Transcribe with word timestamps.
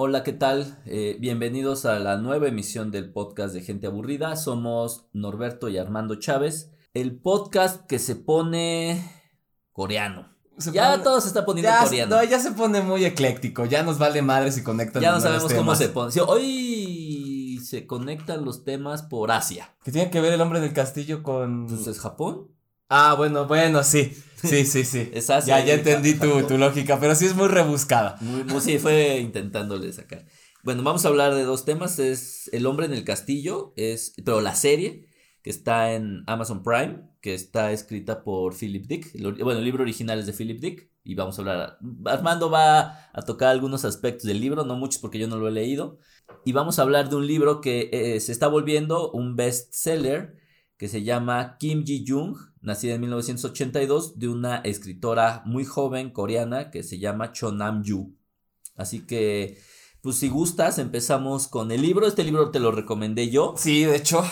Hola, 0.00 0.22
¿qué 0.22 0.32
tal? 0.32 0.80
Eh, 0.86 1.16
bienvenidos 1.18 1.84
a 1.84 1.98
la 1.98 2.18
nueva 2.18 2.46
emisión 2.46 2.92
del 2.92 3.12
podcast 3.12 3.52
de 3.52 3.62
Gente 3.62 3.88
Aburrida. 3.88 4.36
Somos 4.36 5.08
Norberto 5.12 5.68
y 5.68 5.76
Armando 5.76 6.14
Chávez, 6.20 6.70
el 6.94 7.18
podcast 7.20 7.84
que 7.86 7.98
se 7.98 8.14
pone 8.14 9.02
coreano. 9.72 10.36
Se 10.58 10.70
ya 10.70 10.92
pone- 10.92 11.02
todo 11.02 11.20
se 11.20 11.26
está 11.28 11.44
poniendo 11.44 11.68
Ya, 11.70 11.82
coreano. 11.84 12.14
no, 12.16 12.22
ya 12.22 12.38
se 12.38 12.52
pone 12.52 12.80
muy 12.80 13.04
ecléctico, 13.04 13.64
ya 13.64 13.82
nos 13.82 13.98
vale 13.98 14.22
madre 14.22 14.52
si 14.52 14.62
conectan 14.62 15.02
ya 15.02 15.10
no 15.12 15.20
sabemos 15.20 15.44
cómo 15.52 15.72
temas. 15.76 15.78
se 15.78 15.88
pone. 15.88 16.12
Hoy 16.28 17.58
se 17.64 17.84
conectan 17.88 18.44
los 18.44 18.62
temas 18.62 19.02
por 19.02 19.32
Asia. 19.32 19.74
Que 19.82 19.90
tiene 19.90 20.10
que 20.12 20.20
ver 20.20 20.32
el 20.32 20.40
hombre 20.40 20.60
del 20.60 20.72
castillo 20.72 21.24
con... 21.24 21.62
Entonces, 21.62 21.84
Pues, 21.86 22.00
Japón. 22.00 22.48
Ah, 22.88 23.14
bueno, 23.14 23.46
bueno, 23.46 23.82
sí, 23.84 24.12
sí, 24.42 24.64
sí, 24.64 24.84
sí. 24.84 25.10
Es 25.12 25.28
Asia 25.30 25.60
ya, 25.60 25.66
ya 25.66 25.74
entendí 25.74 26.14
tu, 26.14 26.42
tu 26.46 26.56
lógica, 26.58 26.98
pero 26.98 27.14
sí 27.14 27.26
es 27.26 27.34
muy 27.34 27.48
rebuscada. 27.48 28.16
Muy, 28.20 28.44
muy- 28.44 28.60
sí, 28.60 28.78
fue 28.78 29.18
intentándole 29.18 29.92
sacar. 29.92 30.24
Bueno, 30.64 30.82
vamos 30.82 31.04
a 31.04 31.08
hablar 31.08 31.34
de 31.34 31.44
dos 31.44 31.64
temas. 31.64 31.98
Es 31.98 32.48
El 32.52 32.66
hombre 32.66 32.86
en 32.86 32.94
el 32.94 33.04
castillo, 33.04 33.72
es, 33.76 34.14
pero 34.24 34.40
la 34.40 34.54
serie, 34.54 35.06
que 35.42 35.50
está 35.50 35.92
en 35.92 36.24
Amazon 36.26 36.62
Prime, 36.62 37.02
que 37.20 37.34
está 37.34 37.72
escrita 37.72 38.22
por 38.24 38.54
Philip 38.54 38.86
Dick. 38.86 39.12
Bueno, 39.22 39.58
el 39.58 39.64
libro 39.64 39.82
original 39.82 40.18
es 40.18 40.26
de 40.26 40.32
Philip 40.32 40.60
Dick. 40.60 40.90
Y 41.04 41.14
vamos 41.14 41.38
a 41.38 41.42
hablar. 41.42 41.78
Armando 42.04 42.50
va 42.50 43.08
a 43.14 43.22
tocar 43.22 43.48
algunos 43.48 43.84
aspectos 43.86 44.24
del 44.24 44.40
libro, 44.40 44.64
no 44.64 44.76
muchos 44.76 45.00
porque 45.00 45.18
yo 45.18 45.26
no 45.26 45.36
lo 45.38 45.48
he 45.48 45.52
leído. 45.52 45.98
Y 46.44 46.52
vamos 46.52 46.78
a 46.78 46.82
hablar 46.82 47.08
de 47.08 47.16
un 47.16 47.26
libro 47.26 47.62
que 47.62 47.88
eh, 47.92 48.20
se 48.20 48.32
está 48.32 48.46
volviendo 48.46 49.10
un 49.12 49.34
bestseller 49.34 50.36
que 50.76 50.86
se 50.88 51.02
llama 51.02 51.56
Kim 51.58 51.82
Ji-jung, 51.84 52.36
nacida 52.60 52.94
en 52.94 53.00
1982, 53.02 54.18
de 54.18 54.28
una 54.28 54.56
escritora 54.58 55.42
muy 55.46 55.64
joven 55.64 56.10
coreana 56.10 56.70
que 56.70 56.82
se 56.82 56.98
llama 56.98 57.32
Cho 57.32 57.52
Nam-yu. 57.52 58.14
Así 58.76 59.06
que, 59.06 59.58
pues 60.02 60.18
si 60.18 60.28
gustas, 60.28 60.78
empezamos 60.78 61.48
con 61.48 61.70
el 61.72 61.82
libro. 61.82 62.06
Este 62.06 62.24
libro 62.24 62.50
te 62.50 62.60
lo 62.60 62.70
recomendé 62.72 63.30
yo. 63.30 63.54
Sí, 63.56 63.84
de 63.84 63.96
hecho, 63.96 64.22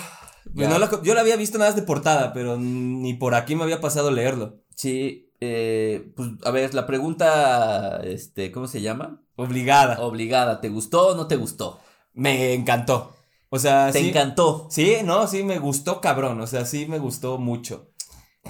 Ya. 0.54 0.68
no 0.68 0.78
lo- 0.78 1.02
yo 1.02 1.14
lo 1.14 1.20
había 1.20 1.36
visto 1.36 1.58
nada 1.58 1.70
más 1.70 1.76
de 1.76 1.82
portada, 1.86 2.32
pero 2.32 2.56
ni 2.56 3.14
por 3.14 3.34
aquí 3.34 3.54
me 3.56 3.64
había 3.64 3.80
pasado 3.80 4.10
leerlo. 4.10 4.60
Sí, 4.74 5.32
eh, 5.40 6.12
pues 6.16 6.30
a 6.44 6.50
ver, 6.50 6.72
la 6.74 6.86
pregunta, 6.86 8.00
este, 8.04 8.52
¿cómo 8.52 8.66
se 8.68 8.80
llama? 8.80 9.22
Obligada. 9.36 10.00
Obligada, 10.00 10.60
¿te 10.60 10.68
gustó 10.68 11.08
o 11.08 11.14
no 11.16 11.26
te 11.26 11.36
gustó? 11.36 11.80
Me 12.14 12.54
encantó. 12.54 13.12
O 13.50 13.58
sea, 13.58 13.90
¿Te 13.92 14.00
sí. 14.00 14.08
encantó? 14.08 14.66
Sí, 14.70 14.96
no, 15.04 15.26
sí, 15.26 15.42
me 15.42 15.58
gustó 15.58 16.00
cabrón, 16.00 16.40
o 16.40 16.46
sea, 16.46 16.64
sí 16.64 16.86
me 16.86 16.98
gustó 16.98 17.38
mucho. 17.38 17.90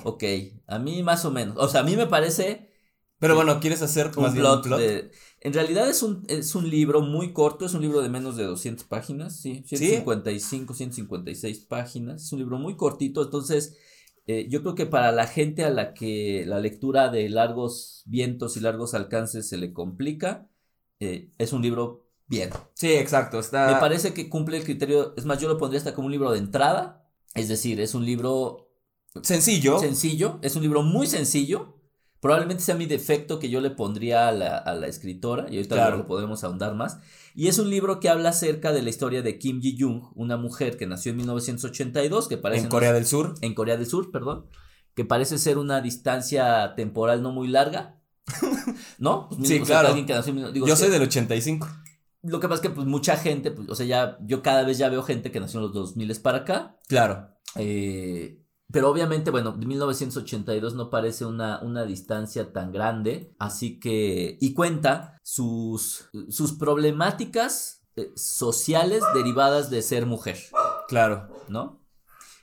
Ok, 0.05 0.25
a 0.67 0.79
mí 0.79 1.03
más 1.03 1.25
o 1.25 1.31
menos. 1.31 1.57
O 1.59 1.69
sea, 1.69 1.81
a 1.81 1.85
mí 1.85 1.97
me 1.97 2.07
parece 2.07 2.71
Pero 3.19 3.35
bueno, 3.35 3.61
¿quieres 3.61 3.83
hacer 3.83 4.11
un 4.17 4.23
más 4.23 4.35
bien 4.35 4.45
plot, 4.45 4.67
de... 4.67 5.11
En 5.41 5.53
realidad 5.53 5.89
es 5.89 6.03
un, 6.03 6.25
es 6.29 6.55
un 6.55 6.69
libro 6.69 7.01
muy 7.03 7.33
corto, 7.33 7.67
es 7.67 7.75
un 7.75 7.83
libro 7.83 8.03
de 8.03 8.09
menos 8.09 8.37
de 8.37 8.45
200 8.45 8.85
páginas, 8.87 9.41
sí, 9.41 9.63
155, 9.67 10.75
156 10.75 11.61
páginas, 11.61 12.25
es 12.25 12.33
un 12.33 12.41
libro 12.41 12.59
muy 12.59 12.77
cortito, 12.77 13.23
entonces 13.23 13.77
eh, 14.27 14.49
yo 14.51 14.63
creo 14.63 14.75
que 14.75 14.87
para 14.87 15.13
la 15.13 15.27
gente 15.27 15.65
a 15.65 15.71
la 15.71 15.95
que 15.95 16.45
la 16.47 16.59
lectura 16.59 17.11
de 17.11 17.29
largos 17.29 18.03
vientos 18.07 18.57
y 18.57 18.61
largos 18.61 18.95
alcances 18.95 19.49
se 19.49 19.57
le 19.57 19.73
complica, 19.73 20.49
eh, 20.99 21.31
es 21.39 21.53
un 21.53 21.63
libro 21.63 22.09
bien. 22.27 22.51
Sí, 22.75 22.93
exacto, 22.93 23.39
está... 23.39 23.73
Me 23.73 23.81
parece 23.81 24.13
que 24.15 24.29
cumple 24.29 24.57
el 24.57 24.65
criterio, 24.65 25.15
es 25.17 25.25
más, 25.25 25.41
yo 25.41 25.49
lo 25.49 25.59
pondría 25.59 25.79
hasta 25.79 25.95
como 25.95 26.07
un 26.07 26.13
libro 26.13 26.33
de 26.33 26.39
entrada, 26.39 27.09
es 27.35 27.49
decir, 27.49 27.81
es 27.81 27.95
un 27.95 28.05
libro 28.05 28.66
sencillo. 29.25 29.79
sencillo, 29.79 30.39
es 30.43 30.57
un 30.57 30.63
libro 30.63 30.83
muy 30.83 31.07
sencillo. 31.07 31.75
Probablemente 32.21 32.63
sea 32.63 32.75
mi 32.75 32.87
defecto 32.87 33.39
que 33.39 33.51
yo 33.51 33.61
le 33.61 33.71
pondría 33.71 34.29
a 34.29 34.33
la, 34.33 34.57
a 34.57 34.75
la 34.75 34.87
escritora, 34.87 35.47
y 35.51 35.57
ahorita 35.57 35.75
Claro. 35.75 35.99
lo 35.99 36.07
podemos 36.07 36.43
ahondar 36.45 36.75
más. 36.75 36.99
Y 37.35 37.49
es 37.49 37.59
un 37.59 37.69
libro 37.71 38.01
que 38.01 38.09
habla 38.09 38.31
acerca 38.31 38.73
de 38.73 38.83
la 38.83 38.89
historia 38.89 39.21
de 39.23 39.39
Kim 39.39 39.61
Ji-jung, 39.61 40.11
una 40.15 40.37
mujer 40.39 40.77
que 40.79 40.87
nació 40.87 41.11
en 41.11 41.19
1982, 41.19 42.27
que 42.29 42.39
parece 42.39 42.65
en 42.65 42.69
Corea 42.71 42.93
del 42.95 43.07
Sur. 43.07 43.35
en 43.43 43.55
Corea 43.55 43.77
del 43.77 43.87
Sur, 43.87 44.11
perdón, 44.11 44.47
que 44.95 45.05
parece 45.05 45.37
ser 45.39 45.59
una 45.59 45.81
distancia 45.83 46.75
temporal 46.75 47.23
no 47.23 47.31
muy 47.33 47.49
larga. 47.49 48.01
¿No? 48.99 49.29
Pues, 49.29 49.47
Sí, 49.49 49.61
claro. 49.61 49.89
alguien 49.89 50.07
que 50.07 50.15
nació 50.15 50.33
digo, 50.51 50.67
Yo 50.67 50.75
soy 50.75 50.91
del 50.91 51.03
85. 51.03 51.69
Lo 52.23 52.41
que 52.41 52.49
pasa 52.49 52.63
es 52.63 52.69
que 52.69 52.75
pues 52.75 52.87
mucha 52.89 53.17
gente, 53.17 53.51
pues, 53.53 53.69
o 53.69 53.75
sea, 53.77 53.87
ya 53.87 54.19
yo 54.23 54.43
cada 54.43 54.65
vez 54.65 54.79
ya 54.79 54.89
veo 54.89 55.03
gente 55.03 55.31
que 55.31 55.39
nació 55.39 55.61
en 55.61 55.67
los 55.67 55.75
2000 55.75 56.19
para 56.23 56.39
acá. 56.39 56.77
Claro. 56.89 57.29
Eh, 57.57 58.43
pero 58.73 58.91
obviamente, 58.91 59.31
bueno, 59.31 59.53
de 59.53 59.67
1982 59.67 60.75
no 60.75 60.91
parece 60.91 61.25
una, 61.25 61.61
una 61.63 61.85
distancia 61.85 62.53
tan 62.53 62.73
grande, 62.73 63.35
así 63.39 63.79
que, 63.79 64.39
y 64.41 64.55
cuenta 64.55 65.19
sus, 65.23 66.09
sus 66.29 66.53
problemáticas 66.53 67.85
eh, 67.97 68.11
sociales 68.17 69.03
derivadas 69.15 69.71
de 69.71 69.83
ser 69.83 70.07
mujer, 70.07 70.39
Claro. 70.89 71.29
¿no? 71.49 71.83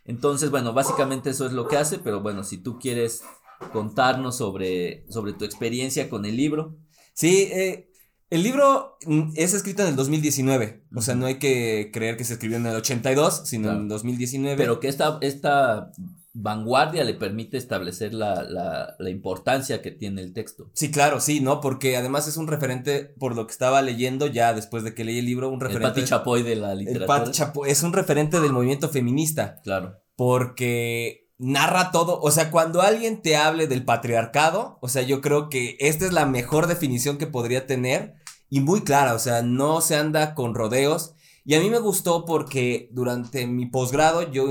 Entonces, 0.05 0.49
bueno, 0.51 0.73
básicamente 0.73 1.29
eso 1.29 1.45
es 1.45 1.53
lo 1.53 1.67
que 1.67 1.77
hace, 1.77 1.99
pero 1.99 2.21
bueno, 2.21 2.43
si 2.43 2.57
tú 2.57 2.77
quieres 2.77 3.23
contarnos 3.71 4.37
sobre, 4.37 5.05
sobre 5.09 5.33
tu 5.33 5.45
experiencia 5.45 6.09
con 6.09 6.25
el 6.25 6.35
libro. 6.35 6.75
Sí, 7.13 7.49
eh, 7.51 7.89
el 8.35 8.43
libro 8.43 8.97
mm, 9.05 9.31
es 9.35 9.53
escrito 9.53 9.83
en 9.83 9.89
el 9.89 9.95
2019. 9.95 10.85
O 10.95 11.01
sea, 11.01 11.15
no 11.15 11.25
hay 11.25 11.35
que 11.39 11.89
creer 11.93 12.17
que 12.17 12.23
se 12.23 12.33
escribió 12.33 12.57
en 12.57 12.65
el 12.65 12.75
82, 12.75 13.43
sino 13.45 13.65
Claro. 13.69 13.79
en 13.81 13.87
2019. 13.87 14.57
Pero 14.57 14.79
que 14.79 14.87
esta, 14.87 15.17
esta 15.21 15.91
vanguardia 16.35 17.03
le 17.03 17.13
permite 17.13 17.57
establecer 17.57 18.13
la, 18.13 18.41
la, 18.43 18.95
la 18.97 19.09
importancia 19.11 19.83
que 19.83 19.91
tiene 19.91 20.21
el 20.23 20.33
texto. 20.33 20.71
Sí, 20.73 20.89
claro, 20.89 21.19
sí, 21.19 21.41
¿no? 21.41 21.61
Porque 21.61 21.95
además 21.95 22.27
es 22.27 22.37
un 22.37 22.47
referente, 22.47 23.13
por 23.19 23.35
lo 23.35 23.45
que 23.45 23.51
estaba 23.51 23.81
leyendo 23.83 24.25
ya 24.25 24.53
después 24.53 24.83
de 24.83 24.95
que 24.95 25.03
leí 25.03 25.19
el 25.19 25.25
libro, 25.25 25.49
un 25.49 25.55
El 25.55 25.61
referente. 25.61 25.89
Pati 25.89 26.03
Chapoy 26.05 26.41
de 26.41 26.55
la 26.55 26.71
el 26.71 26.79
literatura. 26.79 27.07
Pati 27.19 27.31
Chapoy 27.31 27.69
es 27.69 27.83
un 27.83 27.93
referente 27.93 28.39
del 28.39 28.51
movimiento 28.51 28.89
feminista. 28.89 29.59
Claro. 29.63 29.99
porque 30.15 31.21
narra 31.39 31.91
todo, 31.91 32.21
o 32.21 32.31
sea, 32.31 32.51
cuando 32.51 32.81
alguien 32.81 33.21
te 33.21 33.35
hable 33.35 33.67
del 33.67 33.83
patriarcado, 33.83 34.77
o 34.81 34.87
sea, 34.87 35.01
yo 35.01 35.19
creo 35.19 35.49
que 35.49 35.75
esta 35.79 36.05
es 36.05 36.13
la 36.13 36.25
mejor 36.25 36.67
definición 36.67 37.17
que 37.17 37.27
podría 37.27 37.67
tener 37.67 38.13
y 38.53 38.59
muy 38.59 38.81
clara, 38.81 39.15
o 39.15 39.19
sea, 39.19 39.41
no 39.41 39.81
se 39.81 39.95
anda 39.95 40.35
con 40.35 40.53
rodeos. 40.53 41.15
Y 41.43 41.55
a 41.55 41.59
mí 41.59 41.71
me 41.71 41.79
gustó 41.79 42.23
porque 42.23 42.87
durante 42.91 43.47
mi 43.47 43.65
posgrado 43.65 44.31
yo 44.31 44.45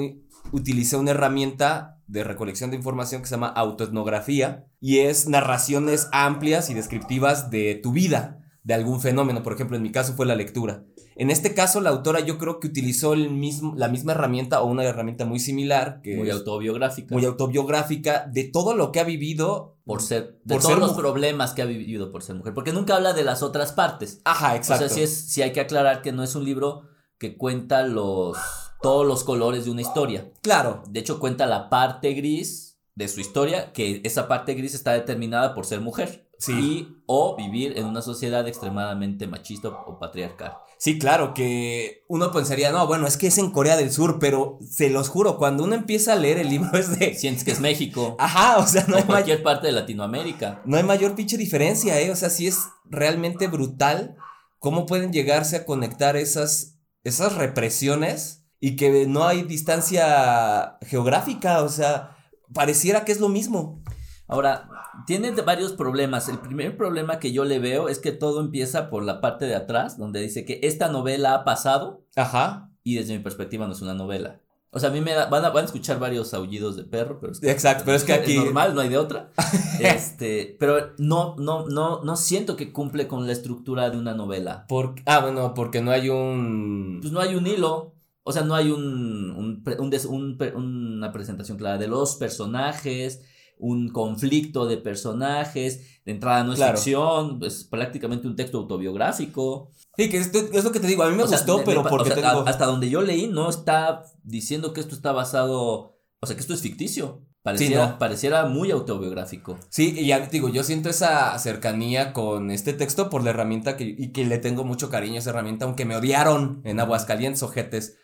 utilicé 0.51 0.97
una 0.97 1.13
herramienta 1.13 2.01
de 2.09 2.25
recolección 2.25 2.71
de 2.71 2.77
información 2.77 3.23
que 3.23 3.29
se 3.29 3.37
llama 3.37 3.47
autoetnografía 3.47 4.67
y 4.81 4.99
es 4.99 5.29
narraciones 5.29 6.09
amplias 6.11 6.69
y 6.69 6.75
descriptivas 6.75 7.53
de 7.53 7.77
tu 7.81 7.93
vida, 7.93 8.42
de 8.65 8.75
algún 8.75 9.01
fenómeno, 9.01 9.43
por 9.43 9.53
ejemplo, 9.55 9.77
en 9.77 9.83
mi 9.83 9.91
caso 9.91 10.13
fue 10.15 10.25
la 10.27 10.37
lectura. 10.37 10.85
En 11.17 11.31
este 11.31 11.53
caso, 11.55 11.81
la 11.81 11.91
autora 11.91 12.21
yo 12.21 12.39
creo 12.39 12.59
que 12.61 12.69
utilizó 12.69 13.13
el 13.13 13.29
mismo, 13.31 13.75
la 13.77 13.89
misma 13.89 14.13
herramienta 14.13 14.63
o 14.63 14.67
una 14.67 14.85
herramienta 14.85 15.25
muy 15.25 15.41
similar, 15.41 16.01
que 16.03 16.17
Muy 16.17 16.31
autobiográfica. 16.31 17.15
muy 17.15 17.25
autobiográfica, 17.25 18.27
de 18.33 18.45
todo 18.45 18.75
lo 18.75 18.93
que 18.93 19.01
ha 19.01 19.05
vivido. 19.05 19.77
por 19.85 20.01
ser. 20.01 20.39
De 20.45 20.55
por 20.55 20.63
todos 20.63 20.75
ser 20.75 20.79
los 20.79 20.93
problemas 20.95 21.53
que 21.55 21.63
ha 21.63 21.67
vivido 21.67 22.11
por 22.13 22.23
ser 22.23 22.37
mujer. 22.37 22.55
Porque 22.55 22.73
nunca 22.73 22.95
habla 22.97 23.13
de 23.13 23.25
las 23.25 23.43
otras 23.43 23.73
partes. 23.73 24.21
Ajá, 24.25 24.55
exacto. 24.57 24.85
O 24.85 24.89
sea, 24.89 24.97
sí, 24.97 25.03
es, 25.03 25.13
sí 25.33 25.43
hay 25.43 25.53
que 25.53 25.61
aclarar 25.61 26.01
que 26.03 26.13
no 26.13 26.23
es 26.23 26.35
un 26.37 26.45
libro 26.45 26.83
que 27.19 27.37
cuenta 27.37 27.83
los. 27.83 28.37
todos 28.81 29.07
los 29.07 29.25
colores 29.25 29.65
de 29.65 29.71
una 29.73 29.81
historia. 29.83 30.31
Claro, 30.41 30.83
De 30.89 31.01
hecho, 31.01 31.19
cuenta 31.21 31.47
la 31.47 31.69
parte 31.69 32.15
gris 32.15 32.79
de 32.95 33.09
su 33.09 33.21
historia, 33.21 33.73
que 33.73 34.01
esa 34.05 34.29
parte 34.29 34.55
gris 34.55 34.75
está 34.75 34.93
determinada 34.93 35.55
por 35.55 35.67
ser 35.67 35.81
mujer. 35.81 36.29
Sí. 36.43 36.53
Y 36.53 36.97
o 37.07 37.37
vivir 37.37 37.79
en 37.79 37.87
una 37.87 38.03
sociedad 38.03 38.49
extremadamente 38.49 39.29
machista 39.29 39.69
o 39.69 40.01
patriarcal. 40.01 40.55
sí, 40.77 40.99
claro, 40.99 41.35
que 41.35 42.05
uno 42.09 42.33
pensaría, 42.33 42.73
no, 42.73 42.85
bueno, 42.89 43.07
es 43.07 43.17
que 43.17 43.29
es 43.29 43.39
en 43.39 43.53
Corea 43.53 43.77
del 43.77 43.93
Sur, 43.93 44.19
pero 44.19 44.59
se 44.69 44.91
los 44.91 45.09
juro, 45.09 45.39
cuando 45.39 45.63
uno 45.63 45.77
empieza 45.77 46.15
a 46.15 46.17
leer 46.17 46.39
el 46.39 46.49
libro 46.49 46.73
es 46.77 46.99
de... 46.99 47.15
Sientes 47.15 47.45
que 47.45 47.53
es 47.53 47.61
México. 47.61 48.17
Ajá, 48.19 48.59
o 48.59 48.67
sea, 48.67 48.85
no 48.89 48.97
o 48.97 48.99
hay, 48.99 49.05
cualquier 49.05 49.45
parte 49.45 49.69
de 49.69 49.73
Latinoamérica. 49.73 50.63
no 50.65 50.77
hay 50.77 50.83
mayor 50.83 51.15
pinche 51.15 51.37
diferencia, 51.37 52.01
¿eh? 52.01 52.11
O 52.11 52.17
sea, 52.17 52.29
sí 52.29 52.49
es 52.49 52.59
realmente 52.87 53.47
brutal 53.47 54.17
cómo 54.59 54.85
pueden 54.85 55.13
llegarse 55.13 55.55
a 55.55 55.65
conectar 55.65 56.17
esas, 56.17 56.81
esas 57.05 57.37
represiones 57.37 58.49
y 58.59 58.75
que 58.75 59.07
no 59.07 59.29
hay 59.29 59.43
distancia 59.43 60.77
geográfica, 60.81 61.63
o 61.63 61.69
sea, 61.69 62.17
pareciera 62.53 63.05
que 63.05 63.13
es 63.13 63.21
lo 63.21 63.29
mismo. 63.29 63.81
Ahora, 64.27 64.69
tiene 65.07 65.31
varios 65.43 65.73
problemas. 65.73 66.29
El 66.29 66.39
primer 66.39 66.77
problema 66.77 67.19
que 67.19 67.33
yo 67.33 67.45
le 67.45 67.59
veo 67.59 67.89
es 67.89 67.99
que 67.99 68.13
todo 68.13 68.41
empieza 68.41 68.91
por 68.91 69.03
la 69.03 69.21
parte 69.21 69.47
de 69.47 69.55
atrás, 69.55 69.99
donde 69.99 70.21
dice 70.21 70.45
que 70.45 70.61
esta 70.63 70.89
novela 70.89 71.35
ha 71.35 71.45
pasado 71.45 72.05
Ajá. 72.17 72.71
y 72.83 72.97
desde 72.97 73.17
mi 73.17 73.23
perspectiva 73.23 73.67
no 73.67 73.73
es 73.73 73.83
una 73.83 73.95
novela. 73.95 74.41
O 74.75 74.81
sea, 74.81 74.89
a 74.89 74.93
mí 74.93 75.03
me 75.03 75.13
da, 75.13 75.27
van, 75.27 75.45
a, 75.45 75.51
van 75.51 75.65
a 75.65 75.67
escuchar 75.67 75.99
varios 75.99 76.33
aullidos 76.33 76.77
de 76.77 76.85
perro, 76.85 77.19
pero 77.21 77.33
es 77.33 77.41
que 77.41 77.51
Exacto, 77.51 77.83
pero 77.85 77.95
es 77.97 78.05
que 78.05 78.15
aquí- 78.15 78.39
normal, 78.39 78.75
no 78.75 78.81
hay 78.81 78.89
de 78.89 78.97
otra. 78.97 79.31
este, 79.81 80.57
pero 80.59 80.93
no, 80.97 81.37
no, 81.37 81.67
no, 81.69 82.03
no 82.03 82.17
siento 82.17 82.57
que 82.57 82.73
cumple 82.73 83.07
con 83.07 83.27
la 83.27 83.33
estructura 83.33 83.91
de 83.91 83.99
una 83.99 84.15
novela. 84.15 84.65
Por, 84.69 84.95
ah, 85.05 85.21
bueno, 85.21 85.53
porque 85.53 85.83
no 85.83 85.91
hay 85.91 86.09
un... 86.09 87.01
Pues 87.03 87.13
no 87.13 87.21
hay 87.21 87.35
un 87.35 87.47
hilo. 87.47 87.95
O 88.23 88.33
sea, 88.33 88.43
no 88.45 88.55
hay 88.55 88.71
un, 88.71 89.31
un 89.33 89.63
un 89.79 90.37
un 90.39 90.87
una 90.97 91.13
presentación 91.13 91.59
clara 91.59 91.77
de 91.77 91.89
los 91.89 92.17
personajes. 92.17 93.21
Un 93.59 93.91
conflicto 93.91 94.67
de 94.67 94.77
personajes, 94.79 96.03
de 96.05 96.13
entrada 96.13 96.43
no 96.45 96.53
es 96.53 96.59
Claro. 96.59 96.77
ficción, 96.77 97.39
es 97.45 97.65
prácticamente 97.65 98.27
un 98.27 98.35
texto 98.37 98.59
autobiográfico. 98.59 99.71
Sí, 99.97 100.09
que 100.09 100.19
es, 100.19 100.33
es 100.35 100.65
lo 100.65 100.73
que 100.73 100.81
te 100.81 100.87
digo, 100.87 101.03
a 101.03 101.11
mí 101.11 101.17
me 101.17 101.23
O 101.23 101.27
gustó, 101.29 101.63
pero 101.65 101.83
me- 101.85 101.91
porque 101.91 102.11
o 102.11 102.15
sea, 102.15 102.23
tengo... 102.31 102.43
a- 102.47 102.51
hasta 102.51 102.67
donde 102.67 102.91
yo 102.91 103.03
leí 103.03 103.29
no 103.29 103.49
está 103.51 104.03
diciendo 104.25 104.73
que 104.73 104.81
esto 104.81 104.95
está 104.95 105.13
basado, 105.13 105.99
o 106.21 106.27
sea, 106.27 106.35
que 106.37 106.41
esto 106.41 106.55
es 106.55 106.61
ficticio. 106.61 107.23
Pareciera, 107.45 107.87
no. 107.89 107.99
pareciera 107.99 108.47
muy 108.47 108.71
autobiográfico. 108.71 109.59
Sí, 109.69 109.97
y 109.99 110.07
ya 110.07 110.21
digo, 110.29 110.49
yo 110.49 110.63
siento 110.63 110.89
esa 110.89 111.37
cercanía 111.41 112.13
con 112.13 112.53
este 112.53 112.73
texto 112.73 113.11
por 113.11 113.25
la 113.25 113.31
herramienta 113.31 113.77
que, 113.77 113.83
y 113.99 114.13
que 114.13 114.25
le 114.25 114.39
tengo 114.39 114.63
mucho 114.63 114.89
cariño 114.91 115.17
a 115.17 115.19
esa 115.19 115.31
herramienta, 115.31 115.65
aunque 115.65 115.85
me 115.85 115.97
odiaron 115.97 116.61
en 116.65 116.79
Aguascalientes, 116.79 117.43
ojetes. 117.43 117.97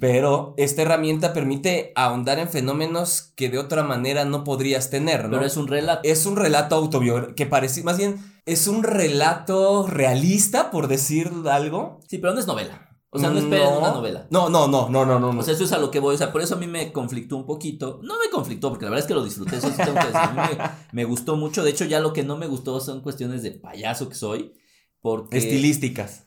Pero 0.00 0.54
esta 0.56 0.82
herramienta 0.82 1.32
permite 1.32 1.92
ahondar 1.94 2.38
en 2.40 2.48
fenómenos 2.48 3.32
que 3.36 3.48
de 3.48 3.58
otra 3.58 3.84
manera 3.84 4.24
no 4.24 4.42
podrías 4.42 4.90
tener, 4.90 5.24
¿no? 5.24 5.36
Pero 5.36 5.46
es 5.46 5.56
un 5.56 5.68
relato. 5.68 6.00
Es 6.02 6.26
un 6.26 6.36
relato 6.36 6.74
autobiográfico, 6.74 7.36
que 7.36 7.46
parece, 7.46 7.84
más 7.84 7.96
bien, 7.96 8.18
es 8.46 8.66
un 8.66 8.82
relato 8.82 9.86
realista, 9.86 10.70
por 10.72 10.88
decir 10.88 11.30
algo. 11.48 12.00
Sí, 12.08 12.18
pero 12.18 12.34
no 12.34 12.40
es 12.40 12.46
novela. 12.46 12.82
O 13.10 13.18
sea, 13.18 13.30
no 13.30 13.38
esperen 13.38 13.68
una 13.68 13.92
novela. 13.92 14.26
No, 14.30 14.50
no, 14.50 14.68
no, 14.68 14.88
no, 14.90 15.06
no, 15.06 15.18
no. 15.18 15.32
no. 15.32 15.40
O 15.40 15.42
sea, 15.42 15.54
eso 15.54 15.64
es 15.64 15.72
a 15.72 15.78
lo 15.78 15.90
que 15.90 16.00
voy. 16.00 16.16
O 16.16 16.18
sea, 16.18 16.32
por 16.32 16.42
eso 16.42 16.56
a 16.56 16.58
mí 16.58 16.66
me 16.66 16.92
conflictó 16.92 17.36
un 17.36 17.46
poquito. 17.46 18.00
No 18.02 18.18
me 18.18 18.28
conflictó, 18.30 18.68
porque 18.68 18.84
la 18.84 18.90
verdad 18.90 19.04
es 19.04 19.08
que 19.08 19.14
lo 19.14 19.24
disfruté. 19.24 19.56
Eso 19.56 19.70
sí 19.70 19.76
tengo 19.76 19.94
que 19.94 20.06
decir. 20.06 20.16
A 20.16 20.32
mí 20.32 20.56
me, 20.58 20.70
me 20.92 21.04
gustó 21.04 21.36
mucho. 21.36 21.62
De 21.62 21.70
hecho, 21.70 21.84
ya 21.86 22.00
lo 22.00 22.12
que 22.12 22.24
no 22.24 22.36
me 22.36 22.46
gustó 22.46 22.78
son 22.80 23.00
cuestiones 23.00 23.42
de 23.42 23.52
payaso 23.52 24.08
que 24.08 24.16
soy. 24.16 24.52
Porque. 25.00 25.38
Estilísticas. 25.38 26.24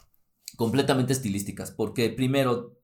completamente 0.56 1.14
estilísticas. 1.14 1.72
Porque 1.72 2.10
primero, 2.10 2.79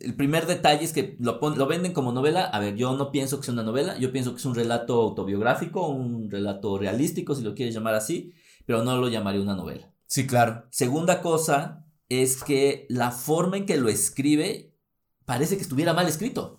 el 0.00 0.14
primer 0.16 0.46
detalle 0.46 0.84
es 0.84 0.92
que 0.92 1.16
lo, 1.20 1.40
pon- 1.40 1.58
lo 1.58 1.66
venden 1.66 1.92
como 1.92 2.12
novela. 2.12 2.44
A 2.44 2.58
ver, 2.60 2.76
yo 2.76 2.96
no 2.96 3.10
pienso 3.10 3.38
que 3.38 3.44
sea 3.46 3.54
una 3.54 3.62
novela. 3.62 3.98
Yo 3.98 4.12
pienso 4.12 4.32
que 4.32 4.38
es 4.38 4.44
un 4.44 4.54
relato 4.54 5.00
autobiográfico, 5.00 5.86
un 5.88 6.30
relato 6.30 6.78
realístico, 6.78 7.34
si 7.34 7.42
lo 7.42 7.54
quieres 7.54 7.74
llamar 7.74 7.94
así. 7.94 8.32
Pero 8.66 8.82
no 8.84 8.96
lo 8.98 9.08
llamaría 9.08 9.40
una 9.42 9.56
novela. 9.56 9.90
Sí, 10.06 10.26
claro. 10.26 10.64
Segunda 10.70 11.20
cosa 11.22 11.86
es 12.08 12.42
que 12.44 12.86
la 12.88 13.10
forma 13.10 13.56
en 13.56 13.66
que 13.66 13.76
lo 13.76 13.88
escribe 13.88 14.74
parece 15.24 15.56
que 15.56 15.62
estuviera 15.62 15.92
mal 15.94 16.06
escrito. 16.06 16.58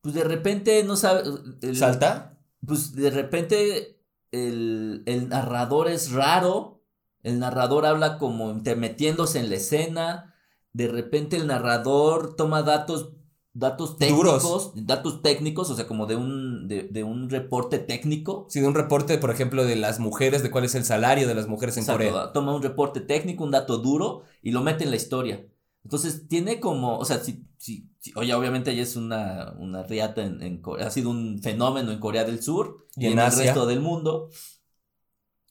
Pues 0.00 0.14
de 0.14 0.24
repente 0.24 0.82
no 0.84 0.96
sabe. 0.96 1.22
el- 1.62 1.76
¿Salta? 1.76 2.38
Pues 2.66 2.94
de 2.94 3.10
repente 3.10 4.00
el, 4.32 5.02
el 5.06 5.28
narrador 5.28 5.88
es 5.88 6.12
raro. 6.12 6.82
El 7.22 7.38
narrador 7.40 7.86
habla 7.86 8.18
como 8.18 8.50
intermetiéndose 8.50 9.40
en 9.40 9.50
la 9.50 9.56
escena. 9.56 10.34
De 10.76 10.88
repente 10.88 11.36
el 11.36 11.46
narrador 11.46 12.36
toma 12.36 12.62
datos, 12.62 13.12
datos 13.54 13.96
técnicos. 13.98 14.42
Duros. 14.42 14.72
Datos 14.86 15.22
técnicos, 15.22 15.70
o 15.70 15.74
sea, 15.76 15.86
como 15.86 16.06
de 16.06 16.16
un, 16.16 16.68
de, 16.68 16.82
de 16.84 17.02
un 17.02 17.30
reporte 17.30 17.78
técnico. 17.78 18.46
Sí, 18.50 18.60
de 18.60 18.68
un 18.68 18.74
reporte, 18.74 19.18
por 19.18 19.30
ejemplo, 19.30 19.64
de 19.64 19.76
las 19.76 19.98
mujeres, 20.00 20.42
de 20.42 20.50
cuál 20.50 20.64
es 20.64 20.74
el 20.74 20.84
salario 20.84 21.26
de 21.26 21.34
las 21.34 21.48
mujeres 21.48 21.76
en 21.76 21.82
Exacto, 21.84 22.10
Corea. 22.10 22.32
Toma 22.32 22.54
un 22.54 22.62
reporte 22.62 23.00
técnico, 23.00 23.44
un 23.44 23.50
dato 23.52 23.78
duro 23.78 24.22
y 24.42 24.50
lo 24.50 24.62
mete 24.62 24.84
en 24.84 24.90
la 24.90 24.96
historia. 24.96 25.46
Entonces 25.84 26.26
tiene 26.28 26.58
como, 26.60 26.98
o 26.98 27.04
sea, 27.04 27.18
si, 27.20 27.46
si, 27.58 27.88
si- 28.00 28.12
oye, 28.16 28.34
obviamente 28.34 28.72
ella 28.72 28.82
es 28.82 28.96
una, 28.96 29.54
una 29.58 29.82
riata 29.84 30.22
en, 30.24 30.42
en 30.42 30.60
Corea, 30.60 30.88
ha 30.88 30.90
sido 30.90 31.10
un 31.10 31.38
fenómeno 31.40 31.92
en 31.92 32.00
Corea 32.00 32.24
del 32.24 32.42
Sur 32.42 32.86
Y 32.96 33.04
y, 33.04 33.06
en 33.06 33.12
en, 33.12 33.18
el 33.20 33.32
resto 33.32 33.66
del 33.66 33.80
mundo. 33.80 34.28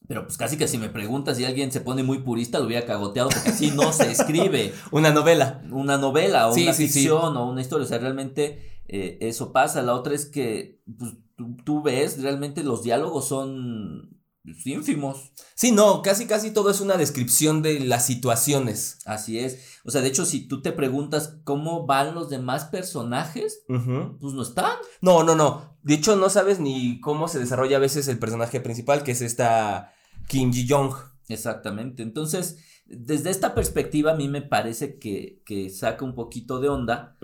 Pero 0.08 0.24
pues 0.26 0.38
casi 0.38 0.58
que 0.58 0.68
si 0.68 0.78
me 0.78 0.90
preguntas 0.90 1.38
si 1.38 1.46
alguien 1.46 1.72
se 1.72 1.82
pone 1.82 2.04
muy 2.04 2.20
purista, 2.20 2.60
lo 2.60 2.66
hubiera 2.66 2.86
cagoteado 2.86 3.30
porque 3.30 3.50
así 3.50 3.72
no 3.72 3.92
se 3.92 4.12
escribe 4.12 4.74
Una 4.92 5.12
novela. 5.12 5.64
una 5.72 5.98
novela 5.98 6.48
o 6.48 6.54
Sí, 6.54 6.64
una 6.64 6.74
sí, 6.74 6.88
sí. 6.88 6.94
ficción 7.00 7.36
o 7.38 7.50
una 7.50 7.62
historia. 7.62 7.86
O 7.86 7.90
sea, 7.90 7.98
realmente 7.98 8.82
eh, 8.88 9.18
eso 9.22 9.52
pasa. 9.52 9.82
La 9.82 9.94
otra 9.96 10.14
es 10.14 10.26
que 10.26 10.82
pues, 10.98 11.14
tú, 11.36 11.56
tú 11.64 11.82
ves, 11.82 12.22
realmente 12.22 12.64
los 12.64 12.84
diálogos 12.84 13.28
son 13.28 14.20
pues, 14.44 14.66
ínfimos. 14.68 15.32
Sí, 15.56 15.72
no, 15.72 16.04
casi 16.04 16.28
casi 16.28 16.52
todo 16.52 16.70
es 16.70 16.82
una 16.82 16.98
descripción 16.98 17.64
de 17.64 17.80
las 17.80 18.06
situaciones. 18.06 19.00
Así 19.06 19.40
es. 19.40 19.80
O 19.86 19.90
sea, 19.92 20.02
de 20.02 20.08
hecho, 20.10 20.26
si 20.26 20.48
tú 20.48 20.62
te 20.62 20.72
preguntas 20.72 21.40
cómo 21.44 21.88
van 21.88 22.14
los 22.14 22.30
demás 22.30 22.66
personajes, 22.66 23.64
pues 23.68 24.34
no 24.34 24.42
están. 24.44 24.74
No, 25.02 25.24
no, 25.24 25.34
no. 25.36 25.76
De 25.82 25.96
hecho, 25.96 26.16
no 26.16 26.30
sabes 26.30 26.60
ni 26.60 27.00
cómo 27.02 27.28
se 27.28 27.40
desarrolla 27.40 27.78
a 27.78 27.80
veces 27.80 28.08
el 28.08 28.20
personaje 28.20 28.60
principal, 28.62 29.04
que 29.04 29.12
es 29.12 29.22
esta 29.22 29.92
Kim 30.28 30.52
Ji-young. 30.52 30.94
Exactamente. 31.28 32.04
Entonces, 32.04 32.58
desde 32.86 33.30
esta 33.32 33.56
perspectiva, 33.56 34.12
a 34.12 34.16
mí 34.16 34.28
me 34.28 34.42
parece 34.42 35.00
que, 35.00 35.42
que 35.46 35.70
saca 35.70 36.06
un 36.06 36.14
poquito 36.16 36.60
de 36.60 36.70
onda. 36.70 37.18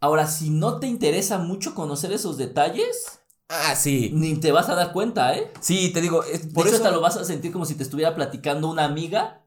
Ahora, 0.00 0.26
si 0.26 0.50
no 0.50 0.78
te 0.80 0.86
interesa 0.86 1.38
mucho 1.38 1.74
conocer 1.74 2.12
esos 2.12 2.36
detalles, 2.36 3.20
Ah, 3.48 3.74
sí. 3.74 4.10
ni 4.12 4.34
te 4.36 4.52
vas 4.52 4.68
a 4.68 4.74
dar 4.74 4.92
cuenta, 4.92 5.34
¿eh? 5.36 5.50
Sí, 5.60 5.90
te 5.92 6.00
digo, 6.00 6.24
es, 6.24 6.46
Por 6.46 6.66
eso 6.66 6.76
eso. 6.76 6.84
hasta 6.84 6.94
lo 6.94 7.00
vas 7.00 7.16
a 7.16 7.24
sentir 7.24 7.52
como 7.52 7.64
si 7.64 7.74
te 7.74 7.82
estuviera 7.82 8.14
platicando 8.14 8.70
una 8.70 8.84
amiga 8.84 9.46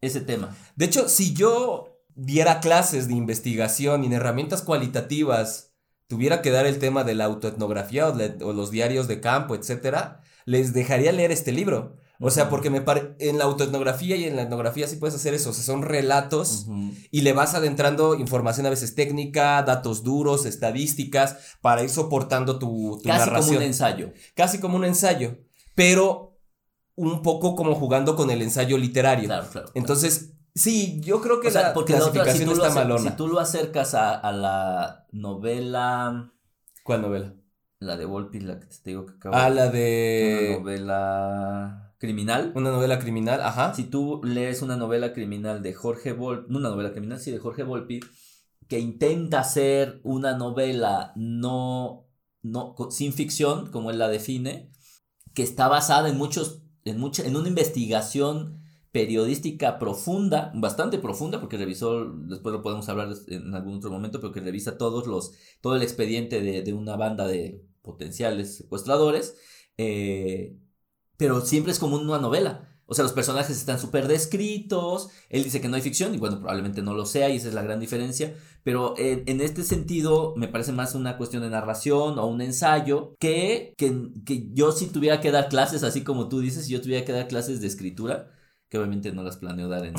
ese 0.00 0.20
tema. 0.20 0.56
De 0.76 0.84
hecho, 0.84 1.08
si 1.08 1.32
yo 1.34 1.98
diera 2.14 2.60
clases 2.60 3.08
de 3.08 3.14
investigación 3.14 4.02
y 4.04 4.06
en 4.06 4.12
herramientas 4.12 4.62
cualitativas 4.62 5.72
tuviera 6.06 6.40
que 6.40 6.50
dar 6.50 6.66
el 6.66 6.78
tema 6.78 7.02
de 7.02 7.14
la 7.14 7.24
autoetnografía 7.24 8.08
o, 8.08 8.12
o 8.46 8.52
los 8.52 8.70
diarios 8.70 9.08
de 9.08 9.20
campo, 9.20 9.54
etcétera, 9.56 10.20
les 10.46 10.72
dejaría 10.72 11.12
leer 11.12 11.30
este 11.32 11.52
libro. 11.52 11.96
O 12.18 12.30
sea, 12.30 12.48
porque 12.48 12.70
me 12.70 12.80
pare- 12.80 13.14
en 13.18 13.36
la 13.36 13.44
autoetnografía 13.44 14.16
y 14.16 14.24
en 14.24 14.36
la 14.36 14.42
etnografía 14.42 14.88
sí 14.88 14.96
puedes 14.96 15.14
hacer 15.14 15.34
eso, 15.34 15.50
o 15.50 15.52
sea, 15.52 15.62
son 15.62 15.82
relatos 15.82 16.66
y 17.10 17.20
le 17.20 17.34
vas 17.34 17.52
adentrando 17.54 18.14
información 18.14 18.64
a 18.64 18.70
veces 18.70 18.94
técnica, 18.94 19.62
datos 19.64 20.02
duros, 20.02 20.46
estadísticas, 20.46 21.36
para 21.60 21.82
ir 21.82 21.90
soportando 21.90 22.58
tu, 22.58 22.98
tu 23.02 23.08
Casi 23.10 23.18
narración. 23.18 23.46
como 23.48 23.58
un 23.58 23.62
ensayo. 23.64 24.12
Casi 24.34 24.58
como 24.60 24.76
un 24.78 24.86
ensayo, 24.86 25.36
pero 25.74 26.38
un 26.94 27.20
poco 27.20 27.54
como 27.54 27.74
jugando 27.74 28.16
con 28.16 28.30
el 28.30 28.40
ensayo 28.40 28.78
literario. 28.78 29.26
Claro, 29.26 29.42
claro. 29.50 29.66
claro. 29.66 29.70
Entonces, 29.74 30.32
sí, 30.54 31.02
yo 31.02 31.20
creo 31.20 31.40
que 31.42 31.48
O 31.48 31.50
sea, 31.50 31.60
la 31.64 31.74
porque 31.74 31.92
la 31.92 31.98
otra, 31.98 32.10
si 32.12 32.38
clasificación 32.38 32.48
tú, 32.48 32.56
lo 32.56 32.66
está 32.66 32.74
malona. 32.80 33.10
si 33.10 33.16
tú 33.18 33.28
lo 33.28 33.40
acercas 33.40 33.92
a, 33.92 34.14
a 34.14 34.32
la 34.32 35.06
novela, 35.12 36.32
¿Cuál 36.82 37.02
novela? 37.02 37.34
La 37.80 37.96
de 37.96 38.04
Volpi, 38.04 38.40
la 38.40 38.58
que 38.58 38.66
te 38.66 38.90
digo 38.90 39.06
que 39.06 39.12
acabo 39.14 39.34
Ah, 39.36 39.48
de- 39.50 39.54
la 39.56 39.62
una 39.64 39.72
de 39.72 40.58
novela 40.58 41.94
criminal. 41.98 42.52
una 42.54 42.70
novela 42.70 42.98
criminal, 42.98 43.40
ajá. 43.42 43.74
Si 43.74 43.84
tú 43.84 44.20
lees 44.24 44.62
una 44.62 44.76
novela 44.76 45.12
criminal 45.12 45.62
de 45.62 45.74
Jorge 45.74 46.12
Volpi, 46.12 46.50
no 46.52 46.58
una 46.58 46.70
novela 46.70 46.92
criminal, 46.92 47.20
sí, 47.20 47.30
de 47.30 47.38
Jorge 47.38 47.62
Volpi, 47.64 48.00
que 48.68 48.78
intenta 48.80 49.44
ser 49.44 50.00
una 50.04 50.36
novela 50.36 51.12
no, 51.16 52.08
no, 52.42 52.74
sin 52.90 53.12
ficción, 53.12 53.70
como 53.70 53.90
él 53.90 53.98
la 53.98 54.08
define, 54.08 54.70
que 55.34 55.42
está 55.42 55.68
basada 55.68 56.08
en 56.08 56.16
muchos, 56.16 56.62
en 56.84 56.98
mucha, 56.98 57.24
en 57.24 57.36
una 57.36 57.48
investigación 57.48 58.62
periodística 58.96 59.78
profunda, 59.78 60.50
bastante 60.54 60.96
profunda, 60.96 61.38
porque 61.38 61.58
revisó, 61.58 62.06
después 62.14 62.54
lo 62.54 62.62
podemos 62.62 62.88
hablar 62.88 63.10
en 63.28 63.54
algún 63.54 63.76
otro 63.76 63.90
momento, 63.90 64.22
pero 64.22 64.32
que 64.32 64.40
revisa 64.40 64.78
todos 64.78 65.06
los, 65.06 65.32
todo 65.60 65.76
el 65.76 65.82
expediente 65.82 66.40
de, 66.40 66.72
una 66.72 66.96
banda 66.96 67.26
de 67.26 67.62
potenciales 67.82 68.56
secuestradores, 68.56 69.36
eh, 69.76 70.56
pero 71.18 71.42
siempre 71.42 71.72
es 71.72 71.78
como 71.78 71.96
una 71.96 72.18
novela. 72.18 72.70
O 72.86 72.94
sea, 72.94 73.02
los 73.02 73.12
personajes 73.12 73.54
están 73.54 73.78
súper 73.78 74.08
descritos, 74.08 75.10
él 75.28 75.44
dice 75.44 75.60
que 75.60 75.68
no 75.68 75.76
hay 75.76 75.82
ficción, 75.82 76.14
y 76.14 76.18
bueno, 76.18 76.38
probablemente 76.38 76.80
no 76.80 76.94
lo 76.94 77.04
sea, 77.04 77.28
y 77.28 77.36
esa 77.36 77.48
es 77.48 77.54
la 77.54 77.62
gran 77.62 77.80
diferencia, 77.80 78.34
pero 78.62 78.94
en 78.96 79.42
este 79.42 79.62
sentido 79.62 80.32
me 80.38 80.48
parece 80.48 80.72
más 80.72 80.94
una 80.94 81.18
cuestión 81.18 81.42
de 81.42 81.50
narración 81.50 82.18
o 82.18 82.24
un 82.24 82.40
ensayo 82.40 83.14
que, 83.18 83.74
que, 83.76 84.08
que 84.24 84.48
yo 84.54 84.72
si 84.72 84.86
tuviera 84.86 85.20
que 85.20 85.32
dar 85.32 85.50
clases, 85.50 85.82
así 85.82 86.02
como 86.02 86.30
tú 86.30 86.40
dices, 86.40 86.64
si 86.64 86.72
yo 86.72 86.80
tuviera 86.80 87.04
que 87.04 87.12
dar 87.12 87.28
clases 87.28 87.60
de 87.60 87.66
escritura, 87.66 88.30
que 88.68 88.78
obviamente 88.78 89.12
no 89.12 89.22
las 89.22 89.36
planeo 89.36 89.68
dar 89.68 89.84
en 89.86 89.94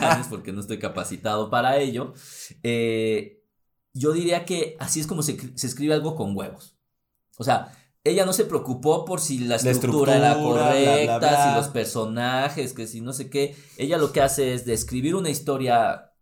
años 0.00 0.26
porque 0.30 0.52
no 0.52 0.60
estoy 0.60 0.78
capacitado 0.78 1.50
para 1.50 1.78
ello, 1.78 2.14
eh, 2.62 3.42
yo 3.92 4.12
diría 4.12 4.44
que 4.44 4.76
así 4.78 5.00
es 5.00 5.06
como 5.06 5.22
se, 5.22 5.36
se 5.56 5.66
escribe 5.66 5.94
algo 5.94 6.14
con 6.14 6.36
huevos. 6.36 6.76
O 7.36 7.44
sea, 7.44 7.72
ella 8.04 8.24
no 8.24 8.32
se 8.32 8.44
preocupó 8.44 9.04
por 9.04 9.20
si 9.20 9.38
la 9.40 9.46
La 9.48 9.56
estructura, 9.56 10.16
era 10.16 10.28
estructura, 10.32 10.62
bla, 10.64 10.74
bla, 10.74 10.92
correcta, 10.92 11.18
bla. 11.18 11.48
si 11.50 11.56
los 11.56 11.68
personajes, 11.68 12.72
que 12.72 12.86
si 12.86 13.00
no 13.00 13.12
sé 13.12 13.28
qué. 13.28 13.56
Ella 13.76 13.98
lo 13.98 14.12
que 14.12 14.20
hace 14.20 14.54
es 14.54 14.64
describir 14.64 15.14
una 15.14 15.30
historia 15.30 16.12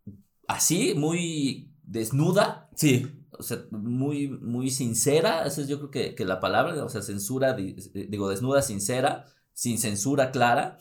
así, 0.47 0.93
muy 0.95 1.73
desnuda, 1.83 2.69
Sí, 2.75 3.25
o 3.31 3.41
sea, 3.43 3.59
muy, 3.71 4.27
muy 4.29 4.69
sincera, 4.69 5.45
esa 5.45 5.61
es 5.61 5.67
yo 5.67 5.77
creo 5.77 5.91
que, 5.91 6.15
que 6.15 6.25
la 6.25 6.39
palabra, 6.39 6.83
o 6.83 6.89
sea, 6.89 7.01
censura, 7.01 7.53
di- 7.53 7.73
digo, 8.09 8.29
desnuda, 8.29 8.61
sincera, 8.61 9.25
sin 9.53 9.77
censura 9.79 10.31
clara, 10.31 10.77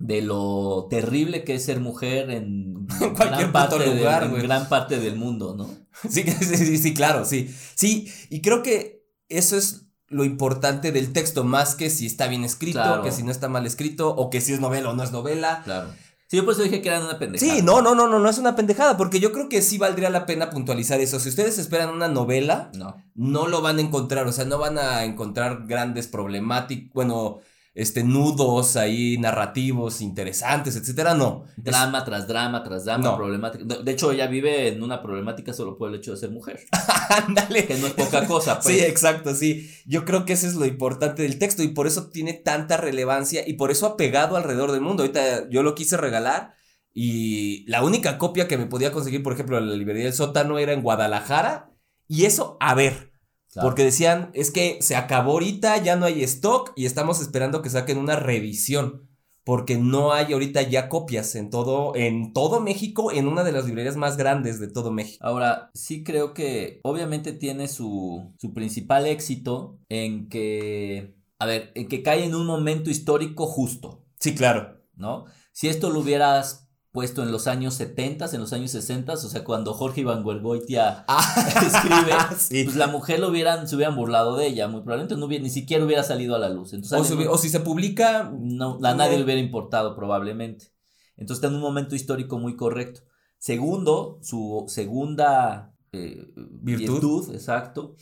de 0.00 0.22
lo 0.22 0.88
terrible 0.90 1.44
que 1.44 1.54
es 1.54 1.64
ser 1.64 1.78
mujer 1.78 2.30
en, 2.30 2.86
cualquier 3.16 3.28
gran, 3.28 3.52
parte 3.52 3.78
de- 3.78 3.94
lugar, 3.96 4.24
en 4.24 4.34
gran 4.42 4.68
parte 4.68 4.98
del 4.98 5.14
mundo, 5.14 5.54
¿no? 5.56 5.66
sí, 6.10 6.22
sí, 6.24 6.56
sí, 6.56 6.78
sí, 6.78 6.94
claro, 6.94 7.24
sí. 7.24 7.54
Sí, 7.76 8.10
y 8.30 8.40
creo 8.40 8.62
que 8.62 9.04
eso 9.28 9.56
es 9.56 9.86
lo 10.08 10.24
importante 10.24 10.90
del 10.90 11.12
texto, 11.12 11.44
más 11.44 11.76
que 11.76 11.88
si 11.90 12.06
está 12.06 12.26
bien 12.26 12.42
escrito, 12.44 12.80
Claro. 12.82 13.02
que 13.02 13.12
si 13.12 13.22
no 13.22 13.30
está 13.30 13.48
mal 13.48 13.64
escrito, 13.66 14.08
o 14.08 14.28
que 14.30 14.40
si 14.40 14.52
es 14.52 14.58
novela 14.60 14.90
o 14.90 14.94
no 14.94 15.04
es 15.04 15.12
novela. 15.12 15.60
Claro. 15.64 15.90
Sí, 16.26 16.36
yo 16.36 16.44
por 16.44 16.54
eso 16.54 16.62
dije 16.62 16.80
que 16.80 16.88
eran 16.88 17.02
una 17.04 17.18
pendejada. 17.18 17.54
Sí, 17.56 17.60
no, 17.62 17.82
no, 17.82 17.94
no, 17.94 18.08
no, 18.08 18.18
no 18.20 18.28
es 18.30 18.38
una 18.38 18.56
pendejada, 18.56 18.96
porque 18.96 19.20
yo 19.20 19.32
creo 19.32 19.48
que 19.48 19.62
sí 19.62 19.78
valdría 19.78 20.10
la 20.10 20.26
pena 20.26 20.48
puntualizar 20.50 21.00
eso. 21.00 21.20
Si 21.20 21.28
ustedes 21.28 21.58
esperan 21.58 21.90
una 21.90 22.08
novela, 22.08 22.70
No. 22.76 22.96
no 23.14 23.46
lo 23.48 23.60
van 23.62 23.78
a 23.78 23.82
encontrar, 23.82 24.26
o 24.26 24.32
sea, 24.32 24.44
no 24.46 24.56
van 24.58 24.78
a 24.78 25.04
encontrar 25.04 25.66
grandes 25.66 26.06
problemáticas, 26.08 26.92
bueno, 26.94 27.38
este, 27.80 28.04
nudos 28.04 28.76
ahí 28.76 29.16
narrativos 29.18 30.00
interesantes, 30.00 30.76
etcétera, 30.76 31.14
no. 31.14 31.44
Es- 31.56 31.64
Drama 31.64 32.04
tras 32.04 32.26
drama 32.28 32.62
tras 32.62 32.84
drama, 32.84 33.04
No. 33.04 33.16
problemática. 33.16 33.64
De 33.64 33.82
de 33.82 33.90
hecho, 33.92 34.12
ella 34.12 34.26
vive 34.26 34.68
en 34.68 34.82
una 34.82 35.02
problemática 35.02 35.52
solo 35.52 35.76
por 35.78 35.88
el 35.88 35.96
hecho 35.96 36.10
de 36.12 36.16
ser 36.18 36.30
mujer. 36.30 36.60
Ándale. 37.26 37.66
Que 37.66 37.76
no 37.78 37.86
es 37.86 37.92
poca 37.94 38.26
cosa, 38.26 38.60
pues. 38.60 38.76
Sí, 38.76 38.80
exacto, 38.84 39.34
sí. 39.34 39.70
Yo 39.86 40.04
creo 40.04 40.24
que 40.24 40.34
eso 40.34 40.46
es 40.46 40.54
lo 40.54 40.66
importante 40.66 41.22
del 41.22 41.38
texto 41.38 41.62
y 41.62 41.68
por 41.68 41.86
eso 41.86 42.08
tiene 42.10 42.34
tanta 42.34 42.76
relevancia 42.76 43.46
y 43.48 43.54
por 43.54 43.70
eso 43.70 43.86
ha 43.86 43.96
pegado 43.96 44.36
alrededor 44.36 44.72
del 44.72 44.80
mundo. 44.82 45.02
Ahorita 45.02 45.48
yo 45.50 45.62
lo 45.62 45.74
quise 45.74 45.96
regalar 45.96 46.54
y 46.92 47.64
la 47.70 47.82
única 47.84 48.18
copia 48.18 48.48
que 48.48 48.58
me 48.58 48.66
podía 48.66 48.92
conseguir, 48.92 49.22
por 49.22 49.32
ejemplo, 49.32 49.58
en 49.58 49.68
la 49.70 49.76
librería 49.76 50.04
del 50.04 50.12
sótano 50.12 50.58
era 50.58 50.72
en 50.72 50.82
Guadalajara 50.82 51.70
y 52.08 52.24
eso, 52.24 52.56
a 52.60 52.74
ver, 52.74 53.09
Claro. 53.52 53.68
porque 53.68 53.84
decían, 53.84 54.30
es 54.32 54.50
que 54.50 54.78
se 54.80 54.94
acabó 54.96 55.32
ahorita, 55.32 55.78
ya 55.78 55.96
no 55.96 56.06
hay 56.06 56.22
stock 56.22 56.72
y 56.76 56.86
estamos 56.86 57.20
esperando 57.20 57.62
que 57.62 57.70
saquen 57.70 57.98
una 57.98 58.16
revisión. 58.16 59.08
Porque 59.42 59.78
no 59.78 60.12
hay 60.12 60.32
ahorita 60.34 60.62
ya 60.62 60.88
copias 60.90 61.34
en 61.34 61.48
todo, 61.48 61.96
en 61.96 62.34
todo 62.34 62.60
México, 62.60 63.10
en 63.10 63.26
una 63.26 63.42
de 63.42 63.52
las 63.52 63.64
librerías 63.64 63.96
más 63.96 64.16
grandes 64.18 64.60
de 64.60 64.68
todo 64.68 64.92
México. 64.92 65.26
Ahora, 65.26 65.70
sí 65.74 66.04
creo 66.04 66.34
que 66.34 66.78
obviamente 66.84 67.32
tiene 67.32 67.66
su, 67.66 68.34
su 68.38 68.52
principal 68.52 69.06
éxito 69.06 69.78
en 69.88 70.28
que, 70.28 71.16
a 71.38 71.46
ver, 71.46 71.72
en 71.74 71.88
que 71.88 72.02
cae 72.02 72.24
en 72.24 72.34
un 72.34 72.46
momento 72.46 72.90
histórico 72.90 73.46
justo, 73.46 74.04
Sí, 74.20 74.34
claro. 74.34 74.78
¿no? 74.94 75.24
Si 75.52 75.68
esto 75.68 75.88
lo 75.90 76.00
hubieras 76.00 76.68
puesto 76.92 77.22
en 77.22 77.30
los 77.30 77.46
años 77.46 77.74
70, 77.74 78.26
en 78.32 78.40
los 78.40 78.52
años 78.52 78.72
60, 78.72 79.12
o 79.12 79.16
sea, 79.16 79.44
cuando 79.44 79.74
Jorge 79.74 80.00
Iván 80.00 80.24
Huelgoitia 80.26 81.04
escribe, 81.64 82.12
Sí. 82.38 82.64
pues 82.64 82.76
la 82.76 82.88
mujer 82.88 83.20
lo 83.20 83.28
hubieran, 83.28 83.68
se 83.68 83.76
hubieran 83.76 83.94
burlado 83.96 84.36
de 84.36 84.46
ella, 84.48 84.66
muy 84.68 84.80
probablemente 84.80 85.16
no 85.16 85.26
hubiera, 85.26 85.44
ni 85.44 85.50
siquiera 85.50 85.84
hubiera 85.84 86.02
salido 86.02 86.34
a 86.34 86.38
la 86.38 86.48
luz. 86.48 86.72
Entonces, 86.72 86.98
O 86.98 87.04
si, 87.04 87.12
alguien- 87.12 87.28
o 87.30 87.38
si 87.38 87.48
se 87.48 87.60
publica, 87.60 88.32
no, 88.36 88.78
a 88.82 88.94
nadie 88.94 89.18
le 89.18 89.24
hubiera 89.24 89.40
importado 89.40 89.94
probablemente. 89.94 90.72
Entonces 91.16 91.38
está 91.38 91.48
en 91.48 91.54
un 91.54 91.60
momento 91.60 91.94
histórico 91.94 92.38
muy 92.38 92.56
correcto. 92.56 93.02
Segundo, 93.38 94.18
su 94.22 94.64
segunda 94.68 95.74
eh, 95.92 96.26
Virtud. 96.36 96.92
virtud, 96.92 97.34
exacto, 97.34 97.94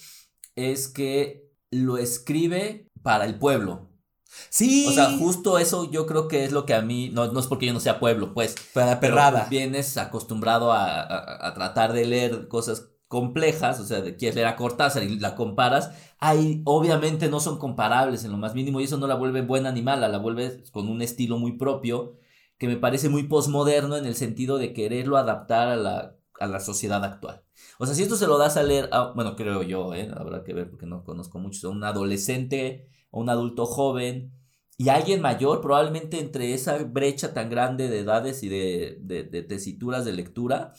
es 0.57 0.89
que 0.89 1.49
lo 1.71 1.99
escribe 1.99 2.89
para 3.03 3.25
el 3.27 3.39
pueblo. 3.39 3.88
Sí. 4.51 4.87
O 4.89 4.93
sea, 4.93 5.11
justo 5.11 5.59
eso 5.59 5.91
yo 5.91 6.07
creo 6.07 6.29
que 6.29 6.45
es 6.45 6.53
lo 6.53 6.67
que 6.67 6.75
a 6.75 6.83
mí, 6.83 7.11
no, 7.11 7.31
no 7.33 7.41
es 7.41 7.47
porque 7.47 7.67
yo 7.67 7.73
no 7.73 7.81
sea 7.81 7.99
pueblo, 8.01 8.35
pues, 8.35 8.55
para 8.73 9.01
pero 9.01 9.01
perrada. 9.01 9.49
vienes 9.49 9.97
acostumbrado 9.97 10.73
a, 10.73 11.01
a- 11.03 11.47
a 11.49 11.55
tratar 11.55 11.93
de 11.93 12.07
leer 12.07 12.49
cosas 12.49 12.91
complejas, 13.09 13.81
o 13.81 13.85
sea, 13.87 14.01
de 14.03 14.17
quieres 14.17 14.35
leer 14.37 14.49
a 14.49 14.57
Cortázar 14.57 15.03
y 15.03 15.19
la 15.19 15.35
comparas, 15.35 15.93
ahí 16.21 16.63
obviamente 16.67 17.29
no 17.29 17.41
son 17.41 17.59
comparables 17.59 18.25
en 18.25 18.33
lo 18.33 18.37
más 18.39 18.55
mínimo 18.55 18.81
y 18.81 18.85
eso 18.85 18.99
no 18.99 19.07
la 19.07 19.15
vuelve 19.15 19.41
buena 19.43 19.73
ni 19.73 19.83
mala, 19.83 20.09
la 20.09 20.19
vuelve 20.19 20.63
con 20.73 20.89
un 20.89 21.01
estilo 21.03 21.39
muy 21.39 21.53
propio 21.57 22.17
que 22.59 22.67
me 22.69 22.77
parece 22.77 23.09
muy 23.09 23.23
posmoderno 23.25 23.97
en 23.97 24.05
el 24.07 24.15
sentido 24.17 24.59
de 24.59 24.73
quererlo 24.75 25.17
adaptar 25.17 25.69
a 25.69 25.77
la, 25.77 26.17
a 26.41 26.47
la 26.47 26.61
sociedad 26.61 27.05
actual. 27.05 27.43
O 27.79 27.87
sea, 27.87 27.95
si 27.95 28.03
esto 28.03 28.17
se 28.17 28.27
lo 28.27 28.37
das 28.39 28.57
a 28.57 28.63
leer, 28.63 28.89
a, 28.93 29.13
bueno, 29.13 29.37
creo 29.37 29.63
yo, 29.63 29.95
¿eh? 29.95 30.11
habrá 30.17 30.43
que 30.45 30.53
ver 30.55 30.69
porque 30.71 30.87
no 30.87 31.05
conozco 31.05 31.39
mucho, 31.39 31.69
a 31.69 31.71
un 31.71 31.85
adolescente 31.85 32.89
o 33.11 33.21
un 33.21 33.31
adulto 33.31 33.67
joven 33.67 34.33
y 34.77 34.91
alguien 34.91 35.21
mayor, 35.21 35.61
probablemente 35.61 36.21
entre 36.21 36.55
esa 36.55 36.79
brecha 36.85 37.35
tan 37.35 37.51
grande 37.51 37.89
de 37.89 38.01
edades 38.01 38.43
y 38.43 38.49
de, 38.49 38.99
de, 39.01 39.25
de 39.25 39.43
tesituras 39.43 40.05
de 40.05 40.13
lectura, 40.13 40.73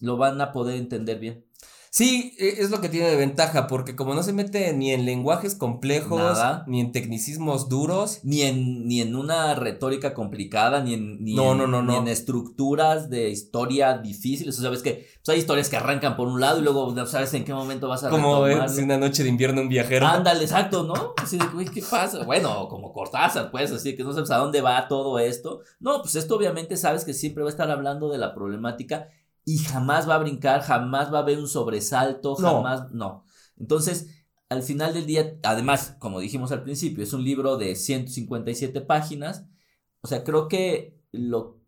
lo 0.00 0.16
van 0.16 0.40
a 0.40 0.52
poder 0.52 0.76
entender 0.76 1.18
bien. 1.18 1.46
Sí, 1.90 2.34
e- 2.38 2.60
es 2.62 2.70
lo 2.70 2.80
que 2.80 2.88
tiene 2.88 3.08
de 3.08 3.16
ventaja, 3.16 3.66
porque 3.66 3.96
como 3.96 4.14
no 4.14 4.22
se 4.22 4.32
mete 4.32 4.72
ni 4.72 4.92
en 4.92 5.04
lenguajes 5.04 5.54
complejos, 5.54 6.18
Nada. 6.20 6.64
ni 6.66 6.80
en 6.80 6.92
tecnicismos 6.92 7.68
duros, 7.68 8.20
Ni 8.24 8.42
en, 8.42 8.86
ni 8.86 9.00
en 9.00 9.16
una 9.16 9.54
retórica 9.54 10.14
complicada, 10.14 10.82
ni 10.82 10.94
en, 10.94 11.22
ni 11.24 11.34
No, 11.34 11.52
en, 11.52 11.58
no, 11.58 11.66
no, 11.66 11.82
ni 11.82 11.88
no. 11.94 11.98
en 11.98 12.08
estructuras 12.08 13.10
de 13.10 13.30
historia 13.30 13.98
difíciles. 13.98 14.58
O 14.58 14.60
sea, 14.60 14.70
ves 14.70 14.82
que 14.82 15.06
pues, 15.24 15.28
hay 15.34 15.38
historias 15.38 15.68
que 15.68 15.76
arrancan 15.76 16.16
por 16.16 16.28
un 16.28 16.40
lado 16.40 16.58
y 16.60 16.62
luego 16.62 16.92
no 16.94 17.06
sabes 17.06 17.32
en 17.34 17.44
qué 17.44 17.54
momento 17.54 17.88
vas 17.88 18.04
a 18.04 18.10
como 18.10 18.46
es 18.46 18.78
una 18.78 18.98
noche 18.98 19.22
de 19.22 19.28
invierno 19.30 19.60
un 19.62 19.68
viajero. 19.68 20.06
Ándale, 20.06 20.44
exacto, 20.44 20.84
¿no? 20.84 21.14
Así 21.22 21.38
de, 21.38 21.46
güey, 21.46 21.66
¿qué 21.66 21.82
pasa? 21.82 22.24
Bueno, 22.24 22.68
como 22.68 22.92
Cortázar, 22.92 23.50
pues, 23.50 23.72
así 23.72 23.96
que 23.96 24.04
no 24.04 24.12
sabes 24.12 24.30
a 24.30 24.36
dónde 24.36 24.60
va 24.60 24.88
todo 24.88 25.18
esto. 25.18 25.60
No, 25.80 26.00
pues 26.02 26.14
esto 26.14 26.36
obviamente 26.36 26.76
sabes 26.76 27.04
que 27.04 27.14
siempre 27.14 27.42
va 27.42 27.48
a 27.48 27.52
estar 27.52 27.70
hablando 27.70 28.08
de 28.10 28.18
la 28.18 28.34
problemática 28.34 29.08
y 29.48 29.56
jamás 29.56 30.06
va 30.06 30.16
a 30.16 30.18
brincar, 30.18 30.60
jamás 30.60 31.10
va 31.10 31.20
a 31.20 31.22
haber 31.22 31.38
un 31.38 31.48
sobresalto, 31.48 32.34
jamás, 32.34 32.92
no. 32.92 33.24
Entonces, 33.56 34.08
al 34.50 34.62
final 34.62 34.92
del 34.92 35.06
día, 35.06 35.38
además, 35.42 35.96
como 35.98 36.20
dijimos 36.20 36.52
al 36.52 36.64
principio, 36.64 37.02
es 37.02 37.14
un 37.14 37.24
libro 37.24 37.56
de 37.56 37.74
157 37.74 38.82
páginas. 38.82 39.46
O 40.02 40.06
sea, 40.06 40.22
creo 40.22 40.48
que 40.48 41.00
lo, 41.12 41.62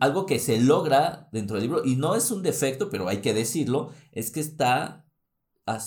algo 0.00 0.26
que 0.26 0.40
se 0.40 0.60
logra 0.60 1.28
dentro 1.30 1.54
del 1.54 1.66
libro, 1.66 1.84
y 1.84 1.94
no 1.94 2.16
es 2.16 2.32
un 2.32 2.42
defecto, 2.42 2.90
pero 2.90 3.06
hay 3.06 3.18
que 3.18 3.32
decirlo, 3.32 3.92
es 4.10 4.32
que 4.32 4.40
está 4.40 5.06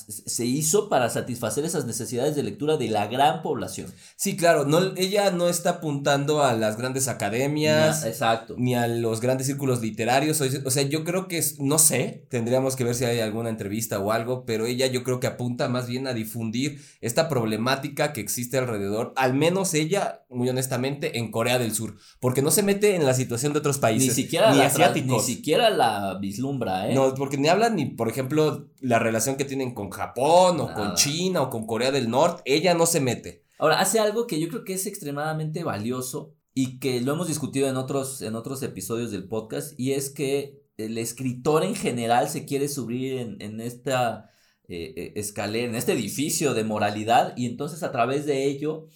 se 0.08 0.46
hizo 0.46 0.88
para 0.88 1.10
satisfacer 1.10 1.66
esas 1.66 1.86
necesidades 1.86 2.36
de 2.36 2.44
lectura 2.44 2.78
de 2.78 2.88
la 2.90 3.08
gran 3.08 3.42
población. 3.42 3.92
Sí, 4.16 4.38
claro, 4.38 4.66
no, 4.66 4.96
ella 4.96 5.32
no 5.32 5.50
está 5.50 5.72
apuntando 5.72 6.42
a 6.42 6.54
las 6.54 6.78
grandes 6.78 7.08
academias. 7.10 8.06
Exacto. 8.06 8.56
Ni 8.58 8.76
a 8.76 8.88
los 8.88 9.20
grandes 9.20 9.48
círculos 9.48 9.82
literarios. 9.82 10.40
O, 10.40 10.72
sea, 10.72 10.84
yo 10.84 11.04
creo 11.04 11.28
que 11.28 11.44
no 11.60 11.80
sé, 11.80 12.26
tendríamos 12.30 12.76
que 12.76 12.84
ver 12.86 12.96
si 12.96 13.04
hay 13.06 13.20
alguna 13.20 13.50
entrevista 13.50 14.00
o 14.00 14.12
algo, 14.12 14.46
pero 14.46 14.66
ella 14.66 14.88
yo 14.88 15.04
creo 15.04 15.20
que 15.20 15.28
apunta 15.28 15.68
más 15.68 15.88
bien 15.88 16.08
a 16.08 16.14
difundir 16.14 16.82
esta 17.02 17.28
problemática 17.28 18.14
que 18.14 18.22
existe 18.22 18.58
alrededor, 18.58 19.14
al 19.18 19.34
menos 19.34 19.74
ella, 19.74 20.24
muy 20.30 20.48
honestamente, 20.50 21.18
en 21.18 21.30
Corea 21.32 21.60
del 21.60 21.74
Sur, 21.74 21.98
porque 22.22 22.42
no 22.42 22.52
se 22.52 22.64
mete 22.64 22.96
en 22.96 23.06
la 23.06 23.14
situación 23.14 23.52
de 23.54 23.60
otros 23.60 23.78
Ni 23.78 23.82
países, 23.82 24.16
siquiera, 24.16 24.52
ni 24.52 24.60
la 24.60 24.64
tra- 24.66 24.68
asiáticos. 24.68 25.28
ni 25.28 25.36
siquiera 25.36 25.70
la 25.70 26.18
vislumbra, 26.20 26.90
¿eh? 26.90 26.94
No, 26.96 27.14
porque 27.16 27.38
ni 27.38 27.50
hablan 27.50 27.76
ni, 27.76 27.86
por 27.88 28.08
ejemplo, 28.08 28.70
la 28.80 29.00
relación 29.00 29.36
que 29.36 29.46
tienen 29.64 29.76
con 29.76 29.90
Japón 29.90 30.60
o 30.60 30.66
con 30.74 30.84
Nada. 30.84 30.96
China 30.96 31.42
o 31.42 31.50
con 31.50 31.66
Corea 31.66 31.92
del 31.92 32.10
Norte, 32.10 32.42
ella 32.46 32.74
no 32.74 32.86
se 32.86 33.00
mete. 33.00 33.46
Ahora, 33.58 33.80
hace 33.80 34.00
algo 34.00 34.28
que 34.28 34.40
yo 34.40 34.50
creo 34.50 34.64
que 34.64 34.74
es 34.74 34.86
extremadamente 34.86 35.64
valioso 35.64 36.36
y 36.54 36.80
que 36.80 37.02
lo 37.02 37.14
hemos 37.14 37.28
discutido 37.28 37.68
en 37.68 37.78
otros, 37.78 38.22
en 38.22 38.36
otros 38.36 38.62
episodios 38.64 39.12
del 39.12 39.28
podcast, 39.28 39.80
y 39.80 39.94
es 39.94 40.10
que 40.10 40.62
el 40.78 40.98
escritor 40.98 41.64
en 41.64 41.76
general 41.76 42.30
se 42.30 42.46
quiere 42.46 42.68
subir 42.68 43.20
en, 43.20 43.42
en 43.42 43.62
esta 43.62 44.30
eh, 44.68 44.94
eh, 44.96 45.14
escalera, 45.16 45.68
en 45.68 45.76
este 45.76 45.94
edificio 45.94 46.54
de 46.54 46.64
moralidad, 46.64 47.34
y 47.38 47.46
entonces 47.46 47.84
a 47.84 47.92
través 47.92 48.26
de 48.26 48.46
ello... 48.46 48.88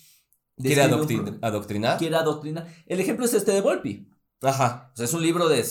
¿Quiere 0.58 0.88
un 0.88 1.40
adoctrinar? 1.42 1.98
quiere 2.00 2.16
adoctrinar. 2.16 2.68
El 2.88 3.00
ejemplo 3.00 3.26
es 3.26 3.34
este 3.36 3.52
de 3.52 3.62
Volpi. 3.62 4.10
Ajá. 4.42 4.92
O 4.94 4.98
sea, 4.98 5.06
es 5.06 5.14
un 5.14 5.22
libro 5.22 5.48
de 5.48 5.64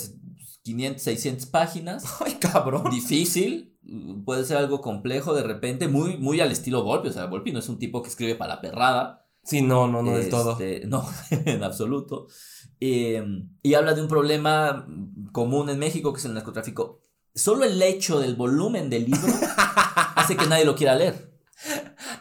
500, 0.63 1.03
600 1.03 1.47
páginas, 1.47 2.05
Ay, 2.21 2.35
cabrón. 2.35 2.91
difícil, 2.91 3.76
puede 4.25 4.45
ser 4.45 4.57
algo 4.57 4.81
complejo 4.81 5.35
de 5.35 5.43
repente, 5.43 5.89
muy, 5.89 6.17
muy 6.17 6.41
al 6.41 6.51
estilo 6.53 6.83
Volpi. 6.83 7.09
O 7.09 7.13
sea, 7.13 7.27
Volpi 7.27 7.53
no 7.53 7.59
es 7.61 7.69
un 7.69 7.79
tipo 7.79 8.03
que 8.03 8.09
escribe 8.09 8.35
para 8.35 8.55
la 8.57 8.61
perrada. 8.61 9.27
Sí, 9.45 9.63
no, 9.63 9.87
no, 9.87 10.03
no 10.03 10.17
del 10.17 10.29
todo. 10.29 10.53
Este, 10.53 10.87
No, 10.87 11.09
en 11.31 11.63
absoluto. 11.63 12.27
Eh, 12.81 13.25
y 13.63 13.75
habla 13.75 13.95
de 13.95 14.03
un 14.03 14.09
problema 14.09 14.87
común 15.33 15.71
en 15.71 15.79
México 15.79 16.13
que 16.13 16.19
es 16.19 16.25
el 16.25 16.35
narcotráfico. 16.35 17.01
Solo 17.35 17.65
el 17.65 17.81
hecho 17.83 18.19
del 18.19 18.35
volumen 18.35 18.91
del 18.91 19.05
libro 19.05 19.29
hace 20.17 20.37
que 20.37 20.47
nadie 20.47 20.65
lo 20.65 20.75
quiera 20.75 20.95
leer. 20.95 21.33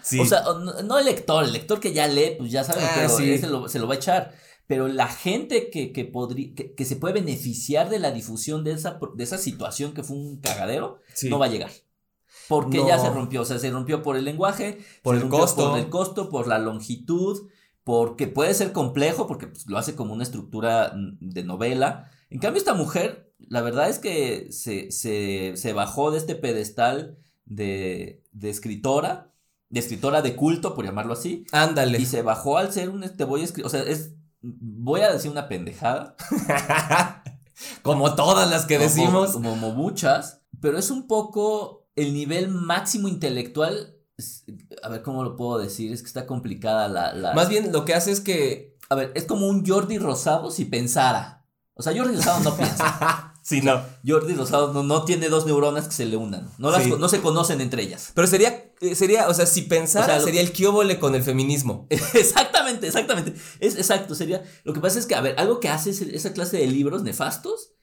Sí. 0.02 0.20
O 0.20 0.26
sea, 0.26 0.42
no, 0.44 0.82
no 0.84 1.00
el 1.00 1.06
lector, 1.06 1.44
el 1.44 1.52
lector 1.54 1.80
que 1.80 1.94
ya 1.94 2.08
lee, 2.08 2.36
pues 2.38 2.52
ya 2.52 2.64
sabe, 2.64 2.82
Ah, 2.84 2.92
pero 2.96 3.10
sí. 3.10 3.32
ese 3.32 3.48
lo- 3.48 3.68
se 3.68 3.80
lo 3.80 3.88
va 3.88 3.96
a 3.96 3.98
echar. 3.98 4.34
Pero 4.68 4.88
la 4.88 5.08
gente 5.08 5.70
que, 5.70 5.92
que, 5.94 6.12
que, 6.56 6.74
que 6.74 6.86
se 6.86 6.96
puede 6.96 7.14
beneficiar 7.14 7.90
de 7.90 8.00
la 8.00 8.12
difusión 8.12 8.64
de 8.64 8.72
esa, 8.72 9.00
de 9.16 9.24
esa 9.24 9.38
situación 9.38 9.94
que 9.94 10.04
fue 10.04 10.18
un 10.18 10.38
cagadero, 10.42 11.00
Sí. 11.14 11.30
no 11.30 11.38
va 11.40 11.46
a 11.46 11.50
llegar. 11.50 11.72
Porque 12.48 12.78
No. 12.80 12.88
ya 12.88 13.00
se 13.00 13.10
rompió, 13.10 13.42
o 13.42 13.46
sea, 13.46 13.60
se 13.60 13.72
rompió 13.72 14.02
por 14.02 14.18
el 14.18 14.26
lenguaje, 14.26 14.80
Por 15.04 15.18
se 15.18 15.24
el 15.24 15.30
costo. 15.30 15.70
por 15.70 15.80
el 15.80 15.90
costo, 15.90 16.30
por 16.30 16.48
la 16.48 16.58
longitud, 16.60 17.48
porque 17.84 18.28
puede 18.28 18.54
ser 18.56 18.72
complejo, 18.72 19.28
porque 19.28 19.48
pues, 19.48 19.68
lo 19.68 19.78
hace 19.78 19.96
como 19.96 20.14
una 20.14 20.24
estructura 20.24 20.94
mm, 20.96 21.18
de 21.30 21.44
novela. 21.44 22.10
En 22.32 22.40
cambio, 22.40 22.58
esta 22.60 22.74
mujer, 22.74 23.32
la 23.40 23.62
verdad 23.62 23.90
es 23.90 24.00
que 24.00 24.48
se, 24.52 24.92
se, 24.92 25.54
se 25.56 25.74
bajó 25.74 26.10
de 26.12 26.18
este 26.18 26.36
pedestal 26.36 27.18
de, 27.46 28.24
de 28.32 28.50
escritora, 28.50 29.32
de 29.70 29.80
escritora 29.80 30.22
de 30.24 30.36
culto, 30.36 30.74
por 30.74 30.86
llamarlo 30.86 31.14
así, 31.14 31.46
Ándale. 31.52 32.00
y 32.00 32.06
se 32.08 32.24
bajó 32.24 32.58
al 32.58 32.74
ser 32.74 32.90
un, 32.90 33.04
este, 33.04 33.24
voy 33.26 33.42
a 33.42 33.44
escribir, 33.44 33.68
o 33.68 33.70
sea, 33.70 33.82
es, 33.84 34.14
voy 34.46 35.02
a 35.02 35.12
decir 35.12 35.32
una 35.32 35.48
pendejada, 35.48 36.16
Como 37.82 38.16
todas 38.16 38.50
las 38.50 38.66
que 38.66 38.78
decimos. 38.78 39.32
como, 39.32 39.52
como 39.52 39.72
muchas, 39.72 40.42
pero 40.60 40.78
es 40.78 40.92
un 40.92 41.08
poco 41.08 41.88
el 41.96 42.14
nivel 42.14 42.50
máximo 42.50 43.08
intelectual, 43.08 43.96
a 44.84 44.90
ver 44.90 45.02
cómo 45.02 45.24
lo 45.24 45.36
puedo 45.36 45.58
decir, 45.58 45.94
es 45.94 46.02
que 46.02 46.08
está 46.08 46.26
complicada 46.26 46.88
la... 46.88 47.14
la 47.14 47.34
Más 47.34 47.50
bien 47.50 47.72
lo 47.72 47.86
que 47.86 47.94
hace 47.94 48.12
es 48.12 48.20
que. 48.20 48.76
A 48.90 48.96
ver, 48.96 49.12
es 49.16 49.26
como 49.26 49.48
un 49.48 49.66
Jordi 49.66 49.98
Rosado 49.98 50.52
si 50.52 50.66
pensara. 50.66 51.46
O 51.74 51.82
sea, 51.82 51.94
Jordi 51.96 52.16
Rosado 52.16 52.42
no 52.42 52.56
piensa. 52.56 53.22
Sí, 53.46 53.62
no. 53.62 53.80
Jordi 54.04 54.34
Rosado 54.34 54.74
no, 54.74 54.82
no 54.82 55.06
tiene 55.06 55.30
dos 55.30 55.46
neuronas 55.46 55.86
que 55.86 55.94
se 55.94 56.06
le 56.06 56.18
unan. 56.18 56.50
No, 56.58 56.72
las, 56.72 56.84
Sí. 56.84 56.92
no 56.98 57.08
se 57.08 57.22
conocen 57.22 57.62
entre 57.62 57.84
ellas. 57.84 58.12
Pero 58.16 58.26
sería, 58.26 58.72
eh, 58.82 58.96
sería, 58.96 59.30
o 59.30 59.36
sea, 59.36 59.46
si 59.46 59.62
pensara, 59.62 60.06
O 60.06 60.18
sea, 60.18 60.22
sería 60.22 60.42
el 60.42 60.52
kióbole 60.52 60.98
con 61.00 61.14
el 61.14 61.22
feminismo. 61.22 61.86
exactamente, 61.92 62.88
exactamente. 62.88 63.36
Es 63.60 63.76
exacto, 63.76 64.16
sería. 64.16 64.44
Lo 64.64 64.74
que 64.74 64.80
pasa 64.80 64.98
es 64.98 65.06
que, 65.06 65.14
a 65.14 65.22
ver, 65.22 65.36
algo 65.38 65.60
que 65.60 65.70
hace 65.70 65.92
esa 65.92 66.34
clase 66.34 66.58
de 66.58 66.66
libros 66.66 67.04
nefastos. 67.04 67.74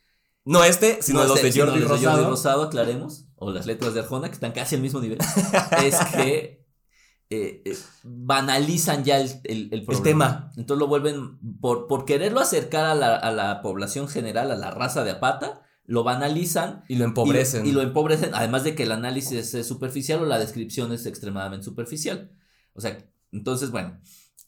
No 0.45 0.65
este, 0.65 1.01
sino 1.01 1.21
no 1.21 1.27
los 1.27 1.37
este, 1.37 1.47
de 1.47 1.53
sino 1.53 1.67
Jordi 1.67 1.81
los 1.81 2.01
de. 2.01 2.07
Jordi 2.09 2.25
Rosado, 2.25 2.63
aclaremos. 2.65 3.27
O 3.37 3.53
las 3.53 3.67
letras 3.67 3.95
de 3.95 4.01
Arjona, 4.01 4.27
que 4.27 4.35
están 4.35 4.51
casi 4.51 4.75
al 4.75 4.81
mismo 4.81 4.99
nivel. 4.99 5.19
es 5.85 5.95
que 6.13 6.62
eh, 7.33 7.63
eh, 7.65 7.77
banalizan 8.05 9.05
ya 9.05 9.19
el, 9.21 9.31
el, 9.45 9.69
el 9.73 9.85
problema. 9.85 10.03
tema. 10.03 10.53
Entonces 10.57 10.79
lo 10.79 10.87
vuelven, 10.87 11.39
por, 11.61 11.87
por 11.87 12.05
quererlo 12.05 12.41
acercar 12.41 12.85
a 12.85 12.95
la, 12.95 13.17
a 13.17 13.33
la 13.33 13.63
población 13.63 14.09
general, 14.09 14.51
a 14.51 14.57
la 14.57 14.71
raza 14.71 15.05
de 15.05 15.13
Apata, 15.13 15.63
lo 15.85 16.05
banalizan 16.05 16.85
Y 16.89 16.97
lo 16.97 17.05
empobrecen. 17.05 17.67
y, 17.67 17.71
y 17.71 17.73
lo 17.73 17.83
empobrecen, 17.83 18.31
además 18.35 18.65
de 18.65 18.75
que 18.75 18.85
el 18.85 18.93
análisis 18.93 19.55
es 19.55 19.67
superficial 19.67 20.23
o 20.23 20.27
la 20.27 20.39
descripción 20.39 20.93
es 20.93 21.07
extremadamente 21.07 21.65
superficial. 21.65 22.31
O 22.75 22.81
sea, 22.81 22.99
entonces, 23.33 23.71
bueno, 23.71 24.01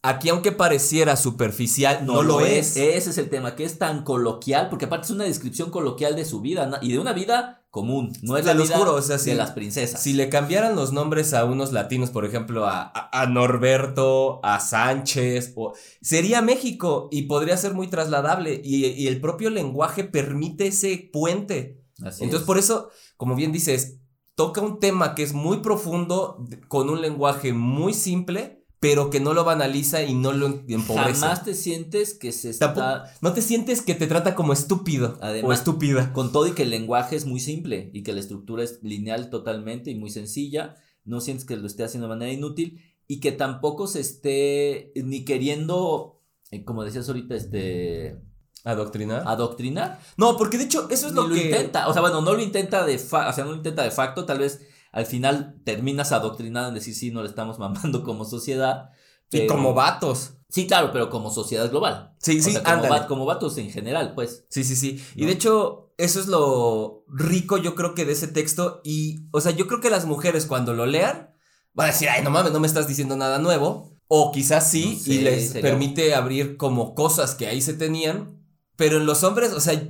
Aquí, 0.06 0.28
aunque 0.28 0.52
pareciera 0.52 1.16
superficial, 1.16 2.04
no, 2.04 2.22
lo 2.22 2.40
es. 2.40 2.76
Ese 2.76 3.08
es 3.10 3.16
el 3.18 3.30
tema, 3.30 3.56
que 3.56 3.64
es 3.64 3.78
tan 3.78 4.04
coloquial, 4.04 4.68
porque 4.68 4.84
aparte 4.84 5.06
es 5.06 5.10
una 5.12 5.24
descripción 5.24 5.70
coloquial 5.70 6.14
de 6.14 6.26
su 6.26 6.42
vida 6.42 6.78
y 6.82 6.92
de 6.92 6.98
una 6.98 7.14
vida 7.14 7.62
común, 7.70 8.12
no 8.22 8.36
es 8.36 8.44
Te 8.44 8.54
la 8.54 8.62
vida 8.62 8.76
juro, 8.76 8.94
o 8.96 9.02
sea, 9.02 9.16
de 9.16 9.22
si- 9.22 9.34
las 9.34 9.52
princesas. 9.52 10.02
Si 10.02 10.12
le 10.12 10.28
cambiaran 10.28 10.76
los 10.76 10.92
nombres 10.92 11.32
a 11.32 11.44
unos 11.46 11.72
latinos, 11.72 12.10
por 12.10 12.24
ejemplo, 12.26 12.66
a, 12.66 12.82
a- 12.82 13.22
a 13.22 13.26
Norberto, 13.26 14.40
a 14.44 14.60
Sánchez, 14.60 15.54
o, 15.56 15.72
sería 16.02 16.42
México 16.42 17.08
y 17.10 17.22
podría 17.22 17.56
ser 17.56 17.72
muy 17.74 17.88
trasladable. 17.88 18.60
Y, 18.62 18.84
y 18.86 19.06
el 19.08 19.20
propio 19.20 19.48
lenguaje 19.50 20.04
permite 20.04 20.66
ese 20.66 21.10
puente. 21.12 21.80
Así 22.04 22.24
Entonces, 22.24 22.40
es. 22.42 22.46
por 22.46 22.58
eso, 22.58 22.90
como 23.16 23.34
bien 23.36 23.52
dices, 23.52 24.00
toca 24.34 24.60
un 24.60 24.80
tema 24.80 25.14
que 25.14 25.22
es 25.22 25.32
muy 25.32 25.58
profundo, 25.58 26.44
con 26.68 26.90
un 26.90 27.00
lenguaje 27.00 27.52
muy 27.52 27.94
simple, 27.94 28.63
pero 28.84 29.08
que 29.10 29.18
no 29.20 29.32
lo 29.32 29.44
banaliza 29.44 30.02
y 30.02 30.14
no 30.14 30.32
lo 30.32 30.62
empobrece. 30.68 31.20
jamás 31.20 31.42
te 31.42 31.54
sientes 31.54 32.12
que 32.14 32.32
se 32.32 32.50
está 32.50 32.74
Tampoco- 32.74 33.10
no 33.22 33.32
te 33.32 33.40
sientes 33.40 33.80
que 33.80 33.94
te 33.94 34.06
trata 34.06 34.34
como 34.34 34.52
estúpido 34.52 35.18
o 35.42 35.52
estúpida. 35.52 36.12
con 36.12 36.32
todo 36.32 36.46
y 36.46 36.52
que 36.52 36.64
el 36.64 36.70
lenguaje 36.70 37.16
es 37.16 37.24
muy 37.24 37.40
simple 37.40 37.90
y 37.94 38.02
que 38.02 38.12
la 38.12 38.20
estructura 38.20 38.62
es 38.62 38.80
lineal 38.82 39.30
totalmente 39.30 39.90
y 39.90 39.94
muy 39.94 40.10
sencilla, 40.10 40.76
no 41.04 41.20
sientes 41.20 41.46
que 41.46 41.56
lo 41.56 41.66
esté 41.66 41.84
haciendo 41.84 42.08
de 42.08 42.14
manera 42.14 42.32
inútil 42.32 42.80
y 43.08 43.20
que 43.20 43.32
tampoco 43.32 43.86
se 43.86 44.00
esté 44.00 44.92
ni 44.96 45.24
queriendo, 45.24 46.20
eh, 46.50 46.64
como 46.64 46.84
decías 46.84 47.08
ahorita, 47.08 47.34
este, 47.34 48.18
¿Adoctrinar? 48.64 49.22
adoctrinar. 49.26 50.00
no, 50.16 50.36
porque 50.38 50.56
de 50.58 50.64
hecho, 50.64 50.88
eso 50.90 51.06
es 51.08 51.12
Ni 51.12 51.16
lo, 51.20 51.28
lo 51.28 51.34
que. 51.34 51.44
intenta, 51.44 51.86
o 51.88 51.92
sea, 51.92 52.00
bueno, 52.02 52.20
no 52.22 52.32
lo 52.32 52.40
intenta 52.42 52.84
de 52.86 52.98
fa- 52.98 53.28
o 53.28 53.32
sea, 53.32 53.44
no 53.44 53.50
lo 53.50 53.56
intenta 53.56 53.82
de 53.82 53.90
facto, 53.90 54.24
tal 54.24 54.38
vez 54.38 54.60
al 54.94 55.06
final 55.06 55.60
terminas 55.64 56.12
adoctrinado 56.12 56.68
en 56.68 56.74
decir 56.74 56.94
sí, 56.94 57.10
no 57.10 57.22
le 57.22 57.28
estamos 57.28 57.58
mamando 57.64 58.02
como 58.04 58.24
sociedad. 58.24 58.90
Y 59.30 59.46
como 59.48 59.74
vatos. 59.74 60.34
Sí, 60.48 60.66
claro, 60.68 60.90
pero 60.92 61.10
como 61.10 61.30
sociedad 61.30 61.68
global. 61.68 62.14
Sí, 62.20 62.38
O 62.38 62.42
sí, 62.42 62.52
sea, 62.52 62.62
como, 62.62 62.88
va- 62.88 63.06
como 63.08 63.24
vatos 63.26 63.58
en 63.58 63.70
general, 63.70 64.14
pues. 64.14 64.46
Sí, 64.48 64.62
sí, 64.62 64.76
sí. 64.76 65.02
Y 65.16 65.26
de 65.26 65.32
hecho, 65.32 65.92
eso 65.98 66.20
es 66.20 66.28
lo 66.28 67.04
rico, 67.08 67.56
yo 67.58 67.74
creo 67.74 67.94
que 67.94 68.04
de 68.04 68.12
ese 68.12 68.28
texto. 68.28 68.80
Y, 68.84 69.26
o 69.32 69.40
sea, 69.40 69.50
yo 69.50 69.66
creo 69.66 69.80
que 69.80 69.90
las 69.90 70.06
mujeres 70.06 70.46
cuando 70.46 70.72
lo 70.72 70.86
lean, 70.86 71.34
van 71.72 71.88
a 71.88 71.92
decir, 71.92 72.08
ay, 72.08 72.22
no 72.22 72.30
mames, 72.30 72.52
no 72.52 72.60
me 72.60 72.68
estás 72.68 72.86
diciendo 72.86 73.16
nada 73.16 73.40
nuevo. 73.40 73.90
O 74.06 74.30
quizás 74.30 74.70
sí, 74.70 74.94
No 74.98 75.00
sé, 75.00 75.12
y 75.14 75.18
les 75.22 75.52
permite 75.54 76.14
abrir 76.14 76.56
como 76.56 76.94
cosas 76.94 77.34
que 77.34 77.48
ahí 77.48 77.60
se 77.60 77.74
tenían. 77.74 78.40
Pero 78.76 78.98
en 78.98 79.06
los 79.06 79.24
hombres, 79.24 79.52
o 79.52 79.58
sea, 79.60 79.82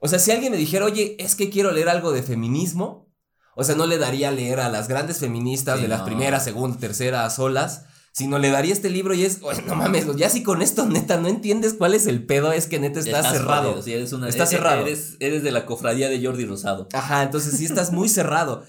o 0.00 0.08
sea, 0.08 0.18
si 0.18 0.30
alguien 0.30 0.52
me 0.52 0.58
dijera, 0.58 0.84
oye, 0.84 1.16
es 1.18 1.34
que 1.36 1.48
quiero 1.48 1.70
leer 1.72 1.88
algo 1.88 2.12
de 2.12 2.22
feminismo, 2.22 3.08
o 3.56 3.64
sea, 3.64 3.74
no 3.74 3.86
le 3.86 3.98
daría 3.98 4.28
a 4.28 4.32
leer 4.32 4.60
a 4.60 4.68
las 4.68 4.88
grandes 4.88 5.18
feministas 5.18 5.76
Sí, 5.76 5.82
de 5.82 5.88
las 5.88 6.00
no. 6.00 6.04
primeras, 6.06 6.44
segundas, 6.44 6.80
terceras 6.80 7.38
olas. 7.38 7.84
Sino 8.16 8.38
le 8.38 8.48
daría 8.48 8.72
este 8.72 8.90
libro 8.90 9.12
y 9.14 9.24
es, 9.24 9.40
no 9.66 9.74
mames, 9.74 10.06
ya 10.14 10.30
si 10.30 10.44
con 10.44 10.62
esto 10.62 10.86
neta 10.86 11.16
no 11.16 11.26
entiendes 11.26 11.74
cuál 11.74 11.94
es 11.94 12.06
el 12.06 12.24
pedo, 12.24 12.52
es 12.52 12.68
que 12.68 12.78
neta 12.78 13.00
está 13.00 13.18
Estás 13.18 13.32
cerrado. 13.32 13.74
jodido, 13.74 13.98
eres 13.98 14.12
una- 14.12 14.28
Está 14.28 14.44
e- 14.44 14.46
e- 14.46 14.50
cerrado. 14.50 14.82
Eres, 14.82 15.16
eres 15.18 15.42
de 15.42 15.50
la 15.50 15.66
cofradía 15.66 16.08
de 16.08 16.24
Jordi 16.24 16.44
Rosado. 16.44 16.86
Ajá, 16.92 17.24
entonces 17.24 17.56
sí 17.58 17.64
estás 17.64 17.90
muy 17.90 18.08
cerrado. 18.08 18.62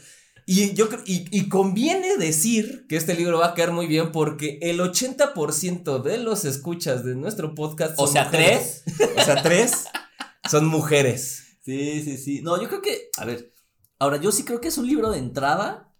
Y 0.47 0.73
yo 0.73 0.89
y, 1.05 1.25
y 1.29 1.47
conviene 1.47 2.17
decir 2.17 2.87
que 2.89 2.95
este 2.97 3.13
libro 3.13 3.37
va 3.37 3.47
a 3.49 3.53
caer 3.53 3.71
muy 3.71 3.85
bien 3.85 4.11
porque 4.11 4.57
el 4.63 4.79
80% 4.79 6.01
de 6.01 6.17
los 6.17 6.43
escuchas 6.45 7.03
de 7.05 7.15
nuestro 7.15 7.53
podcast 7.55 7.93
O 7.97 8.05
son 8.07 8.13
sea, 8.13 8.23
mujeres. 8.25 8.83
O 9.17 9.21
sea, 9.23 9.43
tres 9.43 9.85
son 10.49 10.65
mujeres. 10.65 11.43
Sí, 11.63 12.01
sí, 12.03 12.17
sí. 12.17 12.41
No, 12.41 12.59
yo 12.61 12.67
creo 12.67 12.81
que, 12.81 13.09
a 13.17 13.25
ver, 13.25 13.51
ahora 13.99 14.17
yo 14.17 14.31
sí 14.31 14.43
creo 14.43 14.61
que 14.61 14.67
es 14.69 14.77
un 14.77 14.87
libro 14.87 15.09
de 15.11 15.19
entrada, 15.19 15.93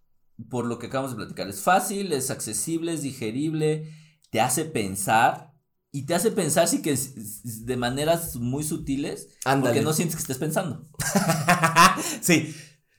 por 0.50 0.66
lo 0.66 0.80
que 0.80 0.88
acabamos 0.88 1.12
de 1.12 1.18
platicar. 1.18 1.48
Es 1.48 1.62
fácil, 1.62 2.12
es 2.14 2.30
accesible, 2.32 2.94
es 2.94 3.02
digerible, 3.02 3.92
te 4.32 4.42
hace 4.42 4.66
pensar. 4.66 5.54
Y 5.92 6.06
te 6.06 6.14
hace 6.14 6.30
pensar 6.32 6.68
sí 6.68 6.82
que 6.82 6.92
es- 6.92 7.66
de 7.66 7.78
maneras 7.78 8.36
muy 8.36 8.64
sutiles, 8.66 9.30
Ándale. 9.46 9.72
porque 9.76 9.86
no 9.86 9.94
sientes 9.94 10.18
que 10.18 10.22
estés 10.24 10.38
pensando. 10.38 10.90
sí. 12.22 12.54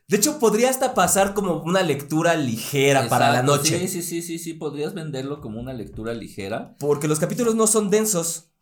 De 0.08 0.16
hecho, 0.16 0.38
podría 0.38 0.70
hasta 0.70 0.94
pasar 0.94 1.34
como 1.34 1.62
una 1.62 1.82
lectura 1.82 2.36
ligera 2.36 3.08
para 3.08 3.32
la 3.32 3.42
noche. 3.42 3.80
Sí, 3.80 3.88
sí, 3.88 4.02
sí, 4.02 4.22
sí, 4.22 4.38
sí, 4.38 4.54
podrías 4.54 4.94
venderlo 4.94 5.40
como 5.40 5.60
una 5.60 5.72
lectura 5.72 6.14
ligera. 6.14 6.76
Porque 6.78 7.08
los 7.08 7.18
capítulos 7.18 7.54
no 7.56 7.66
son 7.66 7.90
densos. 7.90 8.52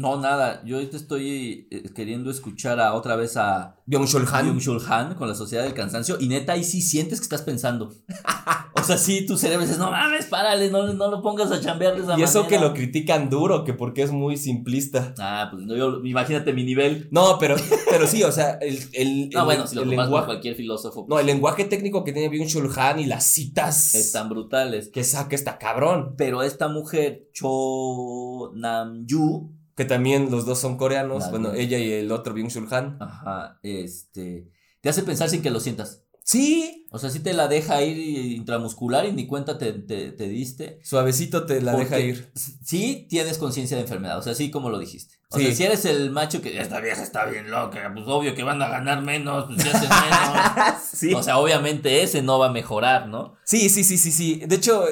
No, 0.00 0.18
nada, 0.18 0.62
yo 0.64 0.76
ahorita 0.76 0.96
estoy 0.96 1.68
eh, 1.70 1.90
queriendo 1.94 2.30
escuchar 2.30 2.80
a 2.80 2.94
otra 2.94 3.16
vez 3.16 3.36
a 3.36 3.76
Byung-Chul 3.86 4.26
Han. 4.32 4.46
Byung-Chul 4.58 4.82
Han 4.88 5.14
con 5.14 5.28
la 5.28 5.34
Sociedad 5.34 5.62
del 5.64 5.74
Cansancio 5.74 6.16
y 6.18 6.26
neta 6.28 6.54
ahí 6.54 6.64
sí 6.64 6.80
sientes 6.80 7.20
que 7.20 7.24
estás 7.24 7.42
pensando. 7.42 7.92
o 8.74 8.82
sea, 8.82 8.96
sí, 8.96 9.26
tu 9.26 9.36
cerebro 9.36 9.60
dices, 9.62 9.76
no 9.78 9.90
mames, 9.90 10.24
párale, 10.24 10.70
no, 10.70 10.90
no 10.94 11.10
lo 11.10 11.20
pongas 11.20 11.52
a 11.52 11.60
chambear 11.60 11.96
de 11.96 12.02
esa 12.04 12.18
Y 12.18 12.22
eso 12.22 12.44
que 12.46 12.54
manera". 12.54 12.68
lo 12.68 12.74
critican 12.74 13.28
duro, 13.28 13.62
que 13.62 13.74
porque 13.74 14.00
es 14.02 14.10
muy 14.10 14.38
simplista. 14.38 15.12
Ah, 15.18 15.48
pues 15.52 15.66
no, 15.66 15.76
yo, 15.76 16.00
imagínate 16.02 16.54
mi 16.54 16.64
nivel. 16.64 17.08
No, 17.10 17.36
pero, 17.38 17.56
pero 17.90 18.06
sí, 18.06 18.22
o 18.22 18.32
sea, 18.32 18.52
el, 18.52 18.78
el, 18.94 19.28
No, 19.34 19.40
el- 19.40 19.44
bueno, 19.44 19.66
si 19.66 19.76
lo 19.76 19.82
el 19.82 19.90
lenguaje. 19.90 20.24
cualquier 20.24 20.54
filósofo, 20.54 21.04
No, 21.10 21.18
el 21.18 21.26
lenguaje 21.26 21.64
técnico 21.66 22.04
que 22.04 22.14
tiene 22.14 22.30
Byung-Chul 22.34 22.72
Han 22.78 23.00
y 23.00 23.04
las 23.04 23.24
citas 23.24 23.94
están 23.94 24.30
brutales. 24.30 24.88
que 24.88 25.04
saca 25.04 25.34
está 25.36 25.58
cabrón. 25.58 26.14
Pero 26.16 26.42
esta 26.42 26.68
mujer, 26.68 27.28
Cho 27.34 28.52
Nam-yu, 28.54 29.52
Que 29.80 29.86
también 29.86 30.30
los 30.30 30.44
dos 30.44 30.58
son 30.60 30.76
coreanos. 30.76 31.24
Claro. 31.24 31.30
Bueno, 31.38 31.54
ella 31.54 31.78
y 31.78 31.90
el 31.90 32.12
otro 32.12 32.34
Byung-Chul 32.34 32.70
Han. 32.70 32.98
ajá, 33.00 33.58
este, 33.62 34.50
te 34.82 34.88
hace 34.90 35.02
pensar 35.04 35.30
sin 35.30 35.40
que 35.40 35.48
lo 35.48 35.58
sientas. 35.58 36.02
Sí. 36.22 36.86
O 36.90 36.98
sea, 36.98 37.08
sí 37.08 37.20
te 37.20 37.32
la 37.32 37.48
deja 37.48 37.80
ir 37.82 37.96
intramuscular 38.36 39.06
y 39.06 39.12
ni 39.12 39.26
cuenta 39.26 39.56
te, 39.56 39.72
te, 39.72 40.12
te 40.12 40.28
diste. 40.28 40.80
Suavecito 40.84 41.46
te 41.46 41.62
la 41.62 41.72
deja 41.72 41.98
ir. 41.98 42.30
Sí 42.34 43.06
tienes 43.08 43.38
conciencia 43.38 43.74
de 43.78 43.84
enfermedad, 43.84 44.18
o 44.18 44.22
sea, 44.22 44.34
sí 44.34 44.50
como 44.50 44.68
lo 44.68 44.78
dijiste. 44.78 45.14
O 45.30 45.38
Sí. 45.38 45.46
sea, 45.46 45.54
si 45.54 45.64
eres 45.64 45.84
el 45.86 46.10
macho 46.10 46.42
que 46.42 46.60
esta 46.60 46.78
vieja 46.80 47.02
está 47.02 47.24
bien 47.24 47.50
loca, 47.50 47.90
pues 47.94 48.06
obvio 48.06 48.34
que 48.34 48.42
van 48.42 48.60
a 48.60 48.68
ganar 48.68 49.00
menos, 49.02 49.46
pues 49.46 49.62
si 49.62 49.68
hacen 49.70 49.88
menos. 49.88 50.82
sí. 50.92 51.14
O 51.14 51.22
sea, 51.22 51.38
obviamente 51.38 52.02
ese 52.02 52.20
no 52.20 52.38
va 52.38 52.48
a 52.48 52.52
mejorar, 52.52 53.08
¿no? 53.08 53.34
sí, 53.44 53.70
sí, 53.70 53.82
sí, 53.82 53.96
sí, 53.96 54.12
sí. 54.12 54.42
De 54.46 54.56
hecho, 54.56 54.84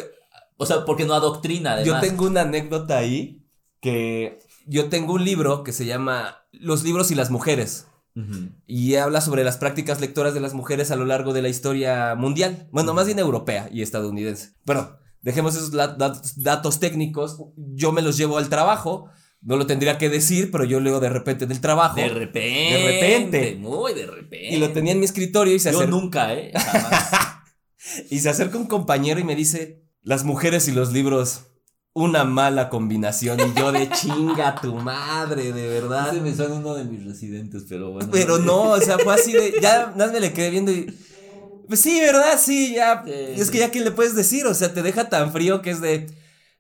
O 0.57 0.65
sea, 0.65 0.87
porque 0.87 1.05
no 1.05 1.13
adoctrina, 1.13 1.75
además. 1.75 2.03
yo 2.03 2.09
tengo 2.09 2.25
una 2.27 2.41
anécdota 2.41 2.97
ahí 2.97 3.45
que 3.81 4.39
yo 4.69 4.89
tengo 4.89 5.15
un 5.15 5.25
libro 5.25 5.65
que 5.65 5.73
se 5.73 5.87
llama 5.87 6.45
Los 6.53 6.85
libros 6.85 7.11
y 7.11 7.15
las 7.15 7.31
mujeres. 7.31 7.87
Y 8.67 8.97
habla 8.97 9.21
sobre 9.21 9.45
las 9.45 9.59
prácticas 9.59 10.01
lectoras 10.01 10.35
de 10.35 10.41
las 10.41 10.53
mujeres 10.53 10.91
a 10.91 10.97
lo 10.97 11.05
largo 11.05 11.33
de 11.33 11.41
la 11.41 11.49
historia 11.49 12.17
mundial. 12.17 12.69
Bueno, 12.73 12.93
más 12.93 13.07
bien 13.07 13.21
europea 13.21 13.69
y 13.73 13.81
estadounidense. 13.83 14.55
Bueno, 14.67 14.97
dejemos 15.23 15.55
esos 15.55 15.71
datos, 15.71 16.43
datos 16.43 16.81
técnicos. 16.81 17.39
Yo 17.57 17.93
me 17.93 18.03
los 18.03 18.17
llevo 18.17 18.39
al 18.39 18.49
trabajo. 18.49 19.09
No 19.41 19.57
lo 19.57 19.67
tendría 19.67 19.99
que 19.99 20.09
decir, 20.09 20.51
pero 20.51 20.65
yo 20.65 20.81
leo 20.81 20.99
de 20.99 21.11
repente 21.11 21.47
del 21.47 21.61
trabajo. 21.61 21.95
De 21.95 22.09
repente. 22.09 22.41
De 22.77 22.83
repente. 22.93 23.57
Muy 23.61 23.95
de 23.95 24.07
repente. 24.07 24.49
y 24.53 24.57
lo 24.59 24.73
tenía 24.73 24.95
en 24.95 24.99
mi 24.99 25.05
escritorio 25.05 25.55
y 25.55 25.61
se, 25.61 25.71
Yo 25.71 25.83
acer- 25.83 25.89
nunca, 25.89 26.35
¿eh? 26.35 26.51
Jamás. 26.57 27.11
y 28.11 28.19
se 28.19 28.29
acerca 28.31 28.59
un 28.59 28.67
compañero 28.67 29.21
y 29.21 29.25
me 29.25 29.37
dice, 29.37 29.85
las 30.03 30.25
mujeres 30.25 30.67
y 30.67 30.73
los 30.73 30.93
libros, 30.93 31.45
una 31.99 32.25
mala 32.25 32.69
combinación. 32.69 33.39
Y 33.41 33.59
yo 33.59 33.73
de 33.73 33.91
chinga 33.91 34.55
tu 34.61 34.75
madre, 34.75 35.53
de 35.53 35.69
verdad. 35.69 36.09
Ese 36.13 36.21
me 36.21 36.35
suena 36.35 36.55
uno 36.55 36.75
de 36.75 36.85
mis 36.85 37.05
residentes, 37.05 37.65
pero 37.69 37.91
bueno. 37.91 38.09
Pero 38.13 38.39
no, 38.39 38.71
o 38.71 38.81
sea, 38.81 38.99
fue 38.99 39.15
así 39.15 39.33
de. 39.33 39.55
Ya 39.61 39.87
nada 39.87 40.07
más 40.07 40.13
me 40.13 40.21
le 40.21 40.33
quedé 40.33 40.51
viendo 40.51 40.71
y. 40.71 40.95
Pues 41.67 41.81
sí, 41.81 42.01
¿verdad? 42.01 42.39
Sí, 42.39 42.75
ya. 42.75 43.03
Sí, 43.05 43.13
es 43.13 43.47
sí. 43.47 43.53
que 43.53 43.59
ya 43.59 43.71
que 43.71 43.81
le 43.81 43.91
puedes 43.91 44.15
decir, 44.15 44.47
o 44.47 44.55
sea, 44.55 44.73
te 44.73 44.83
deja 44.83 45.09
tan 45.09 45.33
frío 45.33 45.61
que 45.61 45.71
es 45.71 45.81
de. 45.81 46.07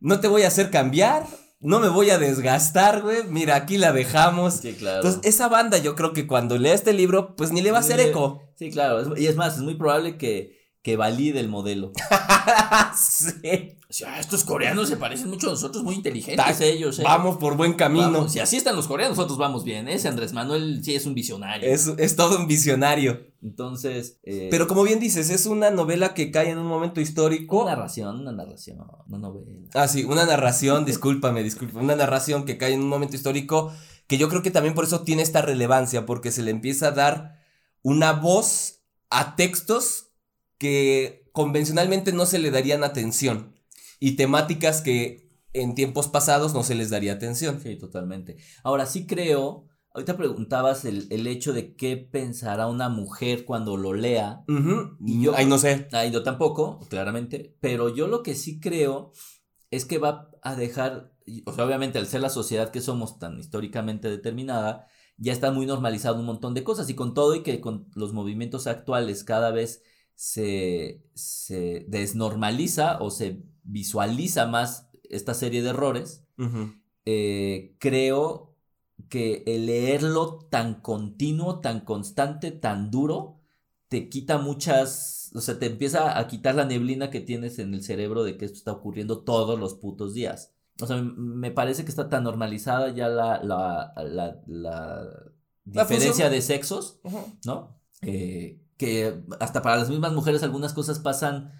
No 0.00 0.20
te 0.20 0.28
voy 0.28 0.42
a 0.42 0.48
hacer 0.48 0.70
cambiar, 0.70 1.26
no 1.60 1.80
me 1.80 1.88
voy 1.88 2.10
a 2.10 2.18
desgastar, 2.18 3.02
güey. 3.02 3.24
Mira, 3.28 3.56
aquí 3.56 3.78
la 3.78 3.92
dejamos. 3.92 4.54
Sí, 4.54 4.74
claro. 4.74 4.98
Entonces, 4.98 5.20
esa 5.24 5.48
banda, 5.48 5.78
yo 5.78 5.94
creo 5.94 6.12
que 6.12 6.26
cuando 6.26 6.58
lea 6.58 6.74
este 6.74 6.92
libro, 6.92 7.34
pues 7.36 7.52
ni 7.52 7.62
le 7.62 7.72
va 7.72 7.78
a 7.78 7.80
hacer 7.80 8.00
eco. 8.00 8.42
Sí, 8.56 8.70
claro. 8.70 9.16
y 9.16 9.26
es 9.26 9.36
más, 9.36 9.56
es 9.56 9.62
muy 9.62 9.74
probable 9.74 10.18
que, 10.18 10.57
que 10.82 10.96
valide 10.96 11.40
el 11.40 11.48
modelo. 11.48 11.92
sí. 12.96 13.74
O 13.90 13.92
sea, 13.92 14.20
estos 14.20 14.44
coreanos 14.44 14.88
se 14.88 14.96
parecen 14.96 15.30
mucho 15.30 15.48
a 15.48 15.50
nosotros, 15.50 15.82
muy 15.82 15.94
inteligentes 15.94 16.60
ellos. 16.60 16.98
¿eh? 16.98 17.02
Vamos 17.02 17.38
por 17.38 17.56
buen 17.56 17.72
camino. 17.72 18.12
Vamos, 18.12 18.32
si 18.32 18.38
así 18.38 18.56
están 18.56 18.76
los 18.76 18.86
coreanos, 18.86 19.16
nosotros 19.16 19.38
vamos 19.38 19.64
bien. 19.64 19.88
Ese 19.88 20.08
Andrés 20.08 20.34
Manuel 20.34 20.84
sí 20.84 20.94
es 20.94 21.06
un 21.06 21.14
visionario. 21.14 21.68
Es, 21.68 21.86
es 21.96 22.14
todo 22.14 22.38
un 22.38 22.46
visionario. 22.46 23.26
Entonces. 23.42 24.18
eh, 24.24 24.48
Pero 24.50 24.68
como 24.68 24.82
bien 24.82 25.00
dices, 25.00 25.30
es 25.30 25.46
una 25.46 25.70
novela 25.70 26.12
que 26.12 26.30
cae 26.30 26.50
en 26.50 26.58
un 26.58 26.66
momento 26.66 27.00
histórico. 27.00 27.62
Una 27.62 27.76
narración, 27.76 28.20
una 28.20 28.32
narración, 28.32 28.78
una 29.08 29.18
novela. 29.18 29.46
Ah, 29.74 29.88
sí, 29.88 30.04
una 30.04 30.26
narración, 30.26 30.84
discúlpame, 30.84 31.42
discúlpame, 31.42 31.82
una 31.84 31.96
narración 31.96 32.44
que 32.44 32.58
cae 32.58 32.74
en 32.74 32.80
un 32.82 32.88
momento 32.88 33.16
histórico 33.16 33.72
que 34.06 34.18
yo 34.18 34.28
creo 34.28 34.42
que 34.42 34.50
también 34.50 34.74
por 34.74 34.84
eso 34.84 35.02
tiene 35.02 35.22
esta 35.22 35.42
relevancia, 35.42 36.06
porque 36.06 36.32
se 36.32 36.42
le 36.42 36.50
empieza 36.50 36.88
a 36.88 36.92
dar 36.92 37.38
una 37.82 38.12
voz 38.12 38.80
a 39.10 39.36
textos 39.36 40.07
que 40.58 41.28
convencionalmente 41.32 42.12
no 42.12 42.26
se 42.26 42.38
le 42.38 42.50
darían 42.50 42.84
atención 42.84 43.54
y 44.00 44.12
temáticas 44.16 44.80
que 44.82 45.28
en 45.52 45.74
tiempos 45.74 46.08
pasados 46.08 46.52
no 46.54 46.62
se 46.62 46.74
les 46.74 46.90
daría 46.90 47.14
atención. 47.14 47.60
Sí, 47.62 47.76
totalmente. 47.76 48.36
Ahora 48.62 48.86
sí 48.86 49.06
creo. 49.06 49.66
Ahorita 49.94 50.16
preguntabas 50.16 50.84
el, 50.84 51.06
el 51.10 51.26
hecho 51.26 51.52
de 51.52 51.74
qué 51.74 51.96
pensará 51.96 52.66
una 52.68 52.88
mujer 52.88 53.44
cuando 53.44 53.76
lo 53.76 53.94
lea. 53.94 54.44
Y 55.04 55.22
yo- 55.22 55.32
Ay, 55.34 55.46
no 55.46 55.58
sé. 55.58 55.88
Ah, 55.92 56.04
yo 56.06 56.22
tampoco, 56.22 56.78
claramente. 56.90 57.56
Pero 57.60 57.88
yo 57.88 58.06
lo 58.06 58.22
que 58.22 58.34
sí 58.34 58.60
creo 58.60 59.12
es 59.70 59.84
que 59.86 59.98
va 59.98 60.30
a 60.42 60.54
dejar. 60.54 61.12
O 61.46 61.52
sea, 61.52 61.64
obviamente, 61.64 61.98
al 61.98 62.06
ser 62.06 62.20
la 62.20 62.28
sociedad 62.30 62.70
que 62.70 62.80
somos 62.80 63.18
tan 63.18 63.38
históricamente 63.40 64.08
determinada, 64.08 64.86
ya 65.16 65.32
está 65.32 65.50
muy 65.50 65.66
normalizado 65.66 66.20
un 66.20 66.26
montón 66.26 66.54
de 66.54 66.62
cosas. 66.62 66.88
Y 66.90 66.94
con 66.94 67.14
todo, 67.14 67.34
y 67.34 67.42
que 67.42 67.60
con 67.60 67.88
los 67.94 68.12
movimientos 68.12 68.66
actuales 68.66 69.24
cada 69.24 69.50
vez 69.50 69.82
se, 70.18 71.04
se 71.14 71.86
desnormaliza 71.86 72.98
o 73.00 73.12
se 73.12 73.40
visualiza 73.62 74.46
más 74.46 74.88
esta 75.04 75.32
serie 75.32 75.62
de 75.62 75.68
errores, 75.70 76.24
eh, 77.04 77.76
creo 77.78 78.56
que 79.08 79.44
el 79.46 79.66
leerlo 79.66 80.40
tan 80.50 80.80
continuo, 80.80 81.60
tan 81.60 81.80
constante, 81.84 82.50
tan 82.50 82.90
duro, 82.90 83.38
te 83.86 84.08
quita 84.08 84.38
muchas, 84.38 85.30
o 85.36 85.40
sea, 85.40 85.60
te 85.60 85.66
empieza 85.66 86.18
a 86.18 86.26
quitar 86.26 86.56
la 86.56 86.64
neblina 86.64 87.10
que 87.10 87.20
tienes 87.20 87.60
en 87.60 87.72
el 87.72 87.84
cerebro 87.84 88.24
de 88.24 88.36
que 88.36 88.44
esto 88.44 88.58
está 88.58 88.72
ocurriendo 88.72 89.20
todos 89.22 89.56
los 89.58 89.74
putos 89.74 90.14
días. 90.14 90.52
O 90.80 90.86
sea, 90.88 90.96
me 91.00 91.52
parece 91.52 91.84
que 91.84 91.90
está 91.90 92.08
tan 92.08 92.24
normalizada 92.24 92.92
ya 92.92 93.08
la, 93.08 93.40
la, 93.42 93.92
la, 93.96 94.42
la 94.48 95.06
diferencia 95.64 96.26
función- 96.26 96.30
de 96.32 96.42
sexos, 96.42 97.00
¿no? 97.46 97.80
Eh, 98.02 98.60
que 98.78 99.22
hasta 99.40 99.60
para 99.60 99.76
las 99.76 99.90
mismas 99.90 100.12
mujeres 100.12 100.42
algunas 100.42 100.72
cosas 100.72 101.00
pasan 101.00 101.52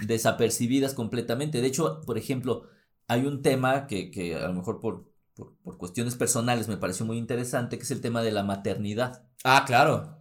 desapercibidas 0.00 0.94
completamente. 0.94 1.60
De 1.60 1.66
hecho, 1.66 2.02
por 2.02 2.18
ejemplo, 2.18 2.68
hay 3.08 3.26
un 3.26 3.42
tema 3.42 3.86
que, 3.86 4.10
que 4.10 4.36
a 4.36 4.46
lo 4.48 4.54
mejor 4.54 4.78
por, 4.80 5.10
por, 5.34 5.56
por 5.56 5.78
cuestiones 5.78 6.14
personales 6.14 6.68
me 6.68 6.76
pareció 6.76 7.06
muy 7.06 7.18
interesante, 7.18 7.78
que 7.78 7.84
es 7.84 7.90
el 7.90 8.00
tema 8.00 8.22
de 8.22 8.32
la 8.32 8.44
maternidad. 8.44 9.26
Ah, 9.42 9.64
claro. 9.66 10.18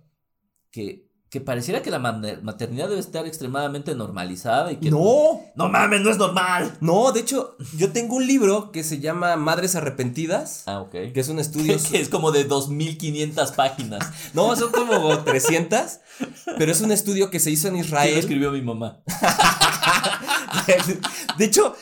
Que, 0.72 1.05
que 1.36 1.41
pareciera 1.41 1.82
que 1.82 1.91
la 1.91 2.00
mater- 2.00 2.41
maternidad 2.43 2.88
debe 2.88 3.02
estar 3.02 3.26
extremadamente 3.28 3.93
normalizada 3.93 4.71
y 4.71 4.78
que... 4.78 4.89
No, 4.89 5.41
¡No 5.58 5.67
mames, 5.67 6.00
no 6.00 6.10
es 6.10 6.17
normal! 6.17 6.78
no, 6.80 7.12
de 7.12 7.19
hecho, 7.19 7.58
yo 7.76 7.91
tengo 7.91 8.15
un 8.15 8.26
libro 8.26 8.71
que 8.71 8.86
se 8.86 9.02
llama 9.02 9.36
Madres 9.36 9.76
Arrepentidas, 9.76 10.63
Ah, 10.65 10.80
ok. 10.80 10.91
que 11.13 11.19
es 11.19 11.28
un 11.28 11.39
estudio... 11.39 11.76
que 11.91 12.00
es 12.00 12.08
como 12.08 12.32
de 12.32 12.45
2500 12.45 13.52
páginas. 13.52 14.00
No, 14.34 14.56
son 14.56 14.71
como 14.71 15.19
300, 15.26 16.00
pero 16.58 16.71
es 16.71 16.80
un 16.80 16.93
estudio 16.93 17.30
que 17.30 17.41
se 17.41 17.52
hizo 17.52 17.67
en 17.67 17.74
Sí, 17.74 17.80
lo 17.82 17.86
Israel. 17.86 18.17
escribió 18.17 18.52
mi 18.54 18.62
mamá. 18.62 19.02
De 21.38 21.43
hecho, 21.45 21.76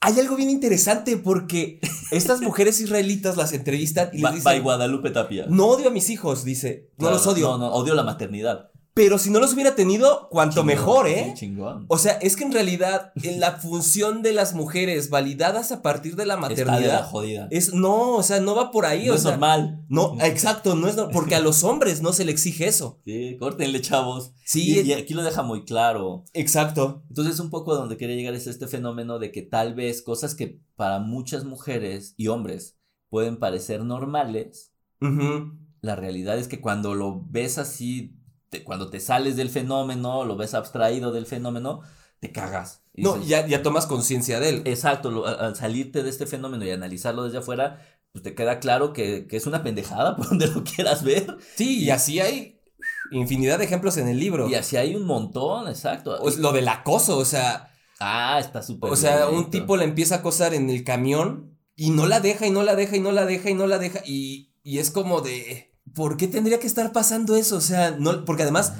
hay 0.00 0.18
algo 0.18 0.34
bien 0.34 0.50
interesante 0.50 1.16
porque 1.16 1.78
estas 2.10 2.40
mujeres 2.40 2.80
israelitas 2.80 3.36
las 3.36 3.52
entrevistan 3.52 4.08
y 4.12 4.16
les 4.16 4.22
Ba- 4.22 4.30
by 4.30 4.38
dicen, 4.38 4.62
Guadalupe 4.64 5.10
Tapia. 5.10 5.46
no 5.48 5.66
odio 5.66 5.88
a 5.88 5.92
mis 5.92 6.10
hijos, 6.10 6.44
dice, 6.44 6.90
no 6.98 7.06
Claro, 7.06 7.14
los 7.16 7.26
odio, 7.28 7.48
No, 7.50 7.58
no, 7.58 7.68
odio 7.72 7.94
la 7.94 8.02
maternidad. 8.02 8.70
Pero 8.92 9.18
si 9.18 9.30
no 9.30 9.38
los 9.38 9.54
hubiera 9.54 9.74
tenido, 9.76 10.28
cuanto 10.30 10.56
Chingón, 10.56 10.66
mejor, 10.66 11.08
¿eh? 11.08 11.32
chingón. 11.36 11.86
O 11.88 11.96
sea, 11.96 12.14
es 12.14 12.34
que 12.36 12.44
en 12.44 12.52
realidad 12.52 13.12
en 13.22 13.38
la 13.38 13.52
función 13.52 14.22
de 14.22 14.32
las 14.32 14.52
mujeres 14.54 15.10
validadas 15.10 15.70
a 15.72 15.80
partir 15.80 16.16
de 16.16 16.26
la 16.26 16.34
Está 16.34 16.48
de 16.48 16.64
la 16.64 16.64
maternidad 16.72 17.04
jodida. 17.08 17.48
es 17.50 17.72
no, 17.72 18.16
o 18.16 18.22
sea, 18.22 18.40
no 18.40 18.54
va 18.56 18.70
por 18.72 18.86
ahí, 18.86 19.06
no 19.06 19.12
o 19.12 19.16
es 19.16 19.22
sea, 19.22 19.30
normal. 19.32 19.84
no, 19.88 20.16
exacto, 20.20 20.74
no 20.74 20.88
es 20.88 20.96
no- 20.96 21.08
porque 21.10 21.36
a 21.36 21.40
los 21.40 21.62
hombres 21.62 22.02
no 22.02 22.12
se 22.12 22.24
le 22.24 22.32
exige 22.32 22.66
eso. 22.66 23.00
Sí, 23.04 23.36
córtenle, 23.38 23.80
chavos. 23.80 24.32
Sí, 24.44 24.80
Y, 24.80 24.80
y 24.80 24.92
aquí 24.92 25.14
lo 25.14 25.22
deja 25.22 25.42
muy 25.42 25.64
claro. 25.64 26.24
exacto. 26.32 27.04
Entonces, 27.08 27.38
un 27.38 27.50
poco 27.50 27.74
donde 27.76 27.96
quería 27.96 28.16
llegar 28.16 28.34
es 28.34 28.46
este 28.48 28.66
fenómeno 28.66 29.18
de 29.20 29.30
que 29.30 29.42
tal 29.42 29.74
vez 29.74 30.02
cosas 30.02 30.34
que 30.34 30.60
para 30.74 30.98
muchas 30.98 31.44
mujeres 31.44 32.14
y 32.16 32.26
hombres 32.26 32.76
pueden 33.08 33.38
parecer 33.38 33.84
normales, 33.84 34.72
la 35.82 35.96
realidad 35.96 36.38
es 36.38 36.46
que 36.48 36.60
cuando 36.60 36.94
lo 36.94 37.24
ves 37.28 37.58
así, 37.58 38.16
te- 38.50 38.62
cuando 38.64 38.90
te 38.90 39.00
sales 39.00 39.36
del 39.36 39.48
fenómeno, 39.50 40.24
lo 40.24 40.36
ves 40.36 40.54
abstraído 40.54 41.12
del 41.12 41.26
fenómeno, 41.26 41.80
te 42.20 42.32
cagas. 42.32 42.82
Y 42.94 43.02
No, 43.02 43.14
dices, 43.14 43.28
ya, 43.28 43.46
ya 43.46 43.62
tomas 43.62 43.86
conciencia 43.86 44.40
de 44.40 44.48
él. 44.50 44.62
Exacto, 44.66 45.10
lo- 45.10 45.26
al 45.26 45.40
al 45.40 45.56
salirte 45.56 46.02
de 46.02 46.10
este 46.10 46.26
fenómeno 46.26 46.64
y 46.64 46.70
analizarlo 46.70 47.24
desde 47.24 47.38
afuera, 47.38 47.80
pues 48.12 48.22
te 48.24 48.34
queda 48.34 48.58
claro 48.60 48.92
que, 48.92 49.26
que 49.26 49.36
es 49.38 49.46
una 49.46 49.62
pendejada 49.62 50.16
por 50.18 50.28
donde 50.28 50.48
lo 50.48 50.62
quieras 50.64 51.02
ver. 51.04 51.36
Sí, 51.56 51.84
y 51.84 51.90
así 51.90 52.20
hay 52.20 52.60
infinidad 53.12 53.58
de 53.58 53.64
ejemplos 53.64 53.96
en 53.96 54.08
el 54.08 54.18
libro. 54.18 54.48
Y 54.48 54.54
así 54.54 54.76
hay 54.76 54.94
un 54.94 55.04
montón, 55.04 55.68
exacto. 55.68 56.16
O 56.20 56.28
es 56.28 56.38
lo 56.38 56.52
del 56.52 56.68
acoso, 56.68 57.18
o 57.18 57.24
sea, 57.24 57.70
ah, 58.00 58.38
está 58.40 58.62
súper 58.62 58.90
o 58.90 58.96
sea, 58.96 59.28
un 59.28 59.50
tipo 59.50 59.76
la 59.76 59.84
empieza 59.84 60.16
a 60.16 60.18
acosar 60.18 60.54
en 60.54 60.70
el 60.70 60.84
camión 60.84 61.58
y 61.76 61.90
no 61.90 62.06
la 62.06 62.20
deja 62.20 62.46
y 62.46 62.50
no 62.50 62.62
la 62.62 62.74
deja 62.76 62.96
y 62.96 63.00
no 63.00 63.12
la 63.12 63.24
deja 63.26 63.50
y 63.50 63.54
no 63.54 63.66
la 63.66 63.78
deja 63.78 64.00
y, 64.04 64.52
y 64.62 64.78
es 64.78 64.90
como 64.90 65.20
de, 65.20 65.69
¿por 65.94 66.16
qué 66.16 66.28
tendría 66.28 66.60
que 66.60 66.66
estar 66.66 66.92
pasando 66.92 67.36
eso? 67.36 67.56
O 67.56 67.60
sea, 67.60 67.92
no, 67.98 68.24
porque 68.24 68.42
además 68.42 68.74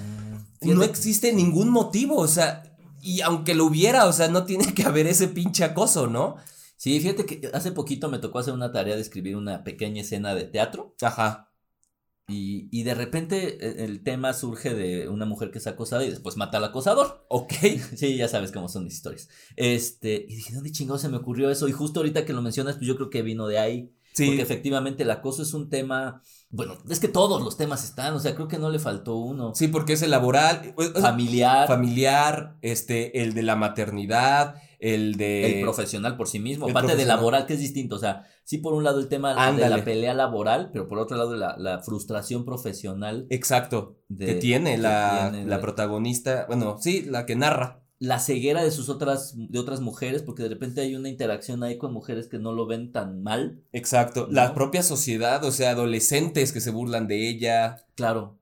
no 0.63 0.83
existe 0.83 1.33
ningún 1.33 1.71
motivo, 1.71 2.17
o 2.17 2.29
sea, 2.29 2.63
y 3.03 3.23
aunque 3.23 3.55
lo 3.55 3.67
hubiera, 3.67 4.07
o 4.07 4.13
sea, 4.13 4.29
no 4.29 4.45
tiene 4.45 4.75
que 4.75 4.83
haber 4.85 5.07
ese 5.07 5.29
pinche 5.29 5.65
acoso, 5.65 6.07
¿no? 6.07 6.37
Sí, 6.77 6.99
fíjate 7.01 7.27
que 7.27 7.51
hace 7.53 7.73
poquito 7.73 8.09
me 8.09 8.19
tocó 8.19 8.39
hacer 8.39 8.55
una 8.55 8.73
tarea 8.73 8.95
de 8.95 9.03
escribir 9.03 9.37
una 9.37 9.65
pequeña 9.65 10.01
escena 10.01 10.35
de 10.35 10.45
teatro 10.45 10.95
Ajá. 11.03 11.53
y, 12.27 12.69
y 12.73 12.85
de 12.85 12.95
repente 12.95 13.59
eh, 13.61 13.85
el 13.85 14.03
tema 14.03 14.33
surge 14.33 14.73
de 14.75 15.09
una 15.11 15.27
mujer 15.27 15.51
que 15.51 15.59
es 15.59 15.67
acosada 15.67 16.05
y 16.07 16.11
después 16.11 16.39
mata 16.39 16.57
al 16.57 16.65
acosador. 16.65 17.27
Ok. 17.29 17.53
Sí, 17.97 18.17
ya 18.17 18.29
sabes 18.29 18.51
cómo 18.51 18.69
son 18.69 18.85
las 18.85 18.95
historias. 18.95 19.29
Este, 19.57 20.25
y 20.27 20.37
dije, 20.37 20.55
¿dónde 20.55 20.73
chingados 20.73 21.03
se 21.03 21.11
me 21.11 21.19
ocurrió 21.19 21.51
eso? 21.51 21.69
Y 21.69 21.73
justo 21.73 22.01
ahorita 22.01 22.25
que 22.25 22.33
lo 22.33 22.41
mencionas, 22.41 22.77
pues 22.77 22.87
yo 22.87 22.97
creo 22.97 23.11
que 23.11 23.21
vino 23.23 23.47
de 23.47 23.59
ahí. 23.59 23.95
Sí. 24.13 24.27
Porque 24.27 24.43
efectivamente 24.43 25.05
el 25.05 25.11
acoso 25.11 25.43
es 25.43 25.55
un 25.55 25.69
tema, 25.71 26.21
bueno, 26.51 26.75
es 26.89 26.99
que 27.01 27.09
todos 27.09 27.43
los 27.43 27.57
temas 27.57 27.85
están, 27.85 28.13
o 28.15 28.19
sea, 28.19 28.35
creo 28.35 28.49
que 28.49 28.59
no 28.59 28.69
le 28.71 28.79
faltó 28.79 29.17
uno. 29.17 29.53
Sí, 29.55 29.69
porque 29.69 29.93
es 29.93 30.03
el 30.03 30.11
laboral, 30.11 30.75
Familiar, 31.01 31.67
familiar, 31.69 32.57
este, 32.63 33.23
el 33.23 33.35
de 33.35 33.43
la 33.43 33.57
maternidad, 33.57 34.57
el 34.81 35.17
de... 35.17 35.59
el 35.59 35.63
profesional 35.63 36.17
por 36.17 36.29
sí 36.29 36.39
mismo, 36.41 36.69
aparte 36.69 36.97
de 36.97 37.05
laboral, 37.05 37.47
que 37.47 37.55
es 37.55 37.61
distinto. 37.61 37.97
O 37.97 37.99
sea, 37.99 38.25
sí 38.45 38.59
por 38.59 38.73
un 38.75 38.83
lado 38.85 38.99
el 38.99 39.09
tema 39.09 39.53
de 39.53 39.69
la 39.69 39.85
pelea 39.85 40.15
laboral, 40.15 40.71
pero 40.73 40.89
por 40.89 40.99
otro 40.99 41.17
lado 41.17 41.37
la, 41.37 41.57
la 41.59 41.81
frustración 41.81 42.45
profesional 42.45 43.27
Exacto. 43.31 43.99
de- 44.09 44.27
que 44.27 44.35
tiene 44.35 44.73
que 44.77 44.79
la, 44.83 45.29
tiene 45.31 45.47
la 45.47 45.57
de- 45.57 45.63
protagonista, 45.63 46.47
bueno, 46.49 46.79
sí, 46.81 47.03
la 47.03 47.27
que 47.27 47.37
narra. 47.37 47.83
La 48.01 48.19
ceguera 48.19 48.65
de 48.65 48.71
sus 48.71 48.89
otras, 48.89 49.35
de 49.37 49.59
otras 49.59 49.81
mujeres, 49.81 50.23
porque 50.23 50.43
de 50.43 50.49
repente 50.49 50.81
hay 50.81 50.97
una 50.97 51.11
interacción 51.11 51.63
ahí 51.63 51.77
con 51.79 51.93
mujeres 51.93 52.27
que 52.29 52.39
no 52.39 52.53
lo 52.53 52.67
ven 52.67 52.91
tan 52.93 53.23
mal. 53.23 53.63
Exacto. 53.73 54.27
¿No? 54.27 54.33
La 54.33 54.55
propia 54.55 54.83
sociedad, 54.83 55.45
o 55.45 55.53
sea, 55.53 55.71
adolescentes 55.73 56.53
que 56.53 56.63
se 56.63 56.71
burlan 56.71 57.07
de 57.07 57.29
ella. 57.29 57.85
Claro. 57.95 58.39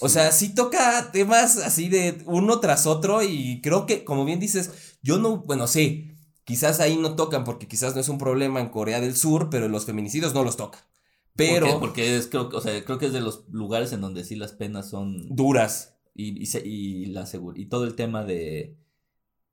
O 0.00 0.08
sea, 0.08 0.30
sí 0.30 0.54
toca 0.54 1.10
temas 1.10 1.56
así 1.56 1.88
de 1.88 2.22
uno 2.26 2.60
tras 2.60 2.86
otro 2.86 3.22
y 3.22 3.60
creo 3.62 3.86
que, 3.86 4.04
como 4.04 4.24
bien 4.24 4.38
dices, 4.38 4.98
yo 5.02 5.18
no, 5.18 5.38
bueno, 5.38 5.66
sí, 5.66 6.12
quizás 6.44 6.78
ahí 6.78 6.96
no 6.96 7.16
tocan 7.16 7.44
porque 7.44 7.66
quizás 7.66 7.94
no 7.94 8.00
es 8.02 8.08
un 8.10 8.18
problema 8.18 8.60
en 8.60 8.68
Corea 8.68 9.00
del 9.00 9.16
Sur, 9.16 9.48
pero 9.50 9.68
los 9.68 9.86
feminicidios 9.86 10.34
no 10.34 10.44
los 10.44 10.56
toca. 10.56 10.86
Pero 11.34 11.66
¿Por? 11.66 11.80
Porque 11.80 12.16
es, 12.16 12.26
creo, 12.26 12.48
que- 12.50 12.56
o 12.56 12.60
sea, 12.60 12.84
creo 12.84 12.98
que 12.98 13.06
es 13.06 13.12
de 13.12 13.20
los 13.20 13.44
lugares 13.48 13.92
en 13.92 14.00
donde 14.02 14.22
sí 14.24 14.36
las 14.36 14.52
penas 14.52 14.90
son. 14.90 15.34
duras 15.34 15.94
Y, 16.14 16.44
y, 16.44 16.58
y 16.64 17.06
la 17.06 17.26
y 17.56 17.66
todo 17.66 17.84
el 17.84 17.94
tema 17.94 18.24
de, 18.24 18.76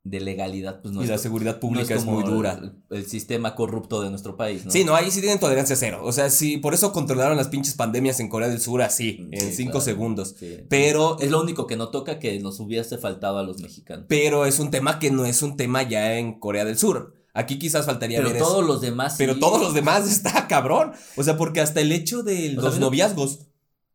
de 0.06 0.20
legalidad, 0.20 0.82
pues 0.82 0.94
no 0.94 1.02
y 1.02 1.06
es 1.06 1.10
la 1.10 1.18
seguridad 1.18 1.56
no 1.56 1.60
pública 1.60 1.96
es, 1.96 2.06
como 2.06 2.22
muy 2.22 2.30
dura. 2.30 2.60
El, 2.62 2.98
el 2.98 3.06
sistema 3.08 3.56
corrupto 3.56 4.02
de 4.04 4.12
nuestro 4.12 4.38
país, 4.38 4.64
¿no? 4.64 4.72
Sí, 4.72 4.84
no, 4.84 4.96
ahí 4.96 5.10
sí 5.10 5.20
tienen 5.20 5.40
tolerancia 5.40 5.76
cero. 5.76 6.02
O 6.04 6.12
sea, 6.12 6.30
sí, 6.30 6.58
por 6.58 6.76
eso 6.76 6.94
controlaron 6.94 7.36
las 7.36 7.48
pinches 7.48 7.74
pandemias 7.74 8.20
en 8.20 8.30
Corea 8.30 8.48
del 8.48 8.62
Sur 8.62 8.84
así, 8.84 9.28
en 9.32 9.42
Sí, 9.50 9.52
cinco 9.54 9.72
claro. 9.72 9.86
segundos. 9.86 10.36
Sí. 10.40 10.60
Pero 10.70 11.18
Es 11.20 11.32
lo 11.32 11.42
único 11.42 11.66
que 11.68 11.76
no 11.76 11.90
toca 11.90 12.20
que 12.20 12.40
nos 12.40 12.60
hubiese 12.60 12.98
faltado 13.00 13.40
a 13.40 13.44
los 13.44 13.60
mexicanos. 13.60 14.06
pero 14.08 14.46
es 14.46 14.60
un 14.60 14.70
tema 14.70 15.00
que 15.00 15.10
no 15.10 15.26
es 15.26 15.42
un 15.42 15.58
tema 15.58 15.82
ya 15.84 16.18
en 16.20 16.40
Corea 16.40 16.66
del 16.66 16.78
Sur. 16.78 17.16
Aquí 17.34 17.60
quizás 17.60 17.86
faltaría 17.86 18.20
Pero 18.20 18.30
ver 18.30 18.38
eso. 18.38 18.46
todos 18.46 18.66
los 18.66 18.80
demás. 18.82 19.16
Pero 19.18 19.34
sí. 19.34 19.40
todos 19.40 19.60
los 19.60 19.74
demás 19.74 20.08
está 20.10 20.48
cabrón. 20.48 20.92
O 21.18 21.24
sea, 21.24 21.36
porque 21.36 21.60
hasta 21.62 21.82
el 21.82 21.92
hecho 21.92 22.22
de 22.24 22.56
O 22.58 22.62
los 22.62 22.80
noviazgos. 22.80 23.40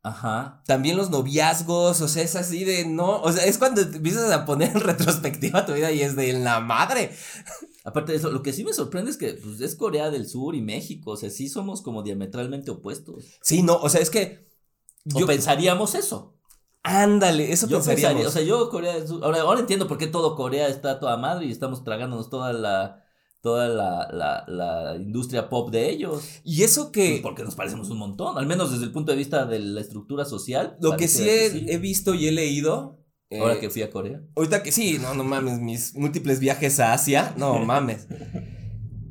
Ajá. 0.03 0.63
También 0.67 0.97
los 0.97 1.11
noviazgos, 1.11 2.01
o 2.01 2.09
sea, 2.09 2.23
es 2.23 2.35
así 2.35 2.65
de 2.65 2.87
no, 2.87 3.21
o 3.21 3.33
sea, 3.33 3.45
es 3.45 3.59
cuando 3.59 3.87
te 3.87 3.99
empiezas 3.99 4.31
a 4.33 4.47
poner 4.47 4.71
en 4.71 4.81
retrospectiva 4.81 5.67
tu 5.67 5.75
vida 5.75 5.93
y 5.93 6.01
es 6.01 6.17
de 6.17 6.33
la 6.33 6.61
madre. 6.61 7.15
Aparte 7.85 8.13
de 8.13 8.19
eso, 8.19 8.31
lo 8.31 8.43
que 8.43 8.53
sí 8.53 8.65
me 8.65 8.73
sorprende 8.73 9.11
es 9.11 9.17
que 9.17 9.35
pues, 9.35 9.61
es 9.61 9.75
Corea 9.77 10.11
del 10.11 10.29
Sur 10.29 10.55
y 10.55 10.63
México, 10.63 11.13
o 11.13 11.17
sea, 11.17 11.31
sí 11.31 11.49
somos 11.49 11.83
como 11.83 12.03
diametralmente 12.03 12.71
opuestos. 12.71 13.25
Sí, 13.43 13.63
no, 13.63 13.77
o 13.77 13.89
sea, 13.89 14.01
es 14.01 14.11
que 14.11 14.49
O 15.15 15.27
pensaríamos 15.27 15.95
eso. 15.95 16.37
ándale, 16.83 17.53
eso 17.53 17.67
Yo 17.67 17.77
pensaríamos. 17.79 18.23
pensaría, 18.23 18.29
o 18.29 18.31
sea, 18.31 18.43
yo 18.43 18.71
Corea 18.71 18.95
del 18.95 19.07
Sur, 19.09 19.25
ahora, 19.25 19.41
ahora 19.43 19.61
entiendo 19.61 19.87
por 19.87 19.99
qué 19.99 20.07
todo 20.07 20.35
Corea 20.37 20.69
está 20.69 20.99
toda 20.99 21.17
madre 21.19 21.47
y 21.47 21.51
estamos 21.53 21.85
tragándonos 21.85 22.31
toda 22.31 22.53
la 22.55 23.05
toda 23.41 23.69
la, 23.69 24.09
la, 24.13 24.45
la 24.47 24.97
industria 24.97 25.49
pop 25.49 25.71
de 25.71 25.89
ellos. 25.91 26.23
y 26.45 26.63
eso 26.63 26.93
que 26.93 27.09
Pues 27.11 27.21
porque 27.23 27.43
nos 27.45 27.55
parecemos 27.55 27.89
un 27.91 27.99
montón, 27.99 28.37
al 28.39 28.47
menos 28.47 28.71
desde 28.73 28.85
el 28.85 28.93
punto 28.93 29.13
de 29.13 29.19
vista 29.19 29.47
de 29.47 29.59
la 29.61 29.81
estructura 29.81 30.25
social. 30.25 30.77
lo 30.81 30.97
que 30.97 31.09
sí 31.09 31.29
he, 31.29 31.73
he 31.75 31.79
visto 31.79 32.15
y 32.15 32.27
he 32.29 32.33
leído 32.33 32.99
Ahora 33.33 33.55
eh, 33.55 33.59
que 33.61 33.71
fui 33.71 33.83
a 33.83 33.91
Corea. 33.91 34.21
Ahorita 34.37 34.63
que 34.63 34.73
sí, 34.73 34.99
no, 35.01 35.15
no 35.15 35.23
mames, 35.25 35.61
mis 35.61 35.95
múltiples 35.95 36.41
viajes 36.41 36.81
a 36.81 36.93
Asia, 36.93 37.33
no 37.37 37.59
mames. 37.65 38.07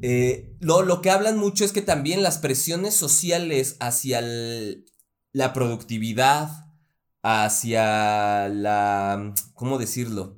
Eh, 0.02 0.56
lo, 0.60 0.82
lo 0.84 1.02
que 1.02 1.10
hablan 1.10 1.38
mucho 1.38 1.66
es 1.66 1.72
que 1.72 1.82
también 1.82 2.22
las 2.24 2.38
presiones 2.38 2.94
sociales 2.94 3.78
hacia 3.80 4.20
el- 4.20 4.86
la 5.34 5.54
productividad, 5.54 6.50
hacia 7.24 8.50
la... 8.50 9.34
¿Cómo 9.54 9.78
decirlo? 9.78 10.38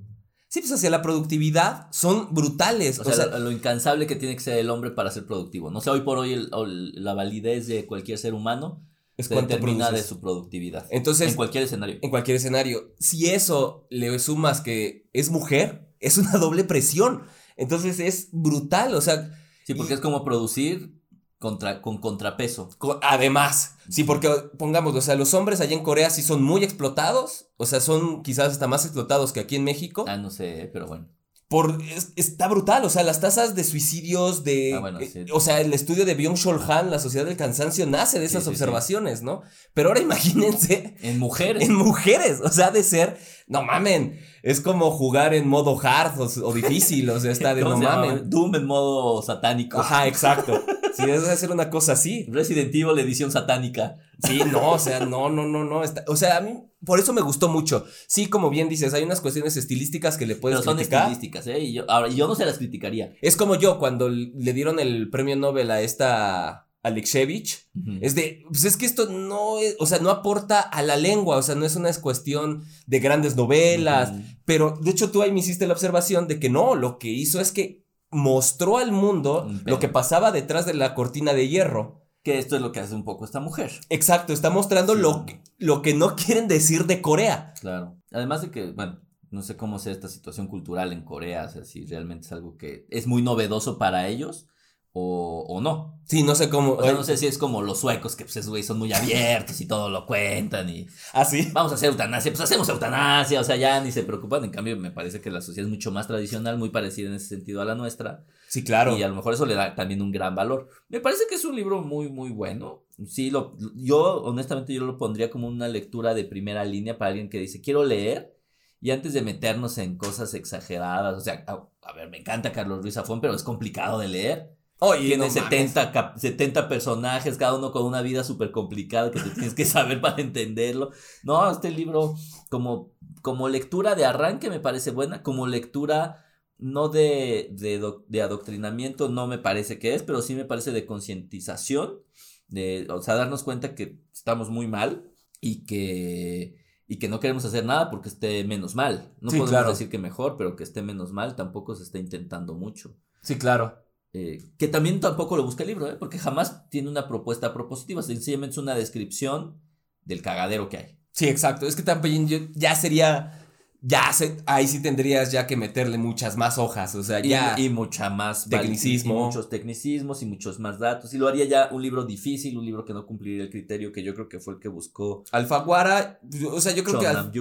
Sí, 0.53 0.59
pues 0.59 0.73
hacia 0.73 0.89
la 0.89 1.01
productividad 1.01 1.87
son 1.91 2.33
brutales. 2.33 2.99
O 2.99 3.05
sea, 3.05 3.27
lo, 3.27 3.39
lo 3.39 3.51
incansable 3.51 4.05
que 4.05 4.17
tiene 4.17 4.35
que 4.35 4.41
ser 4.41 4.57
el 4.57 4.69
hombre 4.69 4.91
para 4.91 5.09
ser 5.09 5.25
productivo. 5.25 5.71
No 5.71 5.79
sé, 5.79 5.89
hoy 5.89 6.01
por 6.01 6.17
hoy 6.17 6.33
el- 6.33 6.49
el- 6.53 7.03
la 7.03 7.13
validez 7.13 7.67
de 7.67 7.85
cualquier 7.85 8.17
ser 8.17 8.33
humano 8.33 8.85
es 9.15 9.27
se 9.27 9.35
determina 9.35 9.85
de 9.85 9.91
produces. 9.91 10.05
su 10.09 10.19
productividad. 10.19 10.85
Entonces, 10.89 11.29
en 11.29 11.35
cualquier 11.35 11.63
escenario. 11.63 11.99
en 12.01 12.09
cualquier 12.09 12.35
escenario. 12.35 12.93
Si 12.99 13.29
eso 13.29 13.87
le 13.89 14.19
sumas 14.19 14.59
que 14.59 15.07
es 15.13 15.29
mujer, 15.29 15.87
es 16.01 16.17
una 16.17 16.33
doble 16.37 16.65
presión. 16.65 17.23
Entonces 17.55 18.01
es 18.01 18.27
brutal, 18.33 18.93
o 18.95 18.99
sea, 18.99 19.31
Sí, 19.65 19.73
porque 19.73 19.93
y- 19.93 19.95
es 19.95 20.01
como 20.01 20.25
producir 20.25 20.99
contra, 21.41 21.82
con 21.82 21.97
contrapeso. 21.97 22.69
Co- 22.77 22.99
Además, 23.04 23.75
sí, 23.89 24.06
porque 24.06 24.30
pongámoslo, 24.58 24.99
o 24.99 25.01
sea, 25.01 25.15
los 25.15 25.34
hombres 25.34 25.60
allá 25.60 25.73
en 25.75 25.84
Corea 25.84 26.10
sí 26.12 26.21
son 26.21 26.41
muy 26.43 26.63
explotados, 26.63 27.47
o 27.58 27.65
sea, 27.65 27.82
son 27.82 28.21
quizás 28.23 28.49
hasta 28.54 28.67
más 28.67 28.86
explotados 28.86 29.34
que 29.34 29.39
aquí 29.41 29.58
en 29.58 29.63
México. 29.65 30.06
Ah, 30.08 30.17
no 30.17 30.30
sé, 30.30 30.69
pero 30.71 30.86
bueno. 30.88 31.10
Por, 31.49 31.82
es- 31.82 32.13
está 32.15 32.47
brutal, 32.47 32.86
o 32.86 32.89
sea, 32.89 33.04
las 33.04 33.19
tasas 33.19 33.56
de 33.56 33.65
suicidios, 33.65 34.45
de... 34.45 34.73
Ah, 34.75 34.80
bueno, 34.80 34.99
eh, 35.01 35.10
sí. 35.12 35.25
o 35.34 35.41
sea, 35.41 35.60
el 35.60 35.73
estudio 35.73 36.06
de 36.06 36.15
Byung-Chul 36.15 36.62
Han, 36.69 36.89
la 36.91 36.99
sociedad 36.99 37.25
del 37.25 37.36
cansancio, 37.36 37.86
nace 37.88 38.19
de 38.19 38.25
esas 38.25 38.43
sí, 38.43 38.45
sí. 38.47 38.51
observaciones, 38.51 39.21
¿no? 39.21 39.41
Pero 39.73 39.89
ahora 39.89 39.99
imagínense 39.99 40.95
En 41.01 41.19
mujeres. 41.19 41.63
en 41.67 41.75
mujeres, 41.75 42.39
o 42.41 42.47
sea, 42.49 42.71
de 42.71 42.84
ser, 42.84 43.17
no 43.47 43.63
mamen, 43.63 44.17
es 44.43 44.62
como 44.62 44.91
jugar 44.91 45.34
en 45.34 45.45
modo 45.49 45.77
hard 45.84 46.21
o, 46.21 46.30
o 46.47 46.54
difícil, 46.54 47.10
o 47.10 47.19
sea, 47.19 47.32
está 47.34 47.54
de 47.54 47.62
¿Cómo 47.63 47.73
no 47.75 47.80
se 47.82 47.86
llama? 47.86 48.06
mamen. 48.06 48.30
Doom 48.30 48.56
en 48.56 48.65
modo 48.65 49.21
satánico. 49.21 49.80
Ajá, 49.82 50.08
exacto. 50.08 50.54
Sí, 50.95 51.06
debe 51.06 51.36
ser 51.38 51.51
una 51.51 51.69
cosa 51.69 51.93
así. 51.93 52.25
Resident 52.30 52.73
Evil 52.75 52.97
edición 52.99 53.32
satánica. 53.32 53.97
Sí, 54.25 54.41
no, 54.51 54.71
o 54.71 54.80
sea, 54.80 55.06
no, 55.06 55.30
no, 55.30 55.45
no, 55.47 55.63
no. 55.65 55.84
está- 55.84 56.04
o 56.08 56.15
sea, 56.15 56.38
a 56.38 56.41
mí, 56.41 56.54
por 56.86 56.99
eso 56.99 57.13
me 57.13 57.21
gustó 57.21 57.47
mucho. 57.49 57.86
Sí, 58.08 58.27
como 58.27 58.49
bien 58.49 58.69
dices, 58.69 58.93
hay 58.93 59.04
unas 59.04 59.21
cuestiones 59.21 59.58
estilísticas 59.58 60.17
que 60.17 60.25
le 60.27 60.36
puedes 60.36 60.60
Pero 60.60 60.65
son 60.71 60.77
criticar. 60.77 61.04
estilísticas, 61.04 61.47
¿eh? 61.47 61.60
Y 61.60 61.73
yo, 61.73 61.89
ahora, 61.89 62.08
yo 62.10 62.27
no 62.27 62.36
se 62.36 62.45
las 62.45 62.58
criticaría. 62.58 63.13
Es 63.21 63.36
como 63.36 63.56
yo 63.56 63.80
cuando 63.80 64.10
le 64.10 64.54
dieron 64.54 64.80
el 64.80 65.10
premio 65.10 65.36
Nobel 65.36 65.71
a 65.71 65.82
esta 65.82 66.67
Alexevich. 66.84 67.67
Ujú. 67.80 67.99
Es 68.01 68.15
de, 68.15 68.43
pues 68.47 68.63
es 68.65 68.75
que 68.77 68.86
esto 68.86 69.08
no 69.10 69.60
es, 69.60 69.75
o 69.80 69.86
sea, 69.86 69.99
no 69.99 70.10
aporta 70.10 70.60
a 70.62 70.82
la 70.82 70.97
lengua, 70.97 71.38
o 71.38 71.43
sea, 71.43 71.56
no 71.56 71.65
es 71.65 71.75
una 71.75 71.93
cuestión 71.93 72.63
de 72.88 72.99
grandes 72.99 73.36
novelas, 73.36 74.12
pero 74.45 74.77
de 74.82 74.89
hecho 74.91 75.12
tú 75.12 75.21
ahí 75.21 75.32
me 75.32 75.39
hiciste 75.41 75.67
la 75.67 75.73
observación 75.73 76.27
de 76.27 76.39
que 76.39 76.49
no, 76.49 76.75
lo 76.75 76.97
que 76.97 77.10
hizo 77.10 77.39
es 77.39 77.51
que 77.51 77.81
mostró 78.12 78.78
al 78.78 78.91
mundo 78.91 79.45
Un 79.47 79.62
lo 79.65 79.80
que 79.80 79.88
pasaba 79.89 80.32
detrás 80.32 80.65
de 80.65 80.74
la 80.74 80.93
cortina 80.93 81.34
de 81.34 81.47
hierro. 81.47 82.02
Que 82.24 82.38
esto 82.38 82.56
es 82.56 82.62
lo 82.62 82.71
que 82.71 82.80
hace 82.80 82.93
un 82.93 83.04
poco 83.04 83.26
esta 83.26 83.39
mujer. 83.39 83.71
Exacto, 83.89 84.32
está 84.32 84.52
mostrando 84.52 84.93
Sí. 84.93 85.02
lo, 85.02 85.26
que, 85.26 85.41
lo 85.58 85.82
que 85.82 85.95
no 85.95 86.15
quieren 86.15 86.47
decir 86.47 86.86
de 86.86 87.02
Corea. 87.02 87.54
Claro. 87.60 87.97
Además 88.12 88.43
de 88.43 88.52
que, 88.52 88.71
bueno, 88.74 89.00
no 89.32 89.41
sé 89.41 89.58
cómo 89.58 89.80
sea 89.80 89.91
esta 89.93 90.08
situación 90.08 90.47
cultural 90.47 90.93
en 90.93 91.04
Corea, 91.04 91.45
o 91.45 91.50
sea, 91.50 91.63
si 91.63 91.86
realmente 91.86 92.28
es 92.28 92.32
algo 92.32 92.58
que 92.58 92.86
es 92.89 93.08
muy 93.08 93.21
novedoso 93.24 93.78
para 93.80 94.08
ellos 94.08 94.47
o, 94.93 95.45
o 95.47 95.62
no. 95.62 95.99
Sí, 96.06 96.23
no 96.23 96.36
sé 96.36 96.49
cómo. 96.49 96.73
O 96.73 96.84
sea, 96.84 96.91
no 96.91 97.04
sé 97.04 97.15
si 97.15 97.25
es 97.25 97.38
como 97.38 97.62
los 97.62 97.80
suecos, 97.80 98.17
que 98.17 98.25
pues 98.25 98.36
esos 98.36 98.49
güeyes 98.49 98.67
son 98.67 98.77
muy 98.77 98.91
abiertos 98.91 99.62
y 99.62 99.65
todo 99.65 99.89
lo 99.89 100.06
cuentan 100.06 100.67
y 100.69 100.88
¿Ah, 101.13 101.23
sí? 101.23 101.49
vamos 101.54 101.71
a 101.71 101.75
hacer 101.75 101.89
eutanasia, 101.89 102.32
pues 102.32 102.41
hacemos 102.41 102.67
eutanasia, 102.67 103.39
o 103.39 103.43
sea, 103.45 103.56
ya 103.56 103.80
ni 103.82 103.91
se 103.93 104.04
preocupan. 104.04 104.43
En 104.43 104.51
cambio, 104.51 104.75
me 104.75 104.91
parece 104.91 105.21
que 105.21 105.32
la 105.32 105.39
sociedad 105.39 105.67
es 105.67 105.71
mucho 105.71 105.91
más 105.91 106.08
tradicional, 106.08 106.58
muy 106.58 106.69
parecida 106.69 107.08
en 107.08 107.15
ese 107.15 107.27
sentido 107.27 107.62
a 107.62 107.65
la 107.65 107.75
nuestra. 107.75 108.25
Sí, 108.49 108.65
claro. 108.65 108.97
Y 108.97 109.04
a 109.04 109.08
lo 109.08 109.15
mejor 109.15 109.34
eso 109.34 109.45
le 109.45 109.56
da 109.56 109.73
también 109.75 110.01
un 110.01 110.12
gran 110.12 110.36
valor. 110.36 110.67
Me 110.89 110.99
parece 110.99 111.23
que 111.30 111.36
es 111.36 111.45
un 111.45 111.56
libro 111.56 111.82
muy, 111.82 112.10
muy 112.10 112.30
bueno. 112.32 112.84
Sí, 113.08 113.30
lo, 113.32 113.56
yo 113.75 114.21
honestamente 114.23 114.73
yo 114.73 114.84
lo 114.84 114.97
pondría 114.97 115.32
como 115.32 115.47
una 115.47 115.69
lectura 115.69 116.13
de 116.13 116.25
primera 116.25 116.65
línea 116.65 116.97
para 116.97 117.12
alguien 117.12 117.30
que 117.30 117.39
dice, 117.39 117.62
quiero 117.62 117.86
leer. 117.86 118.36
Y 118.82 118.91
antes 118.91 119.13
de 119.13 119.21
meternos 119.21 119.77
en 119.77 119.95
cosas 119.95 120.34
exageradas, 120.34 121.15
o 121.15 121.21
sea, 121.21 121.45
a, 121.47 121.69
a 121.84 121.93
ver, 121.93 122.10
me 122.10 122.17
encanta 122.17 122.51
Carlos 122.51 122.82
Ruiz 122.82 122.95
Zafón, 122.95 123.21
pero 123.21 123.34
es 123.34 123.43
complicado 123.43 123.99
de 123.99 124.08
leer. 124.10 124.58
Oye, 124.84 125.08
Tiene 125.10 125.17
no 125.17 125.32
mames. 125.32 125.34
70, 125.34 125.91
cap- 125.91 126.17
70 126.17 126.67
personajes, 126.67 127.38
cada 127.38 127.56
uno 127.56 127.72
con 127.72 127.86
una 127.86 128.02
vida 128.02 128.24
súper 128.24 128.52
complicada 128.52 129.12
que 129.12 129.20
te 129.20 129.30
tienes 129.36 129.54
que 129.54 129.65
saber 129.65 130.02
para 130.02 130.22
entenderlo. 130.22 130.91
No, 131.24 131.50
este 131.52 131.70
libro 131.70 132.15
como, 132.50 132.91
como 133.22 133.48
lectura 133.48 133.94
de 133.96 134.06
arranque 134.06 134.50
me 134.50 134.60
parece 134.60 134.89
buena, 134.91 135.22
como 135.22 135.46
lectura 135.48 136.26
no 136.58 136.89
de, 136.89 137.50
de, 137.54 137.80
de 138.08 138.22
adoctrinamiento 138.24 139.10
no 139.10 139.28
me 139.28 139.38
parece 139.38 139.78
que 139.80 139.94
es, 139.96 140.02
pero 140.04 140.22
sí 140.22 140.36
me 140.36 140.46
parece 140.46 140.72
de 140.72 140.86
concientización, 140.86 142.00
de, 142.48 142.88
o 142.89 143.02
sea, 143.02 143.15
darnos 143.15 143.44
cuenta 143.44 143.76
que 143.76 144.00
estamos 144.13 144.50
muy 144.50 144.67
mal 144.67 145.12
y 145.39 145.63
que, 145.65 146.56
y 146.88 146.98
que 147.00 147.08
no 147.08 147.20
queremos 147.20 147.46
hacer 147.46 147.65
nada 147.65 147.89
porque 147.91 148.10
esté 148.10 148.44
menos 148.46 148.74
mal. 148.76 149.13
No 149.22 149.30
Sí, 149.32 149.38
podemos 149.38 149.50
claro. 149.50 149.70
decir 149.70 149.89
que 149.89 150.00
mejor, 150.00 150.38
pero 150.38 150.56
que 150.56 150.63
esté 150.63 150.82
menos 150.82 151.12
mal 151.13 151.36
tampoco 151.36 151.76
se 151.76 151.84
está 151.84 152.00
intentando 152.00 152.56
mucho. 152.56 152.96
Sí, 153.22 153.38
claro. 153.38 153.81
Eh, 154.13 154.43
que 154.58 154.67
también 154.67 155.00
tampoco 155.00 155.38
lo 155.38 155.43
busca 155.43 155.63
el 155.63 155.69
libro, 155.69 155.88
¿eh? 155.89 155.95
porque 155.97 156.19
jamás 156.19 156.69
tiene 156.69 156.89
una 156.89 157.08
propuesta 157.08 157.54
propositiva, 157.54 158.02
sencillamente 158.04 158.52
es 158.54 158.58
una 158.58 158.76
descripción 158.76 159.62
del 160.04 160.21
cagadero 160.21 160.67
que 160.67 160.78
hay. 160.78 160.97
Sí, 161.12 161.28
exacto. 161.28 161.65
Es 161.65 161.76
que 161.76 161.84
también 161.84 162.28
ya 162.54 162.76
sería. 162.76 163.38
Ya 163.84 164.13
se, 164.13 164.38
ahí 164.45 164.67
sí 164.67 164.80
tendrías 164.82 165.32
ya 165.32 165.47
que 165.47 165.58
meterle 165.58 165.97
muchas 165.97 166.38
más 166.38 166.60
hojas. 166.60 166.93
O 166.93 167.04
sea, 167.04 167.19
Y, 167.26 167.30
ya. 167.30 167.56
y 167.58 167.69
mucha 167.69 168.12
más 168.12 168.47
Tecnicismo. 168.47 169.13
y 169.15 169.17
muchos 169.26 169.50
tecnicismos 169.50 170.21
y 170.21 170.28
muchos 170.28 170.60
más 170.60 170.78
datos. 170.78 171.13
Y 171.15 171.17
lo 171.17 171.28
haría 171.28 171.45
ya 171.45 171.69
un 171.71 171.82
libro 171.82 172.06
difícil, 172.06 172.58
un 172.60 172.65
libro 172.65 172.86
que 172.86 172.93
no 172.93 173.08
cumpliría 173.08 173.43
el 173.43 173.50
criterio 173.50 173.91
que 173.91 174.04
yo 174.04 174.13
creo 174.13 174.30
que 174.30 174.39
fue 174.39 174.54
el 174.54 174.60
que 174.60 174.67
buscó 174.67 175.24
Alfaguara. 175.32 176.19
O 176.52 176.62
sea, 176.62 176.74
yo 176.76 176.84
creo 176.84 177.00
que. 177.00 177.08
Al-. 177.08 177.32